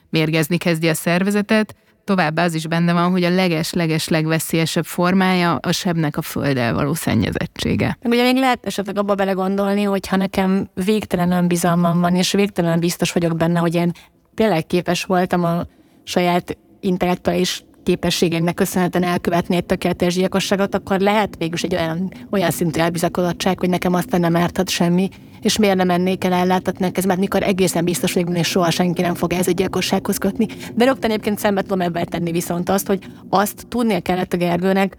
mérgezni 0.10 0.58
kezdi 0.58 0.88
a 0.90 0.94
szervezetet, 0.94 1.76
Továbbá 2.06 2.44
az 2.44 2.54
is 2.54 2.68
benne 2.68 2.94
van, 2.94 3.12
hogy 3.12 3.24
a 3.24 3.30
leges-leges 3.30 4.08
legveszélyesebb 4.08 4.86
formája 4.86 5.56
a 5.56 5.72
sebnek 5.72 6.18
a 6.18 6.22
földdel 6.22 6.74
való 6.74 6.94
szennyezettsége. 6.94 7.98
Meg 8.02 8.12
ugye 8.12 8.24
még 8.24 8.36
lehet 8.36 8.66
esetleg 8.66 8.98
abba 8.98 9.16
belegondolni, 9.16 9.84
hogy 9.84 10.08
ha 10.08 10.16
nekem 10.16 10.70
végtelen 10.74 11.32
önbizalmam 11.32 12.00
van, 12.00 12.16
és 12.16 12.32
végtelen 12.32 12.80
biztos 12.80 13.12
vagyok 13.12 13.38
benne, 13.38 13.60
hogy 13.60 13.76
én 13.76 13.92
tényleg 14.34 14.66
képes 14.66 15.04
voltam 15.04 15.44
a 15.44 15.66
saját 16.04 16.58
intellektuális 16.80 17.65
képességeknek 17.86 18.54
köszönhetően 18.54 19.04
elkövetni 19.04 19.56
egy 19.56 19.66
tökéletes 19.66 20.16
gyilkosságot, 20.16 20.76
akkor 20.76 21.00
lehet 21.00 21.36
végül 21.38 21.58
egy 21.62 21.76
olyan, 21.76 22.12
olyan 22.32 22.52
szintű 22.52 22.80
elbizakodottság, 22.80 23.60
hogy 23.60 23.70
nekem 23.70 23.94
aztán 23.94 24.20
nem 24.20 24.36
árthat 24.36 24.70
semmi, 24.70 25.10
és 25.42 25.58
miért 25.58 25.76
nem 25.76 25.88
mennék 25.88 26.24
el 26.24 26.34
ellátatni 26.34 26.90
ez, 26.94 27.06
mert 27.06 27.20
mikor 27.20 27.44
egészen 27.44 27.86
biztos 27.86 28.14
vagyok, 28.14 28.38
és 28.38 28.48
soha 28.48 28.70
senki 28.70 29.02
nem 29.02 29.16
fog 29.16 29.34
ez 29.34 29.48
egy 29.48 29.54
gyilkossághoz 29.54 30.18
kötni. 30.18 30.46
De 30.76 30.86
rögtön 30.86 31.10
egyébként 31.10 31.40
szembe 31.40 31.62
tudom 31.62 31.82
ebben 31.82 32.06
tenni 32.06 32.32
viszont 32.32 32.70
azt, 32.70 32.88
hogy 32.88 33.06
azt 33.30 33.66
tudnia 33.68 34.00
kellett 34.00 34.34
a 34.34 34.38
Gergőnek, 34.38 34.98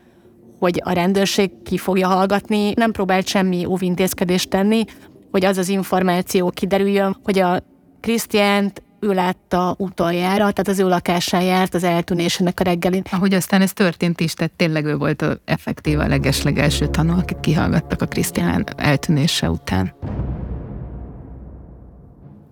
hogy 0.59 0.81
a 0.85 0.93
rendőrség 0.93 1.51
ki 1.65 1.79
fogja 1.79 2.09
hallgatni, 2.09 2.73
nem 2.77 2.93
próbált 2.93 3.27
semmi 3.27 3.65
óvintézkedést 3.65 4.49
tenni, 4.49 4.85
hogy 5.31 5.45
az 5.45 5.59
az 5.59 5.69
információ 5.69 6.51
kiderüljön, 6.51 7.17
hogy 7.23 7.39
a 7.39 7.63
Krisztiánt 8.01 8.83
ő 9.07 9.13
látta 9.15 9.75
utoljára, 9.79 10.37
tehát 10.37 10.69
az 10.69 10.79
ő 10.79 10.89
lakásán 10.89 11.43
járt 11.43 11.75
az 11.75 11.85
eltűnésének 11.85 12.61
a 12.61 12.65
reggelin. 12.65 13.03
Ahogy 13.11 13.35
aztán 13.35 13.63
ez 13.63 13.73
történt 13.73 14.21
is, 14.21 14.35
tehát 14.35 14.53
tényleg 14.53 14.85
ő 14.85 14.97
volt 14.97 15.23
a 15.23 15.39
effektív 15.45 15.99
a 15.99 16.07
legeslegelső 16.07 16.87
tanú, 16.87 17.19
akit 17.19 17.41
kihallgattak 17.41 18.03
a 18.03 18.07
Krisztián 18.07 18.65
eltűnése 18.77 19.51
után. 19.51 19.95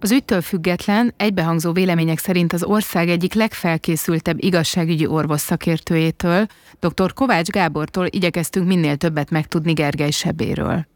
Az 0.01 0.11
ügytől 0.11 0.41
független, 0.41 1.15
egybehangzó 1.17 1.73
vélemények 1.73 2.19
szerint 2.19 2.53
az 2.53 2.65
ország 2.65 3.09
egyik 3.09 3.35
legfelkészültebb 3.35 4.37
igazságügyi 4.43 5.07
orvos 5.07 5.41
szakértőjétől, 5.41 6.47
dr. 6.81 7.13
Kovács 7.13 7.49
Gábortól 7.49 8.07
igyekeztünk 8.11 8.67
minél 8.67 8.97
többet 8.97 9.31
megtudni 9.31 9.73
Gergely 9.73 10.11
sebéről. 10.11 10.87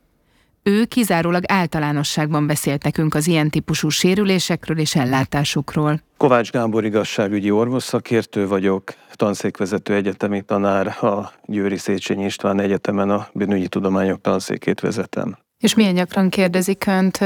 Ő 0.68 0.84
kizárólag 0.84 1.42
általánosságban 1.46 2.46
beszélt 2.46 2.82
nekünk 2.82 3.14
az 3.14 3.26
ilyen 3.26 3.50
típusú 3.50 3.88
sérülésekről 3.88 4.78
és 4.78 4.94
ellátásukról. 4.94 6.00
Kovács 6.16 6.50
Gábor 6.50 6.84
igazságügyi 6.84 7.50
orvosszakértő 7.50 8.46
vagyok, 8.46 8.94
tanszékvezető 9.12 9.94
egyetemi 9.94 10.42
tanár, 10.42 10.86
a 10.86 11.32
Győri 11.44 11.76
Széchenyi 11.76 12.24
István 12.24 12.60
Egyetemen 12.60 13.10
a 13.10 13.28
bűnügyi 13.32 13.68
tudományok 13.68 14.20
tanszékét 14.20 14.80
vezetem. 14.80 15.38
És 15.58 15.74
milyen 15.74 15.94
gyakran 15.94 16.28
kérdezik 16.28 16.84
Önt 16.86 17.18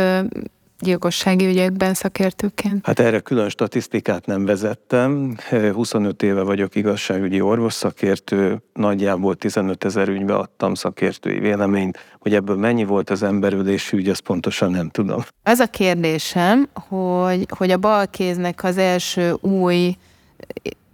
gyilkossági 0.83 1.47
ügyekben 1.47 1.95
szakértőként? 1.95 2.87
Hát 2.87 2.99
erre 2.99 3.21
külön 3.21 3.49
statisztikát 3.49 4.27
nem 4.27 4.45
vezettem. 4.45 5.37
25 5.73 6.23
éve 6.23 6.43
vagyok 6.43 6.75
igazságügyi 6.75 7.41
orvosszakértő, 7.41 8.63
nagyjából 8.73 9.35
15 9.35 9.85
ezer 9.85 10.09
ügybe 10.09 10.35
adtam 10.35 10.75
szakértői 10.75 11.39
véleményt, 11.39 11.99
hogy 12.19 12.35
ebből 12.35 12.57
mennyi 12.57 12.85
volt 12.85 13.11
az 13.11 13.23
emberülési 13.23 13.97
ügy, 13.97 14.09
azt 14.09 14.21
pontosan 14.21 14.71
nem 14.71 14.89
tudom. 14.89 15.23
Ez 15.43 15.61
a 15.61 15.67
kérdésem, 15.67 16.69
hogy, 16.89 17.47
hogy 17.49 17.71
a 17.71 17.79
bal 17.79 18.07
kéznek 18.07 18.65
az 18.65 18.77
első 18.79 19.35
új, 19.41 19.97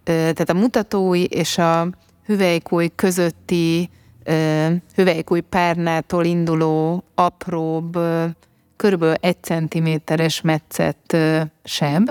tehát 0.03 0.49
a 0.49 0.53
mutatói 0.53 1.23
és 1.23 1.57
a 1.57 1.87
hüvelykúj 2.25 2.89
közötti 2.95 3.89
hüvelykúj 4.95 5.39
párnától 5.39 6.25
induló 6.25 7.03
apróbb 7.15 7.99
körülbelül 8.79 9.15
egy 9.19 9.43
centiméteres 9.43 10.41
metszett 10.41 11.17
seb, 11.63 12.09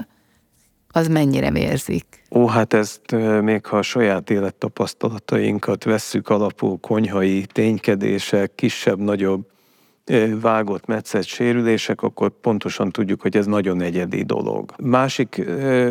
az 0.88 1.08
mennyire 1.08 1.50
vérzik? 1.50 2.24
Ó, 2.30 2.46
hát 2.46 2.72
ezt 2.72 3.00
még 3.42 3.66
ha 3.66 3.76
a 3.76 3.82
saját 3.82 4.30
élettapasztalatainkat 4.30 5.84
vesszük 5.84 6.28
alapul, 6.28 6.78
konyhai 6.80 7.46
ténykedések, 7.46 8.54
kisebb-nagyobb 8.54 9.46
vágott, 10.40 10.86
metszett 10.86 11.24
sérülések, 11.24 12.02
akkor 12.02 12.30
pontosan 12.40 12.90
tudjuk, 12.90 13.20
hogy 13.20 13.36
ez 13.36 13.46
nagyon 13.46 13.80
egyedi 13.80 14.22
dolog. 14.22 14.72
Másik, 14.82 15.44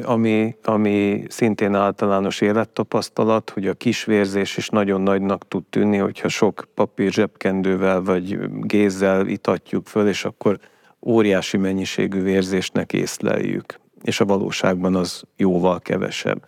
ami, 0.03 0.55
ami 0.63 1.23
szintén 1.27 1.75
általános 1.75 2.41
élettapasztalat, 2.41 3.49
hogy 3.49 3.67
a 3.67 3.73
kisvérzés 3.73 4.57
is 4.57 4.69
nagyon 4.69 5.01
nagynak 5.01 5.47
tud 5.47 5.63
tűnni, 5.69 5.97
hogyha 5.97 6.27
sok 6.27 6.67
papír 6.73 7.11
zsebkendővel 7.11 8.01
vagy 8.01 8.39
gézzel 8.61 9.27
itatjuk 9.27 9.87
föl, 9.87 10.07
és 10.07 10.25
akkor 10.25 10.59
óriási 11.05 11.57
mennyiségű 11.57 12.21
vérzésnek 12.21 12.93
észleljük, 12.93 13.79
és 14.03 14.19
a 14.19 14.25
valóságban 14.25 14.95
az 14.95 15.23
jóval 15.35 15.79
kevesebb. 15.79 16.45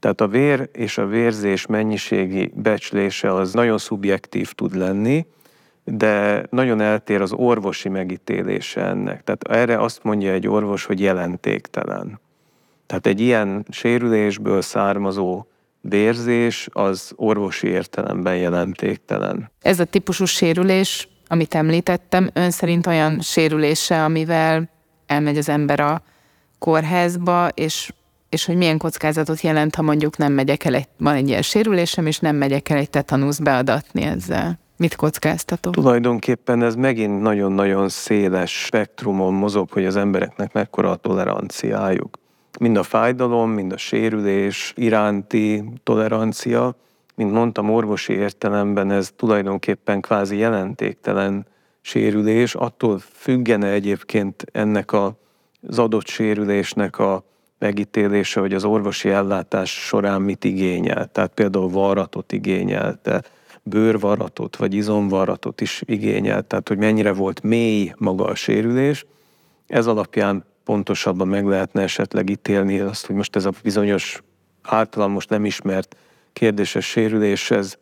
Tehát 0.00 0.20
a 0.20 0.28
vér 0.28 0.68
és 0.72 0.98
a 0.98 1.06
vérzés 1.06 1.66
mennyiségi 1.66 2.52
becslése 2.54 3.34
az 3.34 3.52
nagyon 3.52 3.78
szubjektív 3.78 4.52
tud 4.52 4.76
lenni, 4.76 5.26
de 5.88 6.46
nagyon 6.50 6.80
eltér 6.80 7.20
az 7.20 7.32
orvosi 7.32 7.88
megítélése 7.88 8.80
ennek. 8.80 9.24
Tehát 9.24 9.48
erre 9.48 9.80
azt 9.80 10.02
mondja 10.02 10.32
egy 10.32 10.48
orvos, 10.48 10.84
hogy 10.84 11.00
jelentéktelen. 11.00 12.20
Tehát 12.86 13.06
egy 13.06 13.20
ilyen 13.20 13.66
sérülésből 13.70 14.62
származó 14.62 15.46
vérzés 15.80 16.68
az 16.72 17.12
orvosi 17.16 17.66
értelemben 17.66 18.36
jelentéktelen. 18.36 19.50
Ez 19.62 19.80
a 19.80 19.84
típusú 19.84 20.24
sérülés, 20.24 21.08
amit 21.28 21.54
említettem, 21.54 22.30
ön 22.32 22.50
szerint 22.50 22.86
olyan 22.86 23.20
sérülése, 23.20 24.04
amivel 24.04 24.70
elmegy 25.06 25.36
az 25.38 25.48
ember 25.48 25.80
a 25.80 26.02
kórházba, 26.58 27.48
és, 27.48 27.92
és 28.28 28.44
hogy 28.44 28.56
milyen 28.56 28.78
kockázatot 28.78 29.40
jelent, 29.40 29.74
ha 29.74 29.82
mondjuk 29.82 30.16
nem 30.16 30.32
megyek 30.32 30.64
el 30.64 30.74
egy, 30.74 30.88
van 30.98 31.14
egy 31.14 31.28
ilyen 31.28 31.42
sérülésem, 31.42 32.06
és 32.06 32.18
nem 32.18 32.36
megyek 32.36 32.68
el 32.68 32.78
egy 32.78 32.90
tetanusz 32.90 33.38
beadatni 33.38 34.02
ezzel. 34.02 34.58
Mit 34.76 34.96
kockáztató? 34.96 35.70
Tulajdonképpen 35.70 36.62
ez 36.62 36.74
megint 36.74 37.20
nagyon-nagyon 37.22 37.88
széles 37.88 38.64
spektrumon 38.64 39.34
mozog, 39.34 39.70
hogy 39.70 39.84
az 39.84 39.96
embereknek 39.96 40.52
mekkora 40.52 40.90
a 40.90 40.96
toleranciájuk. 40.96 42.18
Mind 42.58 42.76
a 42.76 42.82
fájdalom, 42.82 43.50
mind 43.50 43.72
a 43.72 43.76
sérülés 43.76 44.72
iránti 44.76 45.64
tolerancia, 45.82 46.74
mint 47.14 47.32
mondtam, 47.32 47.70
orvosi 47.70 48.12
értelemben 48.12 48.90
ez 48.90 49.12
tulajdonképpen 49.16 50.00
kvázi 50.00 50.36
jelentéktelen 50.36 51.46
sérülés, 51.80 52.54
attól 52.54 52.98
függene 52.98 53.68
egyébként 53.68 54.44
ennek 54.52 54.92
a, 54.92 55.18
az 55.68 55.78
adott 55.78 56.06
sérülésnek 56.06 56.98
a 56.98 57.24
megítélése, 57.58 58.40
hogy 58.40 58.54
az 58.54 58.64
orvosi 58.64 59.08
ellátás 59.08 59.70
során 59.70 60.22
mit 60.22 60.44
igényel. 60.44 61.06
Tehát 61.06 61.32
például 61.34 61.68
varratot 61.68 62.32
igényelte, 62.32 63.22
bőrvaratot 63.68 64.56
vagy 64.56 64.74
izomvaratot 64.74 65.60
is 65.60 65.82
igényel, 65.84 66.42
tehát 66.42 66.68
hogy 66.68 66.78
mennyire 66.78 67.12
volt 67.12 67.42
mély 67.42 67.92
maga 67.98 68.24
a 68.24 68.34
sérülés. 68.34 69.04
Ez 69.66 69.86
alapján 69.86 70.44
pontosabban 70.64 71.28
meg 71.28 71.46
lehetne 71.46 71.82
esetleg 71.82 72.30
ítélni 72.30 72.78
azt, 72.78 73.06
hogy 73.06 73.16
most 73.16 73.36
ez 73.36 73.44
a 73.44 73.52
bizonyos 73.62 74.22
általam 74.62 75.10
most 75.10 75.30
nem 75.30 75.44
ismert 75.44 75.96
kérdéses 76.32 76.86
sérülés, 76.86 77.50
ez, 77.50 77.76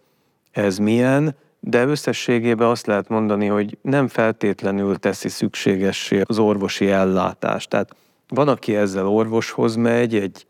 ez 0.51 0.78
milyen, 0.78 1.37
de 1.61 1.85
összességében 1.85 2.68
azt 2.68 2.87
lehet 2.87 3.09
mondani, 3.09 3.47
hogy 3.47 3.78
nem 3.82 4.09
feltétlenül 4.09 4.97
teszi 4.97 5.28
szükségessé 5.28 6.22
az 6.24 6.39
orvosi 6.39 6.91
ellátást. 6.91 7.70
Tehát 7.70 7.97
van, 8.28 8.49
aki 8.49 8.76
ezzel 8.76 9.07
orvoshoz 9.07 9.74
megy, 9.76 10.14
egy 10.14 10.47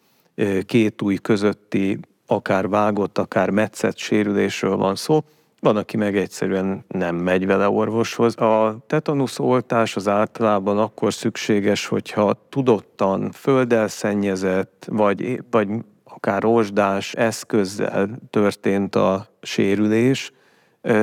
két 0.67 1.03
új 1.03 1.17
közötti 1.17 1.99
akár 2.27 2.69
vágott, 2.69 3.19
akár 3.19 3.51
metszett 3.51 3.97
sérülésről 3.97 4.77
van 4.77 4.95
szó, 4.95 5.21
van, 5.61 5.77
aki 5.77 5.97
meg 5.97 6.17
egyszerűen 6.17 6.85
nem 6.89 7.17
megy 7.17 7.47
vele 7.47 7.69
orvoshoz. 7.69 8.37
A 8.37 8.77
tetanusz 8.87 9.39
oltás 9.39 9.97
az 9.97 10.09
általában 10.09 10.79
akkor 10.79 11.15
szükséges, 11.15 11.87
hogyha 11.87 12.47
tudottan 12.49 13.31
földelszennyezett, 13.31 14.87
vagy, 14.91 15.43
vagy 15.51 15.69
akár 16.05 16.43
rozsdás 16.43 17.13
eszközzel 17.13 18.09
történt 18.31 18.95
a 18.95 19.27
sérülés, 19.43 20.33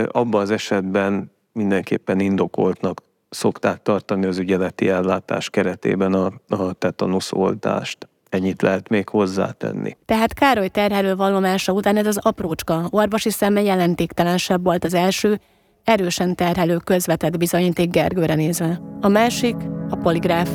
abban 0.07 0.41
az 0.41 0.51
esetben 0.51 1.31
mindenképpen 1.53 2.19
indokoltnak 2.19 3.01
szokták 3.29 3.81
tartani 3.81 4.25
az 4.25 4.37
ügyeleti 4.37 4.89
ellátás 4.89 5.49
keretében 5.49 6.13
a, 6.13 6.31
a 6.47 6.73
tetanusz 6.73 7.31
oltást. 7.31 8.07
Ennyit 8.31 8.61
lehet 8.61 8.89
még 8.89 9.09
hozzátenni. 9.09 9.97
Tehát 10.05 10.33
Károly 10.33 10.67
terhelő 10.67 11.15
vallomása 11.15 11.71
után 11.71 11.97
ez 11.97 12.05
az 12.05 12.17
aprócska, 12.17 12.87
orvosi 12.89 13.29
szemmel 13.29 13.63
jelentéktelensebb 13.63 14.63
volt 14.63 14.83
az 14.83 14.93
első, 14.93 15.39
erősen 15.83 16.35
terhelő 16.35 16.77
közvetett 16.77 17.37
bizonyíték 17.37 17.89
Gergőre 17.89 18.35
nézve. 18.35 18.81
A 19.01 19.07
másik 19.07 19.55
a 19.89 19.95
poligráf. 19.95 20.49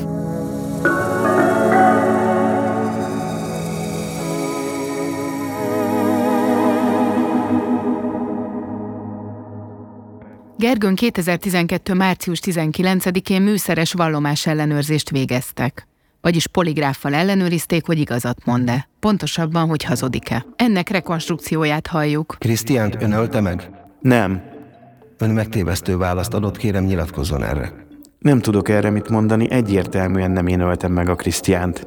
Gergőn 10.59 10.95
2012. 10.95 11.95
március 11.95 12.41
19-én 12.45 13.43
műszeres 13.43 13.93
vallomás 13.93 14.47
ellenőrzést 14.47 15.11
végeztek 15.11 15.87
vagyis 16.27 16.47
poligráffal 16.47 17.15
ellenőrizték, 17.15 17.87
hogy 17.87 17.99
igazat 17.99 18.45
mond-e. 18.45 18.89
Pontosabban, 19.01 19.69
hogy 19.69 19.85
hazudik-e. 19.85 20.47
Ennek 20.57 20.89
rekonstrukcióját 20.89 21.87
halljuk. 21.87 22.37
Krisztiánt 22.39 23.03
ön 23.03 23.13
ölte 23.13 23.41
meg? 23.41 23.71
Nem. 24.01 24.43
Ön 25.19 25.31
megtévesztő 25.31 25.97
választ 25.97 26.35
adott, 26.35 26.57
kérem 26.57 26.85
nyilatkozzon 26.85 27.43
erre. 27.43 27.73
Nem 28.19 28.41
tudok 28.41 28.69
erre 28.69 28.91
mit 28.91 29.09
mondani, 29.09 29.51
egyértelműen 29.51 30.31
nem 30.31 30.47
én 30.47 30.61
öltem 30.61 30.93
meg 30.93 31.09
a 31.09 31.15
Krisztiánt. 31.15 31.87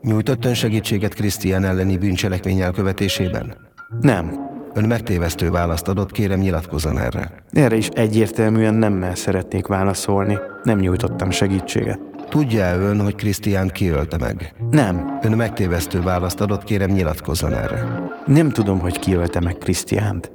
Nyújtott 0.00 0.44
ön 0.44 0.54
segítséget 0.54 1.14
Krisztián 1.14 1.64
elleni 1.64 1.96
bűncselekmény 1.96 2.60
elkövetésében? 2.60 3.56
Nem. 4.00 4.50
Ön 4.74 4.84
megtévesztő 4.84 5.50
választ 5.50 5.88
adott, 5.88 6.12
kérem 6.12 6.40
nyilatkozzon 6.40 6.98
erre. 6.98 7.44
Erre 7.50 7.76
is 7.76 7.88
egyértelműen 7.88 8.74
nemmel 8.74 9.14
szeretnék 9.14 9.66
válaszolni. 9.66 10.38
Nem 10.62 10.78
nyújtottam 10.78 11.30
segítséget. 11.30 12.11
Tudja-e 12.32 12.76
ön, 12.76 13.00
hogy 13.00 13.14
Krisztián 13.14 13.68
kiölte 13.68 14.16
meg? 14.18 14.54
Nem. 14.70 15.18
Ön 15.22 15.32
megtévesztő 15.32 16.02
választ 16.02 16.40
adott, 16.40 16.64
kérem 16.64 16.90
nyilatkozzon 16.90 17.54
erre. 17.54 18.10
Nem 18.26 18.50
tudom, 18.50 18.78
hogy 18.78 18.98
kiölte 18.98 19.40
meg 19.40 19.58
Krisztiánt. 19.58 20.32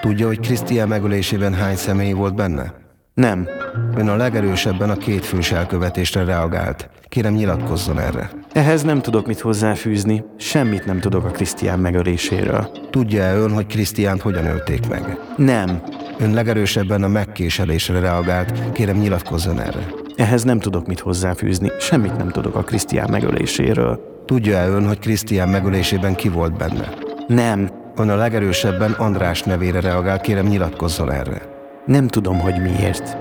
Tudja, 0.00 0.26
hogy 0.26 0.40
Krisztián 0.40 0.88
megölésében 0.88 1.54
hány 1.54 1.76
személy 1.76 2.12
volt 2.12 2.34
benne? 2.34 2.74
Nem. 3.14 3.48
Ön 3.96 4.08
a 4.08 4.16
legerősebben 4.16 4.90
a 4.90 4.96
két 4.96 5.24
fős 5.24 5.52
elkövetésre 5.52 6.24
reagált. 6.24 6.90
Kérem 7.08 7.34
nyilatkozzon 7.34 7.98
erre. 7.98 8.30
Ehhez 8.52 8.82
nem 8.82 9.00
tudok 9.00 9.26
mit 9.26 9.40
hozzáfűzni. 9.40 10.24
Semmit 10.36 10.86
nem 10.86 11.00
tudok 11.00 11.24
a 11.24 11.30
Krisztián 11.30 11.78
megöléséről. 11.78 12.70
Tudja-e 12.90 13.34
ön, 13.34 13.52
hogy 13.52 13.66
Krisztiánt 13.66 14.20
hogyan 14.20 14.46
ölték 14.46 14.88
meg? 14.88 15.18
Nem. 15.36 15.82
Ön 16.18 16.34
legerősebben 16.34 17.02
a 17.02 17.08
megkéselésre 17.08 18.00
reagált. 18.00 18.72
Kérem 18.72 18.96
nyilatkozzon 18.96 19.60
erre. 19.60 19.99
Ehhez 20.20 20.42
nem 20.42 20.58
tudok 20.58 20.86
mit 20.86 21.00
hozzáfűzni, 21.00 21.70
semmit 21.78 22.16
nem 22.16 22.28
tudok 22.28 22.54
a 22.54 22.62
Krisztián 22.62 23.10
megöléséről. 23.10 24.22
Tudja-e 24.26 24.68
ön, 24.68 24.86
hogy 24.86 24.98
Krisztián 24.98 25.48
megölésében 25.48 26.14
ki 26.14 26.28
volt 26.28 26.56
benne? 26.56 26.94
Nem. 27.26 27.70
Ön 27.96 28.08
a 28.08 28.16
legerősebben 28.16 28.92
András 28.92 29.42
nevére 29.42 29.80
reagál, 29.80 30.20
kérem 30.20 30.46
nyilatkozzon 30.46 31.12
erre. 31.12 31.42
Nem 31.86 32.08
tudom, 32.08 32.38
hogy 32.38 32.62
miért. 32.62 33.16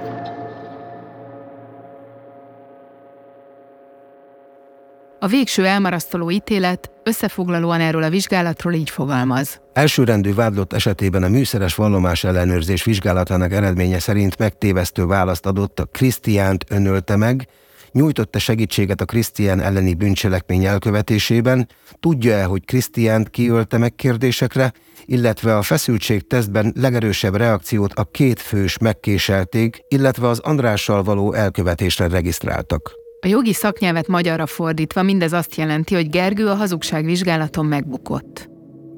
A 5.22 5.28
végső 5.28 5.66
elmarasztaló 5.66 6.32
ítélet 6.32 6.92
összefoglalóan 7.04 7.82
erről 7.82 8.04
a 8.04 8.10
vizsgálatról 8.10 8.74
így 8.74 8.90
fogalmaz. 8.90 9.62
Elsőrendű 9.74 10.34
vádlott 10.34 10.74
esetében 10.74 11.24
a 11.24 11.28
műszeres 11.28 11.76
vallomás 11.76 12.24
ellenőrzés 12.24 12.84
vizsgálatának 12.84 13.52
eredménye 13.52 14.00
szerint 14.00 14.38
megtévesztő 14.38 15.06
választ 15.06 15.46
adott 15.46 15.80
a 15.80 15.86
Krisztiánt 15.86 16.66
önölte 16.70 17.16
meg, 17.16 17.48
nyújtotta 17.92 18.40
segítséget 18.40 19.02
a 19.02 19.06
Krisztián 19.06 19.60
elleni 19.60 19.94
bűncselekmény 19.94 20.66
elkövetésében, 20.66 21.68
tudja-e, 22.00 22.44
hogy 22.44 22.66
Krisztiánt 22.66 23.30
kiölte 23.30 23.78
meg 23.78 23.96
kérdésekre, 23.96 24.74
illetve 25.06 25.58
a 25.58 25.62
feszültség 25.62 26.28
tesztben 26.28 26.74
legerősebb 26.76 27.36
reakciót 27.36 27.94
a 27.94 28.04
két 28.04 28.40
fős 28.40 28.78
megkéselték, 28.78 29.80
illetve 29.88 30.28
az 30.28 30.40
Andrással 30.40 31.04
való 31.04 31.34
elkövetésre 31.34 32.08
regisztráltak. 32.08 33.08
A 33.22 33.28
jogi 33.28 33.54
szaknyelvet 33.54 34.08
magyarra 34.08 34.46
fordítva 34.46 35.04
mindez 35.04 35.34
azt 35.34 35.56
jelenti, 35.56 35.96
hogy 35.96 36.10
Gergő 36.10 36.48
a 36.48 36.56
hazugság 36.56 37.06
vizsgálaton 37.06 37.66
megbukott. 37.66 38.50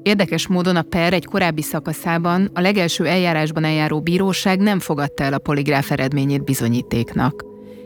Érdekes 0.02 0.46
módon 0.46 0.76
a 0.76 0.82
per 0.82 1.12
egy 1.12 1.24
korábbi 1.24 1.62
szakaszában 1.62 2.50
a 2.54 2.60
legelső 2.60 3.06
eljárásban 3.06 3.64
eljáró 3.64 4.00
bíróság 4.00 4.60
nem 4.60 4.78
fogadta 4.78 5.22
el 5.24 5.32
a 5.32 5.38
poligráf 5.38 5.90
eredményét 5.90 6.44
bizonyítéknak. 6.44 7.44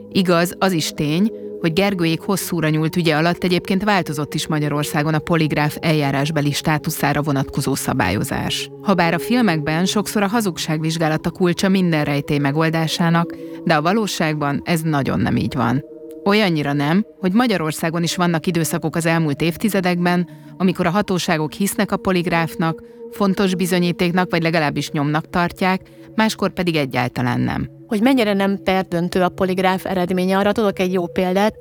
Igaz, 0.09 0.55
az 0.59 0.73
is 0.73 0.91
tény, 0.91 1.31
hogy 1.61 1.73
Gergőjék 1.73 2.21
hosszúra 2.21 2.69
nyúlt 2.69 2.97
ügye 2.97 3.17
alatt 3.17 3.45
egyébként 3.45 3.85
változott 3.85 4.35
is 4.35 4.47
Magyarországon 4.47 5.15
a 5.15 5.19
poligráf 5.19 5.77
eljárásbeli 5.81 6.53
státuszára 6.53 7.23
vonatkozó 7.23 7.75
szabályozás. 7.75 8.71
Habár 8.83 9.15
a 9.15 9.19
filmekben 9.19 9.85
sokszor 9.85 10.23
a 10.23 10.29
hazugságvizsgálat 10.29 11.27
a 11.27 11.31
kulcsa 11.31 11.69
minden 11.69 12.05
rejtély 12.05 12.39
megoldásának, 12.39 13.37
de 13.65 13.75
a 13.75 13.83
valóságban 13.83 14.63
ez 14.65 14.81
nagyon 14.81 15.21
nem 15.21 15.37
így 15.37 15.55
van. 15.55 15.95
Olyannyira 16.27 16.73
nem, 16.73 17.07
hogy 17.21 17.33
Magyarországon 17.33 18.03
is 18.03 18.17
vannak 18.17 18.47
időszakok 18.47 18.97
az 18.97 19.07
elmúlt 19.07 19.41
évtizedekben, 19.41 20.29
amikor 20.57 20.87
a 20.87 20.91
hatóságok 20.91 21.53
hisznek 21.53 21.93
a 21.93 21.97
poligráfnak, 21.97 22.83
fontos 23.11 23.55
bizonyítéknak 23.55 24.31
vagy 24.31 24.43
legalábbis 24.43 24.91
nyomnak 24.91 25.31
tartják, 25.31 25.81
máskor 26.15 26.53
pedig 26.53 26.77
egyáltalán 26.77 27.41
nem. 27.41 27.71
Hogy 27.87 28.01
mennyire 28.03 28.33
nem 28.33 28.63
perdöntő 28.63 29.23
a 29.23 29.29
poligráf 29.29 29.85
eredménye, 29.85 30.39
arra 30.39 30.53
tudok 30.53 30.79
egy 30.79 30.93
jó 30.93 31.07
példát. 31.07 31.55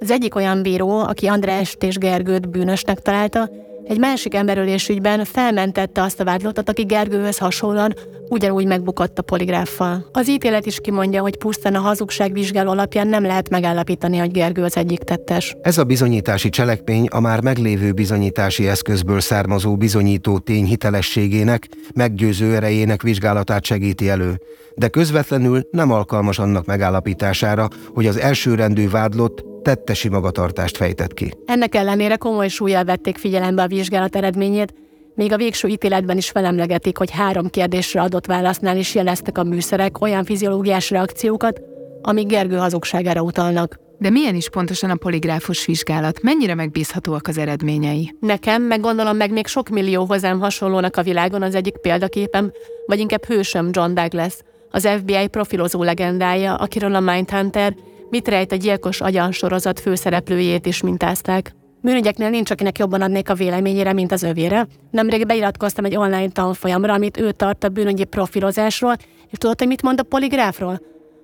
Az 0.00 0.10
egyik 0.10 0.34
olyan 0.34 0.62
bíró, 0.62 0.98
aki 0.98 1.26
Andrást 1.26 1.82
és 1.82 1.98
Gergőt 1.98 2.50
bűnösnek 2.50 2.98
találta, 2.98 3.50
egy 3.88 3.98
másik 3.98 4.34
emberölés 4.34 4.88
ügyben 4.88 5.24
felmentette 5.24 6.02
azt 6.02 6.20
a 6.20 6.24
vádlottat, 6.24 6.68
aki 6.68 6.82
Gergőhöz 6.82 7.38
hasonlóan 7.38 7.94
ugyanúgy 8.28 8.66
megbukott 8.66 9.18
a 9.18 9.22
poligráffal. 9.22 10.08
Az 10.12 10.28
ítélet 10.28 10.66
is 10.66 10.80
kimondja, 10.80 11.20
hogy 11.20 11.36
pusztán 11.36 11.74
a 11.74 11.78
hazugság 11.80 12.32
vizsgáló 12.32 12.70
alapján 12.70 13.06
nem 13.06 13.22
lehet 13.22 13.48
megállapítani, 13.48 14.16
hogy 14.16 14.30
Gergő 14.30 14.62
az 14.62 14.76
egyik 14.76 14.98
tettes. 14.98 15.56
Ez 15.62 15.78
a 15.78 15.84
bizonyítási 15.84 16.48
cselekmény 16.48 17.06
a 17.06 17.20
már 17.20 17.42
meglévő 17.42 17.92
bizonyítási 17.92 18.68
eszközből 18.68 19.20
származó 19.20 19.76
bizonyító 19.76 20.38
tény 20.38 20.64
hitelességének, 20.64 21.68
meggyőző 21.94 22.54
erejének 22.54 23.02
vizsgálatát 23.02 23.64
segíti 23.64 24.08
elő, 24.08 24.40
de 24.74 24.88
közvetlenül 24.88 25.68
nem 25.70 25.90
alkalmas 25.92 26.38
annak 26.38 26.66
megállapítására, 26.66 27.68
hogy 27.94 28.06
az 28.06 28.16
elsőrendű 28.16 28.90
vádlott 28.90 29.47
tettesi 29.62 30.08
magatartást 30.08 30.76
fejtett 30.76 31.14
ki. 31.14 31.32
Ennek 31.46 31.74
ellenére 31.74 32.16
komoly 32.16 32.48
súlyjal 32.48 32.84
vették 32.84 33.18
figyelembe 33.18 33.62
a 33.62 33.66
vizsgálat 33.66 34.16
eredményét, 34.16 34.74
még 35.14 35.32
a 35.32 35.36
végső 35.36 35.68
ítéletben 35.68 36.16
is 36.16 36.30
felemlegetik, 36.30 36.98
hogy 36.98 37.10
három 37.10 37.48
kérdésre 37.48 38.00
adott 38.00 38.26
válasznál 38.26 38.76
is 38.76 38.94
jeleztek 38.94 39.38
a 39.38 39.42
műszerek 39.42 40.00
olyan 40.00 40.24
fiziológiás 40.24 40.90
reakciókat, 40.90 41.60
amik 42.02 42.26
Gergő 42.26 42.56
hazugságára 42.56 43.20
utalnak. 43.20 43.78
De 43.98 44.10
milyen 44.10 44.34
is 44.34 44.48
pontosan 44.48 44.90
a 44.90 44.96
poligráfus 44.96 45.66
vizsgálat? 45.66 46.22
Mennyire 46.22 46.54
megbízhatóak 46.54 47.26
az 47.28 47.38
eredményei? 47.38 48.14
Nekem, 48.20 48.62
meg 48.62 48.80
gondolom 48.80 49.16
meg 49.16 49.32
még 49.32 49.46
sok 49.46 49.68
millió 49.68 50.04
hozzám 50.04 50.40
hasonlónak 50.40 50.96
a 50.96 51.02
világon 51.02 51.42
az 51.42 51.54
egyik 51.54 51.76
példaképem, 51.76 52.52
vagy 52.86 52.98
inkább 52.98 53.24
hősöm 53.24 53.68
John 53.72 53.94
Douglas, 53.94 54.34
az 54.70 54.88
FBI 54.98 55.28
profilozó 55.28 55.82
legendája, 55.82 56.54
akiről 56.54 56.94
a 56.94 57.00
Mindhunter 57.00 57.74
mit 58.10 58.28
rejt 58.28 58.52
a 58.52 58.56
gyilkos 58.56 59.00
agyan 59.00 59.32
sorozat 59.32 59.80
főszereplőjét 59.80 60.66
is 60.66 60.82
mintázták. 60.82 61.54
Bűnügyeknél 61.80 62.30
nincs, 62.30 62.50
akinek 62.50 62.78
jobban 62.78 63.02
adnék 63.02 63.30
a 63.30 63.34
véleményére, 63.34 63.92
mint 63.92 64.12
az 64.12 64.22
övére. 64.22 64.66
Nemrég 64.90 65.26
beiratkoztam 65.26 65.84
egy 65.84 65.96
online 65.96 66.28
tanfolyamra, 66.28 66.92
amit 66.92 67.20
ő 67.20 67.32
tart 67.32 67.64
a 67.64 67.68
bűnügyi 67.68 68.04
profilozásról, 68.04 68.96
és 69.30 69.38
tudod, 69.38 69.58
hogy 69.58 69.68
mit 69.68 69.82
mond 69.82 70.00
a 70.00 70.02
poligráfról? 70.02 70.80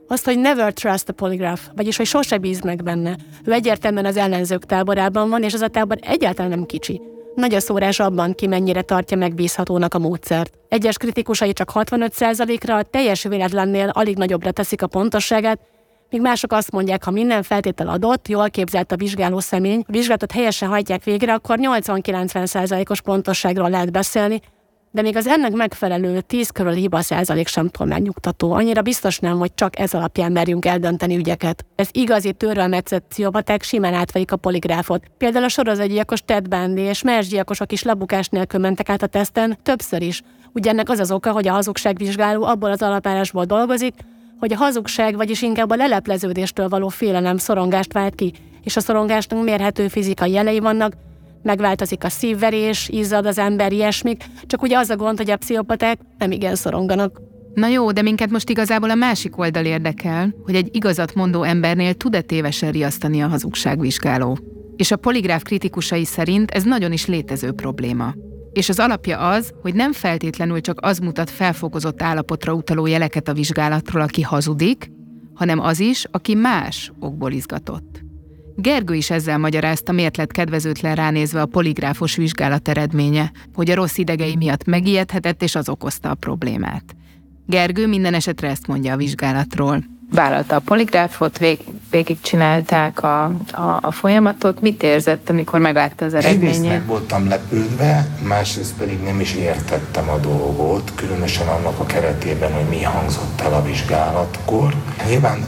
Azt, 0.08 0.24
hogy 0.24 0.38
never 0.38 0.72
trust 0.72 1.08
a 1.08 1.12
polygraph, 1.12 1.60
vagyis 1.76 1.96
hogy 1.96 2.06
sose 2.06 2.38
bíz 2.38 2.60
meg 2.60 2.82
benne. 2.82 3.16
Ő 3.44 3.52
egyértelműen 3.52 4.04
az 4.04 4.16
ellenzők 4.16 4.64
táborában 4.64 5.28
van, 5.28 5.42
és 5.42 5.54
az 5.54 5.60
a 5.60 5.68
tábor 5.68 5.98
egyáltalán 6.00 6.50
nem 6.50 6.66
kicsi. 6.66 7.00
Nagy 7.34 7.54
a 7.54 7.60
szórás 7.60 8.00
abban, 8.00 8.34
ki 8.34 8.46
mennyire 8.46 8.82
tartja 8.82 9.16
megbízhatónak 9.16 9.94
a 9.94 9.98
módszert. 9.98 10.58
Egyes 10.68 10.96
kritikusai 10.96 11.52
csak 11.52 11.70
65%-ra, 11.74 12.76
a 12.76 12.82
teljes 12.82 13.22
véletlennél 13.22 13.88
alig 13.88 14.16
nagyobbra 14.16 14.50
teszik 14.50 14.82
a 14.82 14.86
pontosságát, 14.86 15.60
míg 16.14 16.22
mások 16.22 16.52
azt 16.52 16.70
mondják, 16.70 17.04
ha 17.04 17.10
minden 17.10 17.42
feltétel 17.42 17.88
adott, 17.88 18.28
jól 18.28 18.50
képzelt 18.50 18.92
a 18.92 18.96
vizsgáló 18.96 19.38
személy, 19.40 19.76
a 19.76 19.92
vizsgálatot 19.92 20.32
helyesen 20.32 20.68
hajtják 20.68 21.04
végre, 21.04 21.32
akkor 21.32 21.58
80-90%-os 21.60 23.00
pontosságról 23.00 23.70
lehet 23.70 23.92
beszélni, 23.92 24.40
de 24.90 25.02
még 25.02 25.16
az 25.16 25.26
ennek 25.26 25.52
megfelelő 25.52 26.20
10 26.20 26.48
körül 26.48 26.72
hiba 26.72 27.00
százalék 27.00 27.46
sem 27.46 27.68
túl 27.68 27.86
megnyugtató. 27.86 28.52
Annyira 28.52 28.82
biztos 28.82 29.18
nem, 29.18 29.38
hogy 29.38 29.54
csak 29.54 29.78
ez 29.78 29.94
alapján 29.94 30.32
merjünk 30.32 30.64
eldönteni 30.64 31.16
ügyeket. 31.16 31.64
Ez 31.76 31.88
igazi 31.92 32.32
törölmetszett 32.32 33.04
pszichopaták 33.08 33.62
simán 33.62 33.94
átveik 33.94 34.32
a 34.32 34.36
poligráfot. 34.36 35.04
Például 35.18 35.44
a 35.44 35.48
sorozatgyilkos 35.48 36.22
Ted 36.24 36.48
Bundy 36.48 36.80
és 36.80 37.02
más 37.02 37.28
gyilkosok 37.28 37.72
is 37.72 37.82
lebukás 37.82 38.28
nélkül 38.28 38.60
mentek 38.60 38.88
át 38.88 39.02
a 39.02 39.06
teszten, 39.06 39.58
többször 39.62 40.02
is. 40.02 40.22
Ugye 40.52 40.70
ennek 40.70 40.88
az 40.88 40.98
az 40.98 41.10
oka, 41.10 41.32
hogy 41.32 41.48
a 41.48 41.52
hazugságvizsgáló 41.52 42.44
abból 42.44 42.70
az 42.70 42.82
alapállásból 42.82 43.44
dolgozik, 43.44 43.94
hogy 44.44 44.52
a 44.52 44.56
hazugság, 44.56 45.16
vagyis 45.16 45.42
inkább 45.42 45.70
a 45.70 45.76
lelepleződéstől 45.76 46.68
való 46.68 46.88
félelem 46.88 47.36
szorongást 47.36 47.92
vált 47.92 48.14
ki, 48.14 48.32
és 48.62 48.76
a 48.76 48.80
szorongásnak 48.80 49.44
mérhető 49.44 49.88
fizikai 49.88 50.30
jelei 50.30 50.58
vannak, 50.58 50.92
megváltozik 51.42 52.04
a 52.04 52.08
szívverés, 52.08 52.88
izzad 52.88 53.26
az 53.26 53.38
ember, 53.38 53.72
ilyesmik, 53.72 54.24
csak 54.46 54.62
ugye 54.62 54.78
az 54.78 54.90
a 54.90 54.96
gond, 54.96 55.16
hogy 55.16 55.30
a 55.30 55.36
pszichopaták 55.36 55.98
nem 56.18 56.30
igen 56.30 56.54
szoronganak. 56.54 57.20
Na 57.54 57.68
jó, 57.68 57.92
de 57.92 58.02
minket 58.02 58.30
most 58.30 58.50
igazából 58.50 58.90
a 58.90 58.94
másik 58.94 59.38
oldal 59.38 59.64
érdekel, 59.64 60.34
hogy 60.42 60.54
egy 60.54 60.68
igazat 60.76 61.14
mondó 61.14 61.42
embernél 61.42 61.94
tud-e 61.94 62.20
tévesen 62.20 62.72
riasztani 62.72 63.22
a 63.22 63.28
hazugságvizsgáló. 63.28 64.38
És 64.76 64.90
a 64.90 64.96
poligráf 64.96 65.42
kritikusai 65.42 66.04
szerint 66.04 66.50
ez 66.50 66.62
nagyon 66.62 66.92
is 66.92 67.06
létező 67.06 67.52
probléma. 67.52 68.14
És 68.54 68.68
az 68.68 68.78
alapja 68.78 69.18
az, 69.18 69.52
hogy 69.62 69.74
nem 69.74 69.92
feltétlenül 69.92 70.60
csak 70.60 70.78
az 70.80 70.98
mutat 70.98 71.30
felfokozott 71.30 72.02
állapotra 72.02 72.52
utaló 72.52 72.86
jeleket 72.86 73.28
a 73.28 73.32
vizsgálatról, 73.32 74.02
aki 74.02 74.22
hazudik, 74.22 74.90
hanem 75.34 75.60
az 75.60 75.80
is, 75.80 76.06
aki 76.10 76.34
más 76.34 76.92
okból 76.98 77.32
izgatott. 77.32 78.02
Gergő 78.56 78.94
is 78.94 79.10
ezzel 79.10 79.38
magyarázta, 79.38 79.92
miért 79.92 80.16
lett 80.16 80.32
kedvezőtlen 80.32 80.94
ránézve 80.94 81.40
a 81.40 81.46
poligráfos 81.46 82.16
vizsgálat 82.16 82.68
eredménye, 82.68 83.32
hogy 83.54 83.70
a 83.70 83.74
rossz 83.74 83.96
idegei 83.96 84.36
miatt 84.36 84.64
megijedhetett, 84.64 85.42
és 85.42 85.54
az 85.54 85.68
okozta 85.68 86.10
a 86.10 86.14
problémát. 86.14 86.96
Gergő 87.46 87.86
minden 87.86 88.14
esetre 88.14 88.48
ezt 88.48 88.66
mondja 88.66 88.92
a 88.92 88.96
vizsgálatról 88.96 89.84
vállalta 90.12 90.56
a 90.56 90.58
poligráfot, 90.58 91.38
vég, 91.38 91.58
végigcsinálták 91.90 93.02
a, 93.02 93.24
a, 93.52 93.78
a 93.80 93.90
folyamatot. 93.90 94.60
Mit 94.60 94.82
érzett, 94.82 95.30
amikor 95.30 95.60
meglátta 95.60 96.04
az 96.04 96.14
eredményét? 96.14 96.54
Egyrészt 96.54 96.68
meg 96.68 96.86
voltam 96.86 97.28
lepődve, 97.28 98.06
másrészt 98.26 98.74
pedig 98.74 99.02
nem 99.02 99.20
is 99.20 99.34
értettem 99.34 100.08
a 100.08 100.18
dolgot, 100.18 100.92
különösen 100.94 101.48
annak 101.48 101.78
a 101.78 101.86
keretében, 101.86 102.52
hogy 102.52 102.68
mi 102.68 102.82
hangzott 102.82 103.40
el 103.40 103.52
a 103.52 103.62
vizsgálatkor. 103.62 104.74
Nyilván 105.08 105.44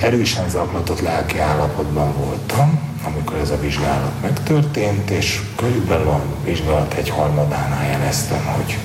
erősen 0.00 0.48
zaklatott 0.48 1.00
lelki 1.00 1.38
állapotban 1.38 2.12
voltam, 2.24 2.80
amikor 3.06 3.36
ez 3.36 3.50
a 3.50 3.60
vizsgálat 3.60 4.12
megtörtént, 4.22 5.10
és 5.10 5.40
körülbelül 5.56 6.08
a 6.08 6.22
vizsgálat 6.44 6.94
egy 6.94 7.08
harmadánál 7.08 7.90
jeleztem, 7.90 8.44
hogy 8.44 8.78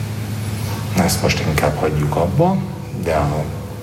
ezt 0.98 1.22
most 1.22 1.44
inkább 1.48 1.76
hagyjuk 1.76 2.16
abba, 2.16 2.58
de 3.04 3.16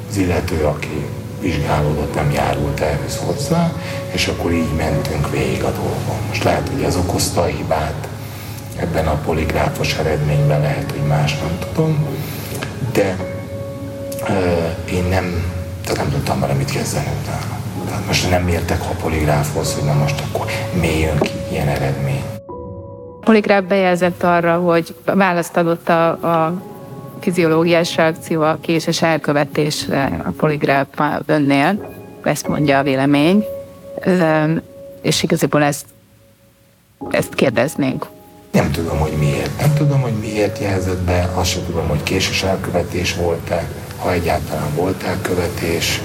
az 0.08 0.16
illető, 0.16 0.64
aki 0.64 1.06
vizsgálódott, 1.40 2.14
nem 2.14 2.30
járult 2.30 2.80
ehhez 2.80 3.20
hozzá, 3.26 3.72
és 4.12 4.26
akkor 4.26 4.52
így 4.52 4.72
mentünk 4.76 5.30
végig 5.30 5.62
a 5.62 5.70
dolgon. 5.70 6.16
Most 6.28 6.44
lehet, 6.44 6.68
hogy 6.72 6.82
ez 6.82 6.96
okozta 6.96 7.40
a 7.40 7.44
hibát 7.44 8.08
ebben 8.76 9.06
a 9.06 9.14
poligráfos 9.24 9.94
eredményben, 9.94 10.60
lehet, 10.60 10.90
hogy 10.90 11.06
más 11.06 11.38
nem 11.38 11.58
tudom, 11.58 12.06
de 12.92 13.16
uh, 14.22 14.92
én 14.92 15.04
nem, 15.04 15.52
tehát 15.84 15.96
nem 15.96 16.10
tudtam 16.10 16.40
vele 16.40 16.52
mit 16.52 16.70
kezdeni 16.70 17.08
utána. 17.22 17.58
Tehát 17.88 18.06
most 18.06 18.30
nem 18.30 18.48
értek 18.48 18.80
a 18.80 18.94
poligráfhoz, 19.02 19.74
hogy 19.74 19.84
na 19.84 19.92
most 19.92 20.22
akkor 20.28 20.46
mi 20.80 20.98
jön 20.98 21.18
ki 21.18 21.32
ilyen 21.50 21.68
eredmény. 21.68 22.24
Poligráf 23.20 23.64
bejelzett 23.64 24.22
arra, 24.22 24.58
hogy 24.58 24.94
választ 25.04 25.56
adott 25.56 25.88
a, 25.88 26.08
a 26.08 26.52
fiziológiás 27.20 27.96
reakció 27.96 28.42
a 28.42 28.58
késes 28.60 29.02
elkövetésre 29.02 30.20
a 30.24 30.30
poligráf 30.30 30.86
önnél, 31.26 31.94
ezt 32.22 32.48
mondja 32.48 32.78
a 32.78 32.82
vélemény, 32.82 33.44
és 35.02 35.22
igazából 35.22 35.62
ezt, 35.62 35.86
ezt 37.10 37.34
kérdeznénk. 37.34 38.06
Nem 38.50 38.70
tudom, 38.70 38.98
hogy 38.98 39.12
miért. 39.18 39.60
Nem 39.60 39.74
tudom, 39.74 40.00
hogy 40.00 40.12
miért 40.20 40.58
jelzett 40.58 41.00
be, 41.00 41.30
azt 41.34 41.50
sem 41.50 41.64
tudom, 41.66 41.88
hogy 41.88 42.02
késes 42.02 42.42
elkövetés 42.42 43.14
volt-e, 43.14 43.68
ha 43.98 44.12
egyáltalán 44.12 44.74
volt 44.74 45.02
elkövetés. 45.02 46.00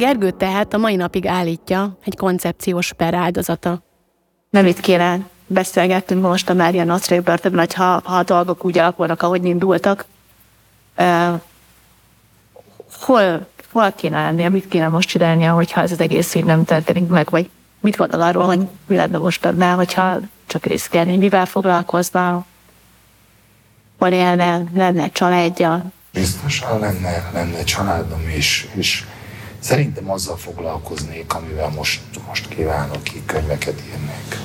Gergő 0.00 0.30
tehát 0.30 0.74
a 0.74 0.78
mai 0.78 0.96
napig 0.96 1.26
állítja 1.26 1.98
egy 2.04 2.16
koncepciós 2.16 2.92
per 2.92 3.14
áldozata. 3.14 3.82
Nem 4.50 4.66
itt 4.66 4.80
kéne 4.80 5.18
beszélgettünk 5.46 6.22
most 6.22 6.50
a 6.50 6.54
Mária 6.54 6.84
Nostrai 6.84 7.20
börtönben, 7.20 7.60
hogy 7.60 7.74
ha, 7.74 8.00
ha 8.04 8.16
a 8.16 8.22
dolgok 8.22 8.64
úgy 8.64 8.78
alakulnak, 8.78 9.22
ahogy 9.22 9.44
indultak, 9.44 10.04
uh, 10.98 11.40
hol 13.00 13.46
hol 13.72 13.92
kéne 13.92 14.22
lennie, 14.22 14.48
mit 14.48 14.68
kéne 14.68 14.88
most 14.88 15.08
csinálnia, 15.08 15.52
hogyha 15.52 15.80
ez 15.80 15.92
az 15.92 16.00
egész 16.00 16.34
így 16.34 16.44
nem 16.44 16.64
történik 16.64 17.08
meg, 17.08 17.30
vagy 17.30 17.50
mit 17.80 17.96
gondol 17.96 18.20
arról, 18.20 18.44
hogy 18.44 18.60
mi 18.86 18.96
lenne 18.96 19.18
most 19.18 19.44
annál, 19.44 19.76
hogyha 19.76 20.18
csak 20.46 20.64
részkelni, 20.66 21.16
mivel 21.16 21.46
foglalkozna, 21.46 22.46
hol 23.98 24.08
élne, 24.08 24.62
lenne 24.74 25.10
családja. 25.10 25.84
Biztosan 26.12 26.78
lenne, 26.78 27.30
lenne 27.32 27.64
családom, 27.64 28.20
és, 28.28 28.68
és 28.74 29.04
szerintem 29.60 30.10
azzal 30.10 30.36
foglalkoznék, 30.36 31.34
amivel 31.34 31.68
most, 31.68 32.00
most 32.28 32.48
kívánok, 32.48 33.02
ki 33.02 33.22
könyveket 33.26 33.82
írnék. 33.86 34.38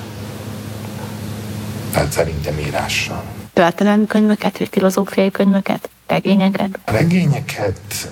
Tehát 1.92 2.12
szerintem 2.12 2.60
írással. 2.60 3.24
Történelmi 3.54 4.08
könyveket, 4.08 4.58
vagy 4.58 4.70
filozófiai 4.72 5.32
könyveket, 5.32 5.90
regényeket? 6.08 6.80
A 6.86 6.92
regényeket, 6.92 8.10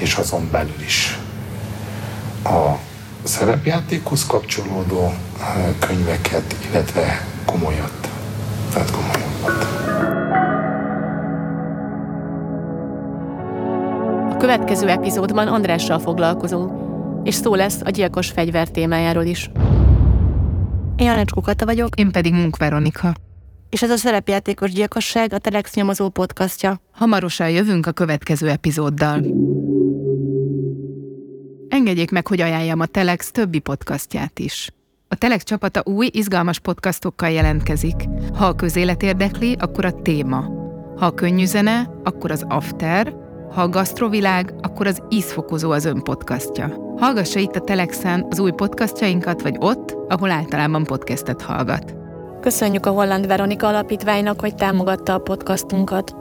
és 0.00 0.14
azon 0.14 0.48
belül 0.50 0.80
is 0.80 1.18
a 2.44 2.78
szerepjátékhoz 3.22 4.26
kapcsolódó 4.26 5.14
könyveket, 5.78 6.54
illetve 6.70 7.26
komolyat. 7.44 8.08
Tehát 8.72 8.90
komolyabbat. 8.90 9.66
A 14.36 14.38
következő 14.38 14.88
epizódban 14.88 15.48
Andrással 15.48 15.98
foglalkozunk, 15.98 16.72
és 17.24 17.34
szó 17.34 17.54
lesz 17.54 17.80
a 17.84 17.90
gyilkos 17.90 18.30
fegyver 18.30 18.68
témájáról 18.68 19.24
is. 19.24 19.50
Én 20.96 21.06
Janecskó 21.06 21.40
Kata 21.40 21.64
vagyok. 21.64 21.94
Én 21.94 22.10
pedig 22.10 22.32
Munk 22.32 22.56
Veronika. 22.56 23.14
És 23.70 23.82
ez 23.82 23.90
a 23.90 23.96
szerepjátékos 23.96 24.72
gyilkosság 24.72 25.32
a 25.32 25.38
Telex 25.38 25.74
nyomozó 25.74 26.08
podcastja. 26.08 26.80
Hamarosan 26.92 27.50
jövünk 27.50 27.86
a 27.86 27.92
következő 27.92 28.48
epizóddal. 28.48 29.24
Engedjék 31.68 32.10
meg, 32.10 32.26
hogy 32.26 32.40
ajánljam 32.40 32.80
a 32.80 32.86
Telex 32.86 33.30
többi 33.30 33.58
podcastját 33.58 34.38
is. 34.38 34.70
A 35.08 35.14
Telex 35.14 35.44
csapata 35.44 35.82
új, 35.84 36.08
izgalmas 36.12 36.58
podcastokkal 36.58 37.30
jelentkezik. 37.30 38.08
Ha 38.34 38.44
a 38.44 38.54
közélet 38.54 39.02
érdekli, 39.02 39.56
akkor 39.58 39.84
a 39.84 40.02
téma. 40.02 40.44
Ha 40.96 41.06
a 41.06 41.14
könnyű 41.14 41.44
zene, 41.44 41.90
akkor 42.04 42.30
az 42.30 42.44
After, 42.48 43.24
ha 43.50 43.62
a 43.62 43.68
gasztrovilág, 43.68 44.54
akkor 44.60 44.86
az 44.86 45.02
ízfokozó 45.08 45.70
az 45.70 45.84
ön 45.84 46.02
podcastja. 46.02 46.94
Hallgassa 46.96 47.38
itt 47.38 47.56
a 47.56 47.60
Telexen 47.60 48.26
az 48.30 48.38
új 48.38 48.50
podcastjainkat, 48.50 49.42
vagy 49.42 49.56
ott, 49.58 49.96
ahol 50.08 50.30
általában 50.30 50.84
podcastet 50.84 51.42
hallgat. 51.42 51.94
Köszönjük 52.40 52.86
a 52.86 52.90
Holland 52.90 53.26
Veronika 53.26 53.66
Alapítványnak, 53.66 54.40
hogy 54.40 54.54
támogatta 54.54 55.14
a 55.14 55.18
podcastunkat. 55.18 56.14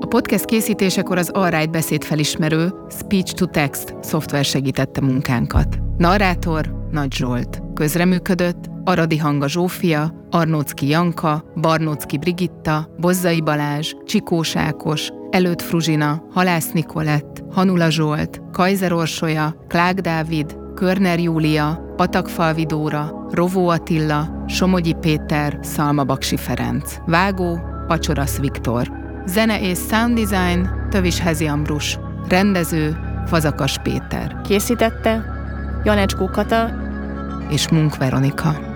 A 0.00 0.06
podcast 0.06 0.44
készítésekor 0.44 1.18
az 1.18 1.28
Alright 1.28 1.70
beszédfelismerő 1.70 2.72
Speech 2.88 3.34
to 3.34 3.46
Text 3.46 3.94
szoftver 4.00 4.44
segítette 4.44 5.00
munkánkat. 5.00 5.78
Narrátor 5.96 6.86
Nagy 6.90 7.12
Zsolt. 7.12 7.62
Közreműködött 7.74 8.70
Aradi 8.84 9.16
Hanga 9.16 9.48
Zsófia, 9.48 10.26
Arnócki 10.30 10.88
Janka, 10.88 11.44
Barnócki 11.60 12.18
Brigitta, 12.18 12.88
Bozzai 13.00 13.40
Balázs, 13.40 13.92
Csikós 14.04 14.56
Ákos, 14.56 15.10
Előtt 15.38 15.62
Fruzsina, 15.62 16.22
Halász 16.32 16.72
Nikolett, 16.72 17.42
Hanula 17.50 17.90
Zsolt, 17.90 18.40
Kajzer 18.52 18.92
Orsolya, 18.92 19.54
Klák 19.68 20.00
Dávid, 20.00 20.56
Körner 20.74 21.18
Júlia, 21.18 21.92
Patakfalvi 21.96 22.64
Dóra, 22.64 23.26
Rovó 23.30 23.68
Attila, 23.68 24.44
Somogyi 24.48 24.92
Péter, 25.00 25.58
Szalma 25.62 26.04
Baksi 26.04 26.36
Ferenc. 26.36 26.96
Vágó, 27.06 27.60
Pacsorasz 27.86 28.38
Viktor. 28.38 28.92
Zene 29.26 29.60
és 29.60 29.78
sound 29.90 30.18
design, 30.20 30.68
Tövis 30.90 31.18
Hezi 31.18 31.46
Ambrus. 31.46 31.98
Rendező, 32.28 32.96
Fazakas 33.26 33.78
Péter. 33.82 34.40
Készítette 34.44 35.24
Janecskó 35.84 36.26
Kata 36.26 36.70
és 37.50 37.68
Munk 37.68 37.96
Veronika. 37.96 38.67